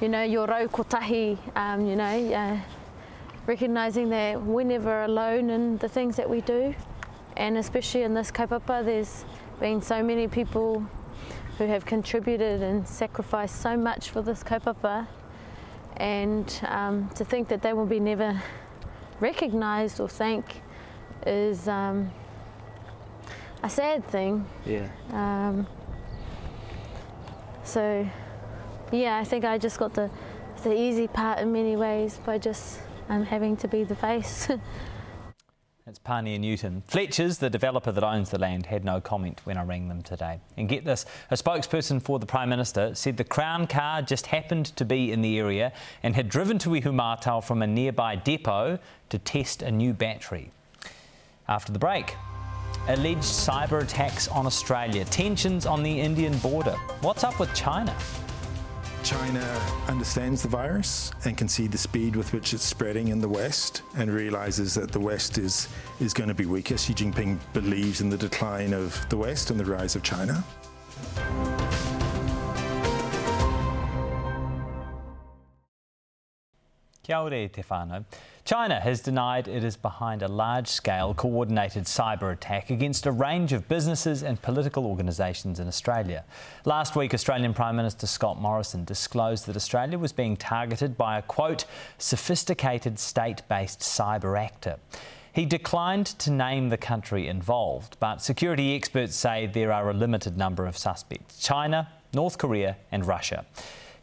you 0.00 0.08
know, 0.08 0.22
your 0.22 0.46
rau 0.46 0.66
kotahi, 0.66 1.38
um, 1.56 1.84
you 1.86 1.94
know, 1.94 2.32
uh, 2.32 2.58
recognising 3.46 4.08
that 4.10 4.40
we're 4.40 4.64
never 4.64 5.02
alone 5.02 5.50
in 5.50 5.76
the 5.78 5.88
things 5.88 6.16
that 6.16 6.28
we 6.28 6.40
do, 6.40 6.74
and 7.36 7.58
especially 7.58 8.02
in 8.02 8.14
this 8.14 8.30
kaupapa, 8.30 8.82
there's 8.82 9.26
been 9.60 9.82
so 9.82 10.02
many 10.02 10.26
people 10.26 10.86
who 11.58 11.66
have 11.66 11.84
contributed 11.84 12.62
and 12.62 12.88
sacrificed 12.88 13.60
so 13.60 13.76
much 13.76 14.08
for 14.08 14.22
this 14.22 14.42
kaupapa, 14.42 15.06
and 15.98 16.60
um, 16.68 17.10
to 17.14 17.26
think 17.26 17.48
that 17.48 17.60
they 17.60 17.74
will 17.74 17.84
be 17.84 18.00
never 18.00 18.40
recognised 19.20 20.00
or 20.00 20.08
thanked 20.08 20.56
is 21.26 21.68
um, 21.68 22.10
a 23.62 23.70
sad 23.70 24.06
thing. 24.08 24.46
Yeah. 24.66 24.88
Um, 25.10 25.66
so, 27.64 28.08
yeah, 28.90 29.18
I 29.18 29.24
think 29.24 29.44
I 29.44 29.58
just 29.58 29.78
got 29.78 29.94
the 29.94 30.10
the 30.62 30.80
easy 30.80 31.08
part 31.08 31.40
in 31.40 31.52
many 31.52 31.76
ways 31.76 32.18
by 32.24 32.38
just 32.38 32.80
um, 33.08 33.24
having 33.24 33.56
to 33.58 33.68
be 33.68 33.84
the 33.84 33.96
face. 33.96 34.48
That's 35.86 35.98
Pania 35.98 36.38
Newton. 36.38 36.84
Fletcher's, 36.86 37.38
the 37.38 37.50
developer 37.50 37.90
that 37.90 38.04
owns 38.04 38.30
the 38.30 38.38
land, 38.38 38.66
had 38.66 38.84
no 38.84 39.00
comment 39.00 39.40
when 39.42 39.56
I 39.56 39.64
rang 39.64 39.88
them 39.88 40.00
today. 40.02 40.38
And 40.56 40.68
get 40.68 40.84
this, 40.84 41.04
a 41.32 41.34
spokesperson 41.34 42.00
for 42.00 42.20
the 42.20 42.26
Prime 42.26 42.48
Minister 42.48 42.94
said 42.94 43.16
the 43.16 43.24
Crown 43.24 43.66
car 43.66 44.00
just 44.00 44.26
happened 44.26 44.66
to 44.76 44.84
be 44.84 45.10
in 45.10 45.22
the 45.22 45.38
area 45.40 45.72
and 46.04 46.14
had 46.14 46.28
driven 46.28 46.58
to 46.60 46.70
Ihumātao 46.70 47.42
from 47.42 47.62
a 47.62 47.66
nearby 47.66 48.14
depot 48.14 48.78
to 49.08 49.18
test 49.18 49.62
a 49.62 49.72
new 49.72 49.92
battery. 49.92 50.52
After 51.48 51.72
the 51.72 51.80
break, 51.80 52.14
alleged 52.88 53.22
cyber 53.22 53.82
attacks 53.82 54.28
on 54.28 54.46
Australia, 54.46 55.04
tensions 55.04 55.66
on 55.66 55.82
the 55.82 56.00
Indian 56.00 56.36
border. 56.38 56.76
What's 57.00 57.22
up 57.22 57.38
with 57.38 57.52
China? 57.54 57.96
China 59.04 59.60
understands 59.88 60.42
the 60.42 60.48
virus 60.48 61.10
and 61.24 61.36
can 61.36 61.48
see 61.48 61.66
the 61.66 61.78
speed 61.78 62.14
with 62.14 62.32
which 62.32 62.54
it's 62.54 62.64
spreading 62.64 63.08
in 63.08 63.20
the 63.20 63.28
West 63.28 63.82
and 63.96 64.10
realizes 64.12 64.74
that 64.74 64.92
the 64.92 65.00
West 65.00 65.38
is, 65.38 65.68
is 66.00 66.14
going 66.14 66.28
to 66.28 66.34
be 66.34 66.46
weaker. 66.46 66.76
Xi 66.76 66.94
Jinping 66.94 67.38
believes 67.52 68.00
in 68.00 68.10
the 68.10 68.16
decline 68.16 68.72
of 68.72 69.08
the 69.08 69.16
West 69.16 69.50
and 69.50 69.58
the 69.58 69.64
rise 69.64 69.96
of 69.96 70.02
China. 70.02 70.44
Kia 77.02 77.16
ora 77.16 77.48
te 77.48 77.62
whānau. 77.62 78.04
China 78.44 78.80
has 78.80 79.00
denied 79.00 79.46
it 79.46 79.62
is 79.62 79.76
behind 79.76 80.20
a 80.20 80.26
large 80.26 80.66
scale 80.66 81.14
coordinated 81.14 81.84
cyber 81.84 82.32
attack 82.32 82.70
against 82.70 83.06
a 83.06 83.12
range 83.12 83.52
of 83.52 83.68
businesses 83.68 84.24
and 84.24 84.42
political 84.42 84.84
organisations 84.84 85.60
in 85.60 85.68
Australia. 85.68 86.24
Last 86.64 86.96
week, 86.96 87.14
Australian 87.14 87.54
Prime 87.54 87.76
Minister 87.76 88.08
Scott 88.08 88.40
Morrison 88.40 88.84
disclosed 88.84 89.46
that 89.46 89.54
Australia 89.54 89.96
was 89.96 90.12
being 90.12 90.36
targeted 90.36 90.98
by 90.98 91.18
a 91.18 91.22
quote, 91.22 91.66
sophisticated 91.98 92.98
state 92.98 93.42
based 93.48 93.78
cyber 93.78 94.36
actor. 94.36 94.76
He 95.32 95.46
declined 95.46 96.06
to 96.06 96.32
name 96.32 96.68
the 96.68 96.76
country 96.76 97.28
involved, 97.28 97.96
but 98.00 98.20
security 98.22 98.74
experts 98.74 99.14
say 99.14 99.46
there 99.46 99.72
are 99.72 99.88
a 99.88 99.94
limited 99.94 100.36
number 100.36 100.66
of 100.66 100.76
suspects 100.76 101.38
China, 101.38 101.88
North 102.12 102.38
Korea, 102.38 102.76
and 102.90 103.06
Russia. 103.06 103.46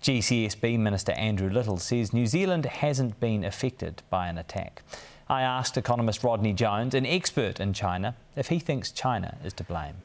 GCSB 0.01 0.79
Minister 0.79 1.11
Andrew 1.13 1.49
Little 1.49 1.77
says 1.77 2.13
New 2.13 2.25
Zealand 2.25 2.65
hasn't 2.65 3.19
been 3.19 3.43
affected 3.43 4.01
by 4.09 4.27
an 4.27 4.37
attack. 4.37 4.81
I 5.27 5.41
asked 5.41 5.77
economist 5.77 6.23
Rodney 6.23 6.53
Jones, 6.53 6.95
an 6.95 7.05
expert 7.05 7.59
in 7.59 7.73
China, 7.73 8.15
if 8.35 8.47
he 8.47 8.59
thinks 8.59 8.91
China 8.91 9.37
is 9.43 9.53
to 9.53 9.63
blame. 9.63 9.95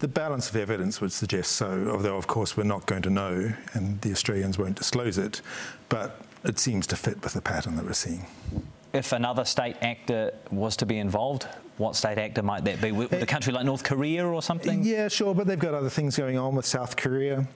The 0.00 0.08
balance 0.08 0.48
of 0.48 0.56
evidence 0.56 1.00
would 1.02 1.12
suggest 1.12 1.52
so, 1.52 1.90
although, 1.92 2.16
of 2.16 2.26
course, 2.26 2.56
we're 2.56 2.64
not 2.64 2.86
going 2.86 3.02
to 3.02 3.10
know 3.10 3.52
and 3.74 4.00
the 4.00 4.12
Australians 4.12 4.58
won't 4.58 4.76
disclose 4.76 5.18
it, 5.18 5.42
but 5.90 6.22
it 6.42 6.58
seems 6.58 6.86
to 6.86 6.96
fit 6.96 7.22
with 7.22 7.34
the 7.34 7.42
pattern 7.42 7.76
that 7.76 7.84
we're 7.84 7.92
seeing. 7.92 8.26
If 8.94 9.12
another 9.12 9.44
state 9.44 9.76
actor 9.82 10.32
was 10.50 10.74
to 10.78 10.86
be 10.86 10.98
involved, 10.98 11.46
what 11.80 11.96
state 11.96 12.18
actor 12.18 12.42
might 12.42 12.64
that 12.64 12.80
be? 12.80 12.92
With 12.92 13.12
a 13.12 13.26
country 13.26 13.52
like 13.52 13.64
North 13.64 13.82
Korea 13.82 14.26
or 14.26 14.42
something? 14.42 14.84
Yeah, 14.84 15.08
sure, 15.08 15.34
but 15.34 15.46
they've 15.46 15.58
got 15.58 15.74
other 15.74 15.90
things 15.90 16.16
going 16.16 16.38
on 16.38 16.54
with 16.54 16.66
South 16.66 16.94
Korea, 16.96 17.48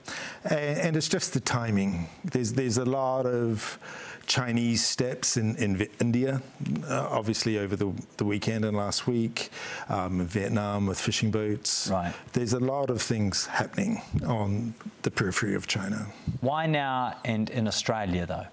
and, 0.44 0.78
and 0.78 0.96
it's 0.96 1.08
just 1.08 1.34
the 1.34 1.40
timing. 1.40 2.08
There's 2.24 2.54
there's 2.54 2.78
a 2.78 2.86
lot 2.86 3.26
of 3.26 3.78
Chinese 4.26 4.84
steps 4.84 5.36
in, 5.36 5.56
in 5.56 5.86
India, 6.00 6.40
uh, 6.88 7.08
obviously 7.10 7.58
over 7.58 7.76
the, 7.76 7.92
the 8.16 8.24
weekend 8.24 8.64
and 8.64 8.74
last 8.74 9.06
week, 9.06 9.50
um, 9.90 10.26
Vietnam 10.26 10.86
with 10.86 10.98
fishing 10.98 11.30
boats. 11.30 11.88
Right. 11.88 12.14
There's 12.32 12.54
a 12.54 12.60
lot 12.60 12.88
of 12.88 13.02
things 13.02 13.46
happening 13.46 14.00
on 14.26 14.74
the 15.02 15.10
periphery 15.10 15.54
of 15.54 15.66
China. 15.66 16.06
Why 16.40 16.66
now 16.66 17.18
and 17.24 17.50
in 17.50 17.68
Australia, 17.68 18.24
though? 18.24 18.46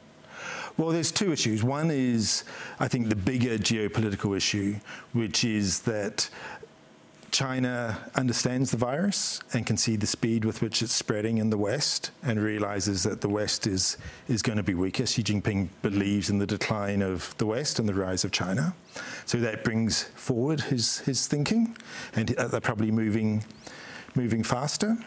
Well, 0.78 0.90
there's 0.90 1.12
two 1.12 1.32
issues. 1.32 1.64
One 1.64 1.92
is, 1.92 2.44
I 2.80 2.88
think, 2.88 3.10
the 3.10 3.16
bigger 3.16 3.58
geopolitical 3.58 4.36
issue, 4.36 4.76
which 5.14 5.44
is 5.44 5.82
that 5.82 6.30
China 7.32 7.98
understands 8.16 8.72
the 8.72 8.78
virus 8.78 9.40
and 9.54 9.66
can 9.66 9.78
see 9.78 9.96
the 9.96 10.06
speed 10.06 10.44
with 10.44 10.62
which 10.62 10.82
it's 10.82 10.94
spreading 10.94 11.38
in 11.38 11.50
the 11.50 11.58
West 11.58 12.12
and 12.24 12.42
realizes 12.42 13.04
that 13.04 13.22
the 13.22 13.30
West 13.30 13.68
is, 13.68 13.98
is 14.28 14.42
going 14.42 14.58
to 14.58 14.64
be 14.64 14.74
weaker. 14.74 15.06
Xi 15.06 15.24
Jinping 15.24 15.70
believes 15.82 16.30
in 16.30 16.40
the 16.40 16.46
decline 16.46 17.02
of 17.02 17.36
the 17.38 17.46
West 17.46 17.80
and 17.80 17.88
the 17.88 17.94
rise 17.94 18.26
of 18.26 18.32
China. 18.32 18.74
So 19.26 19.38
that 19.40 19.64
brings 19.64 20.04
forward 20.16 20.62
his, 20.62 21.00
his 21.00 21.28
thinking, 21.28 21.78
and 22.16 22.38
uh, 22.38 22.48
they're 22.48 22.60
probably 22.60 22.92
moving, 22.92 23.46
moving 24.14 24.44
faster. 24.44 24.98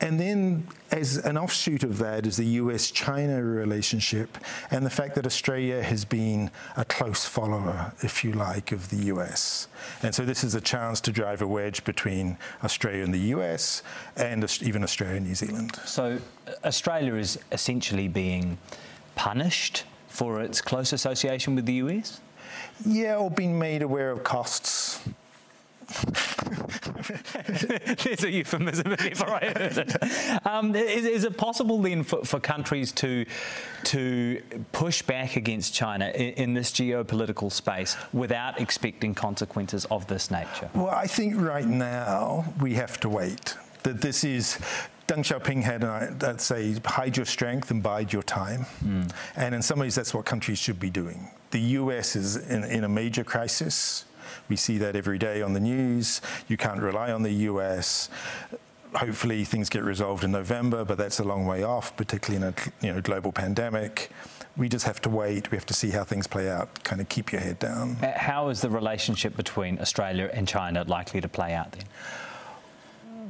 And 0.00 0.20
then, 0.20 0.68
as 0.90 1.16
an 1.16 1.38
offshoot 1.38 1.82
of 1.82 1.98
that, 1.98 2.26
is 2.26 2.36
the 2.36 2.44
US 2.44 2.90
China 2.90 3.42
relationship 3.42 4.36
and 4.70 4.84
the 4.84 4.90
fact 4.90 5.14
that 5.14 5.24
Australia 5.24 5.82
has 5.82 6.04
been 6.04 6.50
a 6.76 6.84
close 6.84 7.24
follower, 7.24 7.92
if 8.02 8.22
you 8.22 8.32
like, 8.32 8.72
of 8.72 8.90
the 8.90 9.06
US. 9.14 9.68
And 10.02 10.14
so, 10.14 10.24
this 10.24 10.44
is 10.44 10.54
a 10.54 10.60
chance 10.60 11.00
to 11.02 11.12
drive 11.12 11.40
a 11.40 11.46
wedge 11.46 11.82
between 11.84 12.36
Australia 12.62 13.04
and 13.04 13.14
the 13.14 13.34
US 13.36 13.82
and 14.16 14.44
even 14.62 14.82
Australia 14.82 15.16
and 15.16 15.26
New 15.26 15.34
Zealand. 15.34 15.80
So, 15.86 16.18
uh, 16.46 16.50
Australia 16.64 17.14
is 17.14 17.38
essentially 17.50 18.08
being 18.08 18.58
punished 19.14 19.84
for 20.08 20.42
its 20.42 20.60
close 20.60 20.92
association 20.92 21.54
with 21.54 21.64
the 21.64 21.74
US? 21.74 22.20
Yeah, 22.84 23.16
or 23.16 23.30
being 23.30 23.58
made 23.58 23.80
aware 23.80 24.10
of 24.10 24.24
costs. 24.24 25.00
There's 28.02 28.24
a 28.24 28.30
euphemism 28.30 28.92
if 28.92 29.22
I 29.22 29.52
heard 29.56 29.78
it. 29.78 30.46
Um, 30.46 30.74
is, 30.74 31.04
is, 31.04 31.24
it 31.24 31.36
possible 31.36 31.80
then 31.80 32.02
for, 32.02 32.24
for, 32.24 32.40
countries 32.40 32.92
to 32.92 33.24
to 33.84 34.42
push 34.72 35.02
back 35.02 35.36
against 35.36 35.74
China 35.74 36.08
in, 36.08 36.32
in, 36.34 36.54
this 36.54 36.72
geopolitical 36.72 37.52
space 37.52 37.96
without 38.12 38.60
expecting 38.60 39.14
consequences 39.14 39.84
of 39.86 40.06
this 40.08 40.30
nature? 40.30 40.68
Well, 40.74 40.88
I 40.88 41.06
think 41.06 41.40
right 41.40 41.66
now 41.66 42.52
we 42.60 42.74
have 42.74 42.98
to 43.00 43.08
wait. 43.08 43.54
That 43.84 44.00
this 44.00 44.24
is 44.24 44.58
Deng 45.06 45.18
Xiaoping 45.18 45.62
had, 45.62 45.84
I'd 45.84 46.40
say, 46.40 46.74
hide 46.84 47.16
your 47.16 47.26
strength 47.26 47.70
and 47.70 47.80
bide 47.82 48.12
your 48.12 48.24
time. 48.24 48.66
Mm. 48.84 49.12
And 49.36 49.54
in 49.54 49.62
some 49.62 49.78
ways, 49.78 49.94
that's 49.94 50.12
what 50.12 50.24
countries 50.24 50.58
should 50.58 50.80
be 50.80 50.90
doing. 50.90 51.30
The 51.52 51.60
US 51.60 52.16
is 52.16 52.36
in, 52.36 52.64
in 52.64 52.84
a 52.84 52.88
major 52.88 53.22
crisis. 53.22 54.04
We 54.48 54.56
see 54.56 54.78
that 54.78 54.96
every 54.96 55.18
day 55.18 55.42
on 55.42 55.52
the 55.52 55.60
news. 55.60 56.20
You 56.48 56.56
can't 56.56 56.80
rely 56.80 57.12
on 57.12 57.22
the 57.22 57.32
US 57.32 58.08
hopefully 58.94 59.44
things 59.44 59.68
get 59.68 59.84
resolved 59.84 60.24
in 60.24 60.32
November, 60.32 60.84
but 60.84 60.98
that's 60.98 61.20
a 61.20 61.24
long 61.24 61.46
way 61.46 61.62
off, 61.62 61.96
particularly 61.96 62.44
in 62.44 62.54
a 62.54 62.86
you 62.86 62.92
know, 62.92 63.00
global 63.00 63.32
pandemic. 63.32 64.10
We 64.56 64.68
just 64.68 64.86
have 64.86 65.00
to 65.02 65.10
wait. 65.10 65.50
We 65.50 65.56
have 65.56 65.66
to 65.66 65.74
see 65.74 65.90
how 65.90 66.04
things 66.04 66.26
play 66.26 66.50
out. 66.50 66.82
Kind 66.82 67.00
of 67.00 67.08
keep 67.08 67.30
your 67.30 67.40
head 67.40 67.58
down. 67.58 67.96
Uh, 68.02 68.12
how 68.16 68.48
is 68.48 68.62
the 68.62 68.70
relationship 68.70 69.36
between 69.36 69.78
Australia 69.80 70.30
and 70.32 70.48
China 70.48 70.84
likely 70.84 71.20
to 71.20 71.28
play 71.28 71.52
out 71.52 71.72
then? 71.72 71.84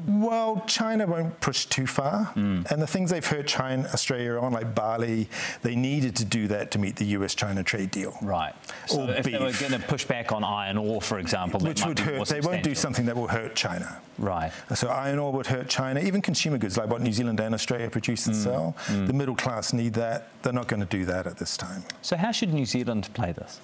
Well, 0.06 0.62
China 0.66 1.06
won't 1.06 1.40
push 1.40 1.66
too 1.66 1.86
far. 1.86 2.32
Mm. 2.34 2.70
And 2.70 2.80
the 2.80 2.86
things 2.86 3.10
they've 3.10 3.24
hurt 3.24 3.46
China, 3.46 3.88
Australia 3.92 4.38
on, 4.38 4.52
like 4.52 4.74
barley, 4.74 5.28
they 5.62 5.74
needed 5.74 6.16
to 6.16 6.24
do 6.24 6.48
that 6.48 6.70
to 6.72 6.78
meet 6.78 6.96
the 6.96 7.06
US 7.06 7.34
China 7.34 7.62
trade 7.62 7.90
deal. 7.90 8.16
Right. 8.22 8.54
So 8.86 9.02
or 9.02 9.10
if 9.10 9.24
beef. 9.24 9.34
they 9.34 9.44
were 9.44 9.52
going 9.52 9.80
to 9.80 9.86
push 9.86 10.04
back 10.04 10.32
on 10.32 10.44
iron 10.44 10.78
ore, 10.78 11.02
for 11.02 11.18
example, 11.18 11.60
which 11.60 11.84
would 11.84 11.98
hurt, 11.98 12.28
they 12.28 12.40
won't 12.40 12.62
do 12.62 12.74
something 12.74 13.06
that 13.06 13.16
will 13.16 13.28
hurt 13.28 13.54
China. 13.54 14.00
Right. 14.18 14.52
So 14.74 14.88
iron 14.88 15.18
ore 15.18 15.32
would 15.32 15.46
hurt 15.46 15.68
China, 15.68 16.00
even 16.00 16.22
consumer 16.22 16.58
goods 16.58 16.76
like 16.76 16.88
what 16.88 17.02
New 17.02 17.12
Zealand 17.12 17.40
and 17.40 17.54
Australia 17.54 17.90
produce 17.90 18.26
and 18.26 18.36
mm. 18.36 18.42
sell. 18.42 18.76
Mm. 18.86 19.06
The 19.06 19.12
middle 19.12 19.34
class 19.34 19.72
need 19.72 19.94
that. 19.94 20.28
They're 20.42 20.52
not 20.52 20.68
going 20.68 20.80
to 20.80 20.86
do 20.86 21.04
that 21.06 21.26
at 21.26 21.36
this 21.36 21.56
time. 21.56 21.82
So, 22.02 22.16
how 22.16 22.30
should 22.30 22.52
New 22.52 22.66
Zealand 22.66 23.12
play 23.14 23.32
this? 23.32 23.60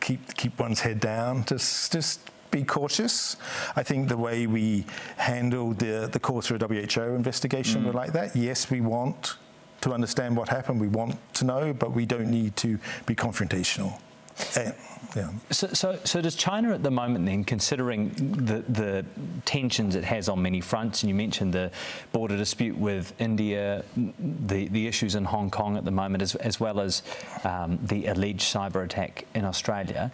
keep 0.00 0.34
keep 0.34 0.58
one's 0.58 0.80
head 0.80 1.00
down. 1.00 1.44
Just 1.44 1.92
just 1.92 2.20
be 2.52 2.62
cautious. 2.62 3.36
I 3.74 3.82
think 3.82 4.08
the 4.08 4.16
way 4.16 4.46
we 4.46 4.86
handled 5.16 5.80
the, 5.80 6.08
the 6.12 6.20
Causa 6.20 6.56
WHO 6.56 7.14
investigation 7.14 7.82
mm. 7.82 7.86
were 7.86 7.92
like 7.92 8.12
that. 8.12 8.36
Yes, 8.36 8.70
we 8.70 8.80
want 8.80 9.36
to 9.80 9.92
understand 9.92 10.36
what 10.36 10.48
happened. 10.48 10.80
We 10.80 10.88
want 10.88 11.16
to 11.34 11.44
know, 11.44 11.74
but 11.74 11.90
we 11.92 12.06
don't 12.06 12.30
need 12.30 12.54
to 12.58 12.78
be 13.06 13.16
confrontational. 13.16 14.00
Uh, 14.56 14.70
yeah. 15.14 15.30
So, 15.50 15.66
so, 15.68 15.98
so, 16.04 16.20
does 16.22 16.34
China 16.34 16.72
at 16.72 16.82
the 16.82 16.90
moment 16.90 17.26
then, 17.26 17.44
considering 17.44 18.10
the, 18.46 18.64
the 18.68 19.04
tensions 19.44 19.94
it 19.94 20.04
has 20.04 20.28
on 20.28 20.40
many 20.40 20.60
fronts, 20.60 21.02
and 21.02 21.10
you 21.10 21.14
mentioned 21.14 21.52
the 21.52 21.70
border 22.12 22.36
dispute 22.36 22.76
with 22.76 23.12
India, 23.20 23.84
the, 23.96 24.68
the 24.68 24.86
issues 24.86 25.14
in 25.14 25.24
Hong 25.24 25.50
Kong 25.50 25.76
at 25.76 25.84
the 25.84 25.90
moment, 25.90 26.22
as, 26.22 26.34
as 26.36 26.58
well 26.58 26.80
as 26.80 27.02
um, 27.44 27.78
the 27.82 28.06
alleged 28.06 28.42
cyber 28.42 28.84
attack 28.84 29.26
in 29.34 29.44
Australia, 29.44 30.10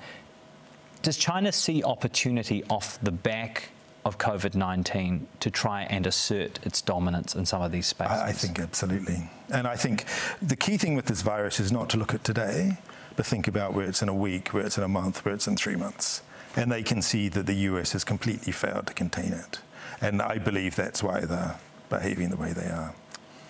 does 1.03 1.17
China 1.17 1.53
see 1.53 1.83
opportunity 1.83 2.65
off 2.71 2.99
the 3.03 3.13
back 3.13 3.71
of 4.05 4.19
COVID 4.19 4.55
19 4.55 5.27
to 5.41 5.51
try 5.51 5.83
and 5.83 6.07
assert 6.07 6.59
its 6.65 6.81
dominance 6.81 7.35
in 7.35 7.45
some 7.47 7.63
of 7.63 7.73
these 7.73 7.87
spaces? 7.87 8.17
I, 8.17 8.29
I 8.29 8.33
think 8.33 8.59
absolutely. 8.59 9.31
And 9.53 9.67
I 9.67 9.77
think 9.77 10.05
the 10.41 10.57
key 10.57 10.77
thing 10.77 10.95
with 10.95 11.07
this 11.07 11.23
virus 11.23 11.61
is 11.61 11.71
not 11.71 11.89
to 11.91 11.97
look 11.97 12.15
at 12.15 12.25
today, 12.25 12.79
but 13.17 13.27
think 13.27 13.49
about 13.49 13.75
where 13.75 13.87
it's 13.87 14.03
in 14.03 14.09
a 14.09 14.15
week, 14.15 14.49
where 14.49 14.65
it's 14.65 14.79
in 14.79 14.85
a 14.85 14.89
month, 14.89 15.25
where 15.25 15.35
it's 15.35 15.47
in 15.47 15.57
three 15.57 15.77
months. 15.77 16.23
And 16.57 16.73
they 16.73 16.83
can 16.83 17.03
see 17.03 17.29
that 17.29 17.47
the 17.47 17.55
US 17.55 17.93
has 17.93 18.05
completely 18.05 18.53
failed 18.53 18.87
to 18.87 18.95
contain 18.95 19.33
it. 19.33 19.61
And 20.01 20.23
I 20.23 20.39
believe 20.39 20.77
that's 20.77 21.03
why 21.03 21.21
they're 21.21 21.57
behaving 21.91 22.31
the 22.31 22.37
way 22.37 22.53
they 22.53 22.67
are. 22.67 22.95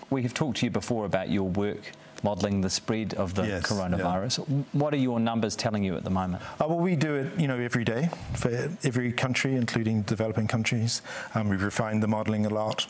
We 0.09 0.23
have 0.23 0.33
talked 0.33 0.57
to 0.57 0.65
you 0.65 0.71
before 0.71 1.05
about 1.05 1.29
your 1.29 1.47
work 1.47 1.91
modelling 2.23 2.61
the 2.61 2.69
spread 2.69 3.13
of 3.13 3.35
the 3.35 3.43
yes, 3.43 3.63
coronavirus. 3.63 4.47
Yeah. 4.47 4.63
What 4.73 4.93
are 4.93 4.97
your 4.97 5.19
numbers 5.19 5.55
telling 5.55 5.83
you 5.83 5.95
at 5.95 6.03
the 6.03 6.09
moment? 6.09 6.43
Uh, 6.43 6.65
well, 6.67 6.79
we 6.79 6.95
do 6.95 7.15
it, 7.15 7.39
you 7.39 7.47
know, 7.47 7.57
every 7.57 7.83
day 7.83 8.09
for 8.35 8.49
every 8.83 9.11
country, 9.11 9.55
including 9.55 10.03
developing 10.03 10.47
countries. 10.47 11.01
Um, 11.35 11.49
we've 11.49 11.63
refined 11.63 12.03
the 12.03 12.07
modelling 12.07 12.45
a 12.45 12.49
lot, 12.49 12.87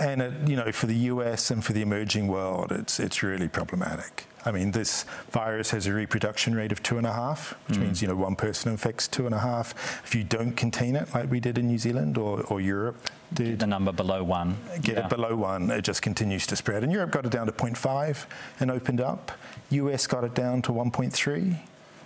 and 0.00 0.22
it, 0.22 0.32
you 0.48 0.56
know, 0.56 0.72
for 0.72 0.86
the 0.86 0.94
US 0.94 1.50
and 1.50 1.64
for 1.64 1.72
the 1.72 1.82
emerging 1.82 2.28
world, 2.28 2.72
it's 2.72 3.00
it's 3.00 3.22
really 3.22 3.48
problematic. 3.48 4.26
I 4.44 4.52
mean, 4.52 4.70
this 4.70 5.04
virus 5.30 5.70
has 5.72 5.86
a 5.86 5.92
reproduction 5.92 6.54
rate 6.54 6.72
of 6.72 6.82
two 6.82 6.96
and 6.96 7.06
a 7.06 7.12
half, 7.12 7.54
which 7.66 7.76
mm. 7.76 7.82
means 7.82 8.00
you 8.00 8.08
know 8.08 8.16
one 8.16 8.36
person 8.36 8.70
infects 8.70 9.08
two 9.08 9.26
and 9.26 9.34
a 9.34 9.38
half. 9.40 10.02
If 10.04 10.14
you 10.14 10.24
don't 10.24 10.52
contain 10.52 10.96
it, 10.96 11.12
like 11.12 11.30
we 11.30 11.40
did 11.40 11.58
in 11.58 11.66
New 11.66 11.78
Zealand 11.78 12.16
or, 12.16 12.42
or 12.44 12.60
Europe, 12.60 12.96
did 13.32 13.58
the 13.58 13.66
number 13.66 13.92
below 13.92 14.22
one. 14.22 14.56
Get 14.80 14.96
yeah. 14.96 15.04
it 15.04 15.10
below 15.10 15.36
one, 15.36 15.70
it 15.70 15.82
just 15.82 16.02
continues 16.02 16.46
to 16.46 16.56
spread. 16.56 16.82
And 16.82 16.92
Europe 16.92 17.10
got 17.10 17.26
it 17.26 17.32
down 17.32 17.46
to 17.46 17.52
0.5 17.52 18.24
and 18.60 18.70
opened 18.70 19.00
up. 19.00 19.32
US 19.70 20.06
got 20.06 20.24
it 20.24 20.34
down 20.34 20.62
to 20.62 20.72
1.3 20.72 21.58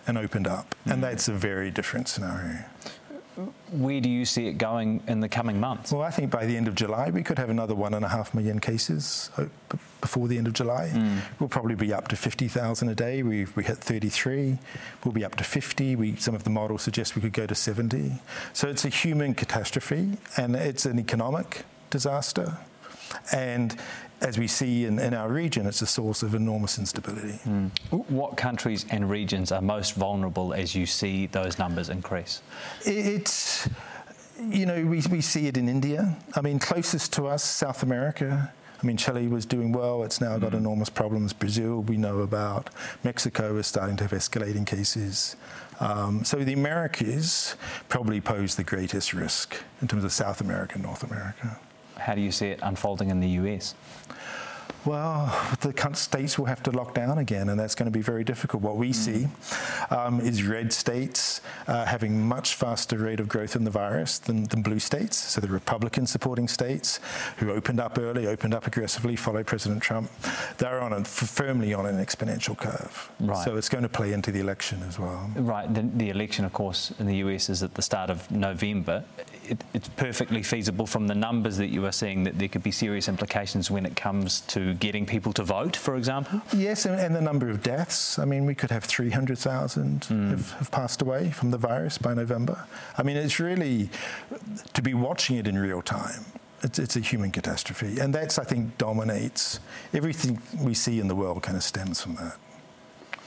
and 0.06 0.18
opened 0.18 0.48
up. 0.48 0.74
Mm. 0.86 0.94
And 0.94 1.02
that's 1.02 1.28
a 1.28 1.32
very 1.32 1.70
different 1.70 2.08
scenario. 2.08 2.64
Where 3.72 4.00
do 4.00 4.10
you 4.10 4.24
see 4.24 4.46
it 4.46 4.58
going 4.58 5.02
in 5.06 5.20
the 5.20 5.28
coming 5.28 5.58
months? 5.58 5.92
Well, 5.92 6.02
I 6.02 6.10
think 6.10 6.30
by 6.30 6.44
the 6.44 6.56
end 6.56 6.68
of 6.68 6.74
July 6.74 7.10
we 7.10 7.22
could 7.22 7.38
have 7.38 7.48
another 7.48 7.74
one 7.74 7.94
and 7.94 8.04
a 8.04 8.08
half 8.08 8.34
million 8.34 8.60
cases 8.60 9.30
uh, 9.38 9.46
before 10.00 10.28
the 10.28 10.36
end 10.36 10.46
of 10.46 10.52
July. 10.52 10.90
Mm. 10.92 11.18
We'll 11.38 11.48
probably 11.48 11.74
be 11.74 11.94
up 11.94 12.08
to 12.08 12.16
50,000 12.16 12.88
a 12.88 12.94
day. 12.94 13.22
We 13.22 13.46
we 13.56 13.64
hit 13.64 13.78
33. 13.78 14.58
We'll 15.04 15.12
be 15.12 15.24
up 15.24 15.36
to 15.36 15.44
50. 15.44 15.96
We, 15.96 16.16
some 16.16 16.34
of 16.34 16.44
the 16.44 16.50
models 16.50 16.82
suggest 16.82 17.16
we 17.16 17.22
could 17.22 17.32
go 17.32 17.46
to 17.46 17.54
70. 17.54 18.12
So 18.52 18.68
it's 18.68 18.84
a 18.84 18.90
human 18.90 19.34
catastrophe 19.34 20.18
and 20.36 20.54
it's 20.54 20.84
an 20.84 20.98
economic 20.98 21.64
disaster. 21.90 22.58
And 23.32 23.76
as 24.22 24.38
we 24.38 24.46
see 24.46 24.86
in, 24.86 24.98
in 24.98 25.14
our 25.14 25.28
region, 25.28 25.66
it's 25.66 25.82
a 25.82 25.86
source 25.86 26.22
of 26.22 26.34
enormous 26.34 26.78
instability. 26.78 27.38
Mm. 27.44 27.70
What 28.08 28.36
countries 28.36 28.86
and 28.90 29.10
regions 29.10 29.52
are 29.52 29.60
most 29.60 29.94
vulnerable 29.94 30.54
as 30.54 30.74
you 30.74 30.86
see 30.86 31.26
those 31.26 31.58
numbers 31.58 31.88
increase? 31.88 32.40
It's, 32.84 33.68
you 34.40 34.64
know, 34.64 34.84
we, 34.84 35.02
we 35.10 35.20
see 35.20 35.48
it 35.48 35.56
in 35.56 35.68
India. 35.68 36.16
I 36.34 36.40
mean, 36.40 36.58
closest 36.58 37.12
to 37.14 37.26
us, 37.26 37.42
South 37.42 37.82
America. 37.82 38.52
I 38.80 38.86
mean, 38.86 38.96
Chile 38.96 39.28
was 39.28 39.44
doing 39.44 39.72
well. 39.72 40.02
It's 40.02 40.20
now 40.20 40.38
got 40.38 40.52
mm. 40.52 40.58
enormous 40.58 40.88
problems. 40.88 41.32
Brazil, 41.32 41.82
we 41.82 41.96
know 41.96 42.20
about. 42.20 42.70
Mexico 43.04 43.56
is 43.56 43.66
starting 43.66 43.96
to 43.96 44.04
have 44.04 44.12
escalating 44.12 44.66
cases. 44.66 45.36
Um, 45.80 46.24
so 46.24 46.38
the 46.38 46.52
Americas 46.52 47.56
probably 47.88 48.20
pose 48.20 48.54
the 48.54 48.64
greatest 48.64 49.12
risk 49.12 49.56
in 49.80 49.88
terms 49.88 50.04
of 50.04 50.12
South 50.12 50.40
America 50.40 50.74
and 50.74 50.84
North 50.84 51.02
America. 51.02 51.58
How 52.02 52.14
do 52.16 52.20
you 52.20 52.32
see 52.32 52.48
it 52.48 52.58
unfolding 52.62 53.10
in 53.10 53.20
the 53.20 53.28
US? 53.28 53.74
Well, 54.84 55.26
the 55.60 55.72
states 55.94 56.38
will 56.38 56.46
have 56.46 56.62
to 56.64 56.70
lock 56.72 56.94
down 56.94 57.18
again, 57.18 57.48
and 57.48 57.60
that's 57.60 57.74
going 57.74 57.90
to 57.90 57.96
be 57.96 58.02
very 58.02 58.24
difficult. 58.24 58.62
What 58.62 58.76
we 58.76 58.90
mm. 58.90 58.94
see 58.94 59.28
um, 59.90 60.20
is 60.20 60.42
red 60.42 60.72
states 60.72 61.40
uh, 61.68 61.84
having 61.84 62.26
much 62.26 62.54
faster 62.54 62.98
rate 62.98 63.20
of 63.20 63.28
growth 63.28 63.54
in 63.54 63.64
the 63.64 63.70
virus 63.70 64.18
than, 64.18 64.44
than 64.44 64.62
blue 64.62 64.80
states. 64.80 65.16
So 65.16 65.40
the 65.40 65.48
Republican 65.48 66.06
supporting 66.06 66.48
states 66.48 66.98
who 67.36 67.52
opened 67.52 67.78
up 67.78 67.98
early, 67.98 68.26
opened 68.26 68.54
up 68.54 68.66
aggressively, 68.66 69.14
followed 69.14 69.46
President 69.46 69.82
Trump, 69.82 70.10
they're 70.58 70.80
on 70.80 70.92
a, 70.92 71.04
firmly 71.04 71.74
on 71.74 71.86
an 71.86 72.04
exponential 72.04 72.56
curve. 72.58 73.10
Right. 73.20 73.44
So 73.44 73.56
it's 73.56 73.68
going 73.68 73.82
to 73.82 73.88
play 73.88 74.12
into 74.12 74.32
the 74.32 74.40
election 74.40 74.82
as 74.88 74.98
well. 74.98 75.30
Right. 75.36 75.72
The, 75.72 75.82
the 75.82 76.10
election, 76.10 76.44
of 76.44 76.52
course, 76.52 76.92
in 76.98 77.06
the 77.06 77.16
US 77.16 77.48
is 77.48 77.62
at 77.62 77.74
the 77.74 77.82
start 77.82 78.10
of 78.10 78.28
November 78.30 79.04
it, 79.48 79.64
it's 79.74 79.88
perfectly 79.88 80.42
feasible 80.42 80.86
from 80.86 81.06
the 81.06 81.14
numbers 81.14 81.56
that 81.56 81.68
you 81.68 81.84
are 81.86 81.92
seeing 81.92 82.24
that 82.24 82.38
there 82.38 82.48
could 82.48 82.62
be 82.62 82.70
serious 82.70 83.08
implications 83.08 83.70
when 83.70 83.84
it 83.84 83.96
comes 83.96 84.40
to 84.42 84.71
getting 84.72 85.06
people 85.06 85.32
to 85.34 85.42
vote, 85.42 85.76
for 85.76 85.96
example? 85.96 86.42
Yes, 86.54 86.84
and, 86.86 86.98
and 86.98 87.14
the 87.14 87.20
number 87.20 87.48
of 87.48 87.62
deaths. 87.62 88.18
I 88.18 88.24
mean, 88.24 88.46
we 88.46 88.54
could 88.54 88.70
have 88.70 88.84
300,000 88.84 90.00
mm. 90.00 90.30
have, 90.30 90.52
have 90.52 90.70
passed 90.70 91.02
away 91.02 91.30
from 91.30 91.50
the 91.50 91.58
virus 91.58 91.98
by 91.98 92.14
November. 92.14 92.66
I 92.96 93.02
mean, 93.02 93.16
it's 93.16 93.38
really 93.38 93.90
to 94.72 94.82
be 94.82 94.94
watching 94.94 95.36
it 95.36 95.46
in 95.46 95.58
real 95.58 95.82
time. 95.82 96.24
It's, 96.62 96.78
it's, 96.78 96.94
a 96.94 97.00
human 97.00 97.32
catastrophe. 97.32 97.98
And 97.98 98.14
that's, 98.14 98.38
I 98.38 98.44
think, 98.44 98.78
dominates 98.78 99.58
everything 99.92 100.40
we 100.60 100.74
see 100.74 101.00
in 101.00 101.08
the 101.08 101.14
world 101.16 101.42
kind 101.42 101.56
of 101.56 101.64
stems 101.64 102.00
from 102.00 102.14
that. 102.16 102.36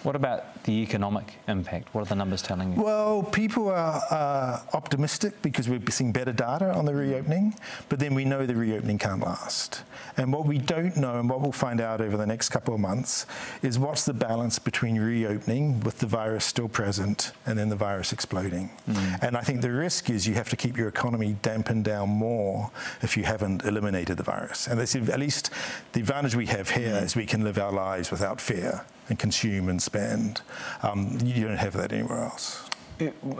What 0.05 0.15
about 0.15 0.63
the 0.65 0.71
economic 0.71 1.33
impact? 1.47 1.95
What 1.95 2.01
are 2.01 2.05
the 2.05 2.15
numbers 2.15 2.43
telling 2.43 2.73
you? 2.73 2.83
Well, 2.83 3.23
people 3.23 3.69
are 3.69 3.99
uh, 4.11 4.59
optimistic 4.73 5.41
because 5.41 5.67
we're 5.67 5.81
seeing 5.89 6.11
better 6.11 6.31
data 6.31 6.71
on 6.71 6.85
the 6.85 6.93
reopening, 6.93 7.55
but 7.89 7.97
then 7.97 8.13
we 8.13 8.23
know 8.23 8.45
the 8.45 8.55
reopening 8.55 8.99
can't 8.99 9.21
last. 9.21 9.81
And 10.15 10.31
what 10.31 10.45
we 10.45 10.59
don't 10.59 10.95
know, 10.95 11.19
and 11.19 11.27
what 11.27 11.41
we'll 11.41 11.51
find 11.51 11.81
out 11.81 12.01
over 12.01 12.17
the 12.17 12.25
next 12.27 12.49
couple 12.49 12.75
of 12.75 12.79
months, 12.79 13.25
is 13.63 13.79
what's 13.79 14.05
the 14.05 14.13
balance 14.13 14.59
between 14.59 14.99
reopening 14.99 15.79
with 15.79 15.97
the 15.97 16.07
virus 16.07 16.45
still 16.45 16.69
present 16.69 17.31
and 17.47 17.57
then 17.57 17.69
the 17.69 17.75
virus 17.75 18.13
exploding. 18.13 18.69
Mm. 18.87 19.23
And 19.23 19.35
I 19.35 19.41
think 19.41 19.61
the 19.61 19.71
risk 19.71 20.11
is 20.11 20.27
you 20.27 20.35
have 20.35 20.49
to 20.49 20.55
keep 20.55 20.77
your 20.77 20.87
economy 20.87 21.35
dampened 21.41 21.83
down 21.83 22.09
more 22.09 22.69
if 23.01 23.17
you 23.17 23.23
haven't 23.23 23.63
eliminated 23.65 24.17
the 24.17 24.23
virus. 24.23 24.67
And 24.67 24.79
that's 24.79 24.95
at 24.95 25.19
least 25.19 25.49
the 25.93 25.99
advantage 26.01 26.35
we 26.35 26.45
have 26.45 26.69
here 26.69 26.93
mm. 26.93 27.03
is 27.03 27.15
we 27.15 27.25
can 27.25 27.43
live 27.43 27.57
our 27.57 27.71
lives 27.71 28.11
without 28.11 28.39
fear 28.39 28.85
and 29.09 29.19
consume 29.19 29.69
and 29.69 29.81
spend. 29.81 30.41
Um, 30.83 31.17
you 31.23 31.47
don't 31.47 31.57
have 31.57 31.73
that 31.73 31.91
anywhere 31.91 32.23
else. 32.23 32.69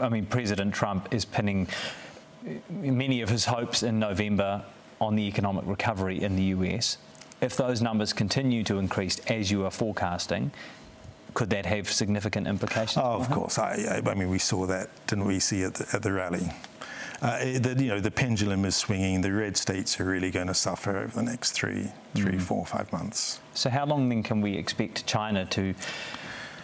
I 0.00 0.08
mean, 0.08 0.26
President 0.26 0.74
Trump 0.74 1.08
is 1.12 1.24
pinning 1.24 1.68
many 2.68 3.22
of 3.22 3.28
his 3.28 3.46
hopes 3.46 3.82
in 3.82 3.98
November 3.98 4.62
on 5.00 5.16
the 5.16 5.22
economic 5.22 5.64
recovery 5.66 6.22
in 6.22 6.36
the 6.36 6.44
US. 6.44 6.98
If 7.40 7.56
those 7.56 7.82
numbers 7.82 8.12
continue 8.12 8.62
to 8.64 8.78
increase 8.78 9.18
as 9.26 9.50
you 9.50 9.64
are 9.64 9.70
forecasting, 9.70 10.52
could 11.34 11.50
that 11.50 11.66
have 11.66 11.90
significant 11.90 12.46
implications? 12.46 13.04
Oh, 13.04 13.12
of 13.12 13.30
course. 13.30 13.58
I, 13.58 14.00
I, 14.04 14.14
mean, 14.14 14.30
we 14.30 14.38
saw 14.38 14.66
that, 14.66 14.88
didn't 15.06 15.26
we, 15.26 15.38
see 15.38 15.64
at 15.64 15.74
the, 15.74 15.86
at 15.92 16.02
the 16.02 16.12
rally? 16.12 16.48
Uh, 17.22 17.58
the, 17.58 17.74
you 17.78 17.88
know, 17.88 18.00
the 18.00 18.10
pendulum 18.10 18.64
is 18.64 18.76
swinging. 18.76 19.20
The 19.20 19.32
red 19.32 19.56
states 19.56 19.98
are 20.00 20.04
really 20.04 20.30
going 20.30 20.48
to 20.48 20.54
suffer 20.54 20.98
over 20.98 21.14
the 21.14 21.22
next 21.22 21.52
three, 21.52 21.88
three, 22.14 22.34
mm. 22.34 22.42
four, 22.42 22.66
five 22.66 22.92
months. 22.92 23.40
So, 23.54 23.70
how 23.70 23.86
long 23.86 24.08
then 24.08 24.22
can 24.22 24.40
we 24.40 24.56
expect 24.56 25.06
China 25.06 25.46
to 25.46 25.74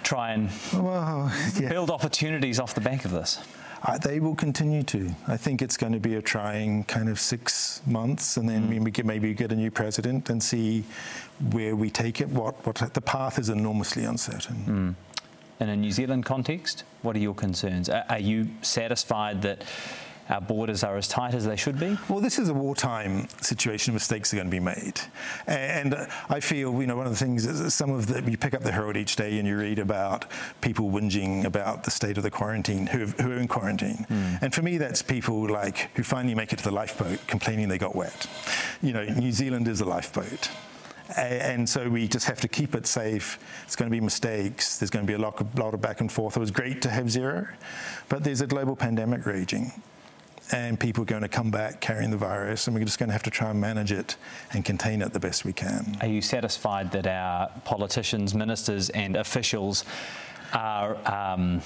try 0.03 0.32
and 0.32 0.50
well, 0.74 1.32
yeah. 1.61 1.70
build 1.70 1.90
opportunities 1.90 2.61
off 2.61 2.74
the 2.74 2.80
back 2.80 3.05
of 3.05 3.12
this? 3.12 3.38
Uh, 3.84 3.98
they 3.98 4.20
will 4.20 4.36
continue 4.36 4.82
to. 4.84 5.11
I 5.26 5.36
think 5.36 5.61
it's 5.61 5.76
going 5.76 5.92
to 5.92 5.98
be 5.98 6.14
a 6.14 6.22
trying 6.22 6.84
kind 6.84 7.09
of 7.09 7.18
six 7.18 7.82
months, 7.86 8.36
and 8.36 8.48
then 8.48 8.68
mm. 8.68 8.84
we 8.84 8.92
can 8.92 9.07
maybe 9.07 9.34
get 9.34 9.53
a 9.53 9.57
new 9.57 9.70
president 9.70 10.30
and 10.30 10.40
see 10.40 10.84
where 11.50 11.74
we 11.74 11.90
take 11.90 12.20
it. 12.20 12.28
What, 12.28 12.64
what 12.64 12.76
the 12.94 13.00
path 13.00 13.38
is 13.38 13.48
enormously 13.48 14.05
uncertain. 14.05 14.96
Mm. 14.98 15.62
In 15.62 15.68
a 15.68 15.76
New 15.76 15.90
Zealand 15.90 16.24
context, 16.24 16.84
what 17.03 17.16
are 17.16 17.20
your 17.20 17.34
concerns? 17.34 17.88
Are, 17.88 18.05
are 18.09 18.18
you 18.18 18.48
satisfied 18.62 19.42
that? 19.42 19.64
Our 20.33 20.41
borders 20.41 20.83
are 20.83 20.97
as 20.97 21.07
tight 21.07 21.35
as 21.35 21.45
they 21.45 21.57
should 21.57 21.78
be? 21.78 21.97
Well, 22.09 22.20
this 22.20 22.39
is 22.39 22.49
a 22.49 22.55
wartime 22.55 23.28
situation. 23.41 23.95
Mistakes 23.95 24.33
are 24.33 24.37
going 24.37 24.49
to 24.49 24.51
be 24.51 24.61
made, 24.61 25.01
and 25.47 25.95
I 26.28 26.41
feel 26.41 26.80
you 26.80 26.87
know 26.87 26.97
one 26.97 27.07
of 27.07 27.12
the 27.12 27.18
things 27.18 27.45
is 27.47 27.74
some 27.74 27.91
of 27.91 28.07
the 28.07 28.30
you 28.30 28.39
pick 28.39 28.55
up 28.55 28.62
the 28.62 28.72
Herald 28.72 28.97
each 28.97 29.16
day 29.16 29.39
and 29.39 29.47
you 29.47 29.59
read 29.59 29.78
about 29.78 30.24
people 30.61 30.91
whinging 30.91 31.45
about 31.45 31.85
the 31.85 31.91
state 31.91 32.16
of 32.16 32.22
the 32.22 32.30
quarantine 32.30 32.87
who, 32.87 33.07
who 33.07 33.33
are 33.33 33.37
in 33.37 33.47
quarantine, 33.47 34.07
mm. 34.09 34.43
and 34.43 34.55
for 34.55 34.62
me 34.62 34.78
that's 34.78 35.03
people 35.03 35.49
like 35.49 35.91
who 35.97 36.03
finally 36.03 36.35
make 36.35 36.53
it 36.53 36.57
to 36.57 36.64
the 36.64 36.70
lifeboat 36.70 37.24
complaining 37.26 37.68
they 37.68 37.78
got 37.78 37.95
wet. 37.95 38.26
You 38.80 38.95
know, 38.95 39.05
New 39.05 39.33
Zealand 39.33 39.68
is 39.68 39.80
a 39.80 39.85
lifeboat 39.85 40.49
and 41.14 41.68
so 41.68 41.91
we 41.91 42.09
just 42.09 42.24
have 42.26 42.41
to 42.41 42.49
keep 42.49 42.74
it 42.74 42.87
safe. 42.87 43.39
It's 43.64 43.76
going 43.76 43.91
to 43.91 43.95
be 43.95 44.01
mistakes. 44.01 44.78
There's 44.78 44.89
going 44.89 45.05
to 45.05 45.11
be 45.11 45.14
a 45.14 45.18
lot 45.18 45.39
of, 45.43 45.59
lot 45.59 45.74
of 45.74 45.80
back 45.83 46.01
and 46.01 46.11
forth. 46.11 46.39
It 46.39 46.41
was 46.41 46.51
great 46.51 46.80
to 46.83 46.89
have 46.89 47.11
zero, 47.11 47.49
but 48.09 48.24
there's 48.24 48.41
a 48.41 48.47
global 48.47 48.76
pandemic 48.76 49.26
raging 49.26 49.72
and 50.53 50.78
people 50.78 51.03
are 51.03 51.07
going 51.07 51.22
to 51.22 51.28
come 51.28 51.50
back 51.50 51.80
carrying 51.80 52.11
the 52.11 52.16
virus, 52.16 52.66
and 52.66 52.76
we're 52.76 52.84
just 52.84 52.98
going 52.98 53.09
to 53.09 53.12
have 53.14 53.22
to 53.24 53.30
try 53.30 53.50
and 53.50 53.61
manage 53.61 53.90
it 53.90 54.16
and 54.53 54.64
contain 54.64 55.03
it 55.03 55.12
the 55.12 55.20
best 55.20 55.44
we 55.44 55.53
can. 55.53 55.96
Are 56.00 56.07
you 56.07 56.20
satisfied 56.20 56.92
that 56.92 57.07
our 57.07 57.50
politicians, 57.64 58.34
ministers, 58.34 58.90
and 58.90 59.16
officials 59.16 59.84
are 60.53 60.96
um, 61.11 61.62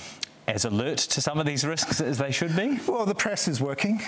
as 0.49 0.65
alert 0.65 0.99
to 0.99 1.21
some 1.21 1.39
of 1.39 1.47
these 1.47 1.65
risks 1.65 2.01
as 2.01 2.19
they 2.19 2.31
should 2.31 2.55
be? 2.55 2.79
Well, 2.87 3.05
the 3.05 3.15
press 3.15 3.49
is 3.49 3.61
working. 3.61 4.01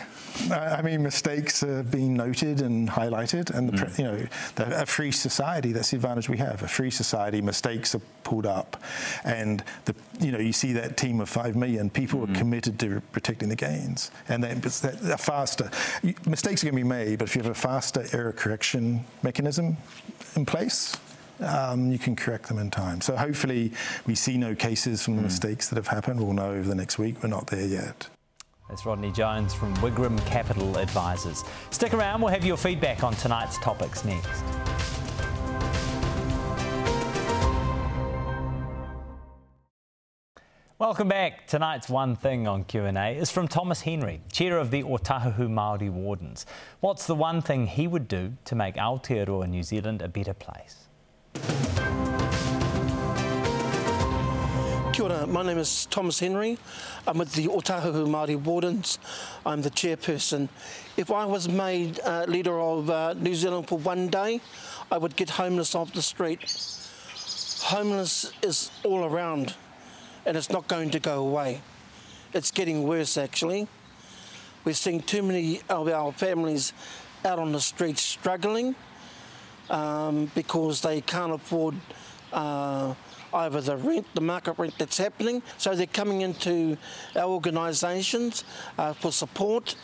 I 0.51 0.83
mean, 0.83 1.03
mistakes 1.03 1.63
are 1.63 1.83
being 1.83 2.15
noted 2.17 2.61
and 2.61 2.89
highlighted, 2.89 3.51
and 3.51 3.69
the 3.69 3.73
mm. 3.73 3.95
pre- 3.95 4.05
you 4.05 4.11
know, 4.11 4.27
the, 4.55 4.83
a 4.83 4.87
free 4.87 5.11
society. 5.11 5.73
That's 5.73 5.91
the 5.91 5.97
advantage 5.97 6.29
we 6.29 6.39
have. 6.39 6.63
A 6.63 6.69
free 6.69 6.91
society, 6.91 7.41
mistakes 7.41 7.95
are 7.95 8.01
pulled 8.23 8.47
up, 8.47 8.81
and 9.25 9.65
the 9.85 9.95
you 10.21 10.31
know 10.31 10.39
you 10.39 10.53
see 10.53 10.73
that 10.75 10.97
team 10.97 11.21
of 11.21 11.29
five 11.29 11.57
million 11.57 11.91
people 11.91 12.21
mm. 12.21 12.31
are 12.31 12.39
committed 12.39 12.79
to 12.81 13.01
protecting 13.13 13.49
the 13.49 13.57
gains, 13.57 14.11
and 14.29 14.43
that, 14.45 14.63
that 14.63 14.95
a 15.13 15.19
faster 15.19 15.71
mistakes 16.27 16.63
are 16.63 16.71
going 16.71 16.77
to 16.77 16.85
be 16.85 16.89
made, 16.89 17.19
but 17.19 17.29
if 17.29 17.35
you 17.35 17.43
have 17.43 17.51
a 17.51 17.55
faster 17.55 18.07
error 18.13 18.33
correction 18.33 19.05
mechanism 19.23 19.77
in 20.37 20.47
place, 20.47 20.97
um, 21.41 21.91
you 21.91 21.99
can 21.99 22.17
correct 22.17 22.49
them 22.49 22.59
in 22.59 22.71
time. 22.71 23.01
So 23.01 23.17
hopefully 23.17 23.73
we 24.07 24.15
see 24.15 24.37
no 24.37 24.55
cases 24.55 25.03
from 25.03 25.17
the 25.17 25.23
mm. 25.23 25.27
mistakes 25.27 25.69
that 25.69 25.77
have 25.77 25.89
happened. 25.89 26.21
We'll 26.21 26.33
know 26.35 26.51
over 26.51 26.69
the 26.69 26.75
next 26.75 26.99
week. 26.99 27.23
We're 27.23 27.29
not 27.29 27.47
there 27.47 27.67
yet. 27.67 28.09
That's 28.69 28.85
Rodney 28.85 29.13
Jones 29.13 29.55
from 29.55 29.75
Wigram 29.77 30.25
Capital 30.27 30.77
Advisors. 30.77 31.43
Stick 31.71 31.95
around, 31.95 32.21
we'll 32.21 32.31
have 32.31 32.45
your 32.45 32.59
feedback 32.59 33.03
on 33.03 33.15
tonight's 33.15 33.57
topics 33.59 34.05
next. 34.05 34.45
Welcome 40.79 41.09
back. 41.09 41.49
Tonight's 41.49 41.89
One 41.89 42.15
Thing 42.15 42.47
on 42.47 42.63
Q&A 42.65 43.17
is 43.17 43.31
from 43.31 43.49
Thomas 43.49 43.81
Henry, 43.81 44.21
Chair 44.31 44.59
of 44.59 44.71
the 44.71 44.85
Otahuhu 44.85 45.49
Māori 45.49 45.91
Wardens. 45.91 46.47
What's 46.81 47.07
the 47.07 47.17
one 47.17 47.41
thing 47.41 47.67
he 47.67 47.89
would 47.89 48.07
do 48.07 48.35
to 48.45 48.55
make 48.55 48.77
Aotearoa 48.77 49.49
New 49.49 49.63
Zealand 49.63 50.03
a 50.03 50.09
better 50.09 50.35
place? 50.35 50.88
Kia 54.93 55.05
ora, 55.05 55.27
my 55.27 55.45
name 55.45 55.59
is 55.59 55.87
Thomas 55.87 56.19
Henry. 56.19 56.59
I'm 57.07 57.19
with 57.19 57.33
the 57.35 57.47
Otahuhu 57.47 58.07
Māori 58.09 58.37
Wardens. 58.37 58.99
I'm 59.47 59.63
the 59.63 59.71
chairperson. 59.71 60.49
If 60.97 61.13
I 61.13 61.25
was 61.25 61.49
made 61.49 62.01
uh, 62.01 62.25
leader 62.27 62.59
of 62.59 62.91
uh, 62.91 63.15
New 63.15 63.35
Zealand 63.35 63.69
for 63.69 63.79
one 63.79 64.09
day, 64.09 64.41
I 64.91 64.99
would 64.99 65.15
get 65.15 65.31
homeless 65.31 65.75
off 65.75 65.93
the 65.93 66.03
street. 66.03 66.41
Homeless 67.63 68.33
is 68.43 68.71
all 68.85 69.05
around 69.05 69.55
and 70.27 70.37
it's 70.37 70.51
not 70.51 70.67
going 70.69 70.91
to 70.91 70.99
go 70.99 71.21
away. 71.21 71.61
It's 72.35 72.51
getting 72.51 72.83
worse 72.83 73.17
actually. 73.17 73.69
We're 74.65 74.75
seeing 74.75 75.01
too 75.01 75.23
many 75.23 75.61
of 75.69 75.89
our 75.89 76.13
families 76.13 76.73
out 77.25 77.39
on 77.39 77.53
the 77.53 77.61
streets 77.61 78.03
struggling 78.03 78.75
um, 79.71 80.31
because 80.35 80.81
they 80.81 81.01
can't 81.01 81.33
afford 81.33 81.75
uh, 82.33 82.95
either 83.35 83.61
the 83.61 83.77
rent, 83.77 84.07
the 84.15 84.21
market 84.21 84.59
rent 84.59 84.75
that's 84.79 84.99
happening. 84.99 85.43
So 85.59 85.75
they're 85.75 85.87
coming 85.87 86.23
into 86.23 86.77
our 87.17 87.25
organisations 87.29 88.45
uh, 88.79 88.93
for 88.95 89.13
support 89.13 89.77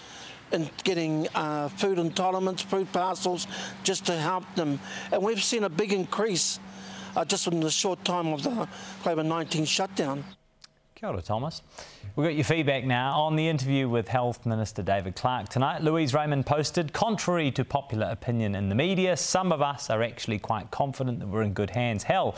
and 0.52 0.70
getting 0.84 1.28
uh, 1.34 1.68
food 1.68 1.98
entitlements, 1.98 2.62
food 2.62 2.92
parcels, 2.92 3.46
just 3.82 4.06
to 4.06 4.16
help 4.16 4.44
them. 4.54 4.78
And 5.10 5.22
we've 5.22 5.42
seen 5.42 5.64
a 5.64 5.68
big 5.68 5.92
increase 5.92 6.60
uh, 7.16 7.24
just 7.24 7.46
in 7.46 7.60
the 7.60 7.70
short 7.70 8.04
time 8.04 8.28
of 8.28 8.42
the 8.42 8.68
COVID 9.02 9.26
19 9.26 9.64
shutdown. 9.64 10.24
Kia 11.04 11.10
ora, 11.10 11.20
Thomas. 11.20 11.60
We've 12.16 12.24
got 12.24 12.34
your 12.34 12.44
feedback 12.44 12.84
now 12.84 13.20
on 13.20 13.36
the 13.36 13.46
interview 13.46 13.90
with 13.90 14.08
Health 14.08 14.46
Minister 14.46 14.82
David 14.82 15.14
Clark 15.14 15.50
tonight. 15.50 15.82
Louise 15.82 16.14
Raymond 16.14 16.46
posted, 16.46 16.94
contrary 16.94 17.50
to 17.50 17.62
popular 17.62 18.06
opinion 18.10 18.54
in 18.54 18.70
the 18.70 18.74
media, 18.74 19.14
some 19.14 19.52
of 19.52 19.60
us 19.60 19.90
are 19.90 20.02
actually 20.02 20.38
quite 20.38 20.70
confident 20.70 21.20
that 21.20 21.26
we're 21.26 21.42
in 21.42 21.52
good 21.52 21.68
hands. 21.68 22.04
Hell, 22.04 22.34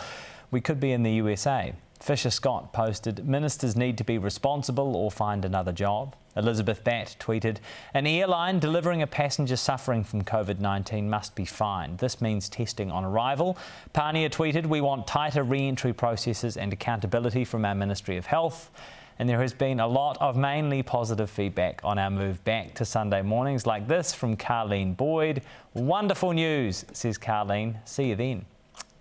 we 0.51 0.61
could 0.61 0.81
be 0.81 0.91
in 0.91 1.05
the 1.05 1.13
USA. 1.13 1.75
Fisher 2.01 2.31
Scott 2.31 2.73
posted, 2.73 3.27
Ministers 3.27 3.77
need 3.77 3.99
to 3.99 4.05
be 4.05 4.19
responsible 4.19 4.95
or 4.97 5.11
find 5.11 5.45
another 5.45 5.73
job. 5.73 6.15
Elizabeth 6.37 6.85
Batt 6.85 7.17
tweeted, 7.19 7.59
An 7.95 8.07
airline 8.07 8.59
delivering 8.59 9.03
a 9.03 9.07
passenger 9.07 9.57
suffering 9.57 10.05
from 10.05 10.23
COVID 10.23 10.61
19 10.61 11.09
must 11.09 11.35
be 11.35 11.45
fined. 11.45 11.99
This 11.99 12.21
means 12.21 12.49
testing 12.49 12.91
on 12.91 13.05
arrival. 13.05 13.57
Pania 13.95 14.29
tweeted, 14.29 14.67
We 14.67 14.81
want 14.81 15.07
tighter 15.07 15.43
re 15.43 15.67
entry 15.67 15.93
processes 15.93 16.57
and 16.57 16.73
accountability 16.73 17.45
from 17.45 17.65
our 17.65 17.75
Ministry 17.75 18.17
of 18.17 18.27
Health. 18.27 18.71
And 19.19 19.27
there 19.29 19.41
has 19.41 19.55
been 19.55 19.81
a 19.81 19.87
lot 19.87 20.19
of 20.21 20.37
mainly 20.37 20.83
positive 20.83 21.31
feedback 21.31 21.81
on 21.83 21.99
our 21.99 22.11
move 22.11 22.45
back 22.45 22.75
to 22.75 22.85
Sunday 22.85 23.23
mornings, 23.23 23.65
like 23.65 23.89
this 23.89 24.13
from 24.13 24.37
Carlene 24.37 24.95
Boyd. 24.95 25.43
Wonderful 25.73 26.33
news, 26.33 26.85
says 26.93 27.17
Carlene. 27.17 27.77
See 27.87 28.11
you 28.11 28.17
then. 28.17 28.45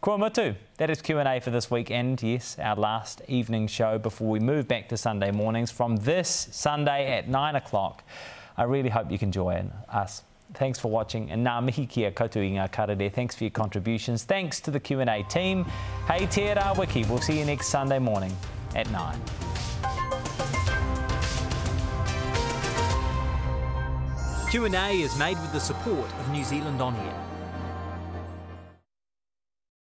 Kua. 0.06 0.30
That 0.78 0.92
is 0.92 1.02
Q&A 1.02 1.40
for 1.40 1.50
this 1.50 1.72
weekend. 1.72 2.22
Yes, 2.22 2.58
our 2.60 2.76
last 2.76 3.24
evening 3.28 3.66
show 3.66 3.98
before 3.98 4.30
we 4.30 4.40
move 4.40 4.68
back 4.68 4.88
to 4.90 4.98
Sunday 4.98 5.32
mornings 5.32 5.72
from 5.72 5.96
this 5.96 6.48
Sunday 6.52 7.18
at 7.18 7.28
9 7.28 7.56
o'clock. 7.56 8.04
I 8.56 8.66
really 8.66 8.90
hope 8.90 9.10
you 9.10 9.18
can 9.18 9.32
join 9.32 9.74
us. 9.90 10.22
Thanks 10.54 10.78
for 10.78 10.92
watching. 10.92 11.32
And 11.32 11.44
nā 11.44 11.60
mihi 11.64 11.88
kia 11.88 12.12
koutou 12.12 12.46
i 12.46 12.52
ngā 12.54 12.72
karere. 12.72 13.12
Thanks 13.12 13.34
for 13.34 13.46
your 13.46 13.50
contributions. 13.50 14.24
Thanks 14.24 14.60
to 14.60 14.70
the 14.70 14.80
Q&A 14.80 15.24
team. 15.24 15.64
Hey, 16.08 16.28
te 16.28 16.44
rā 16.54 16.78
wiki. 16.78 17.04
We'll 17.06 17.20
see 17.20 17.40
you 17.40 17.46
next 17.46 17.70
Sunday 17.70 17.98
morning 17.98 18.38
at 18.76 18.88
9. 18.92 19.20
Q&A 24.52 25.02
is 25.02 25.18
made 25.18 25.42
with 25.42 25.52
the 25.52 25.60
support 25.60 26.14
of 26.20 26.30
New 26.30 26.44
Zealand 26.44 26.80
On 26.80 26.96
Air. 26.96 27.25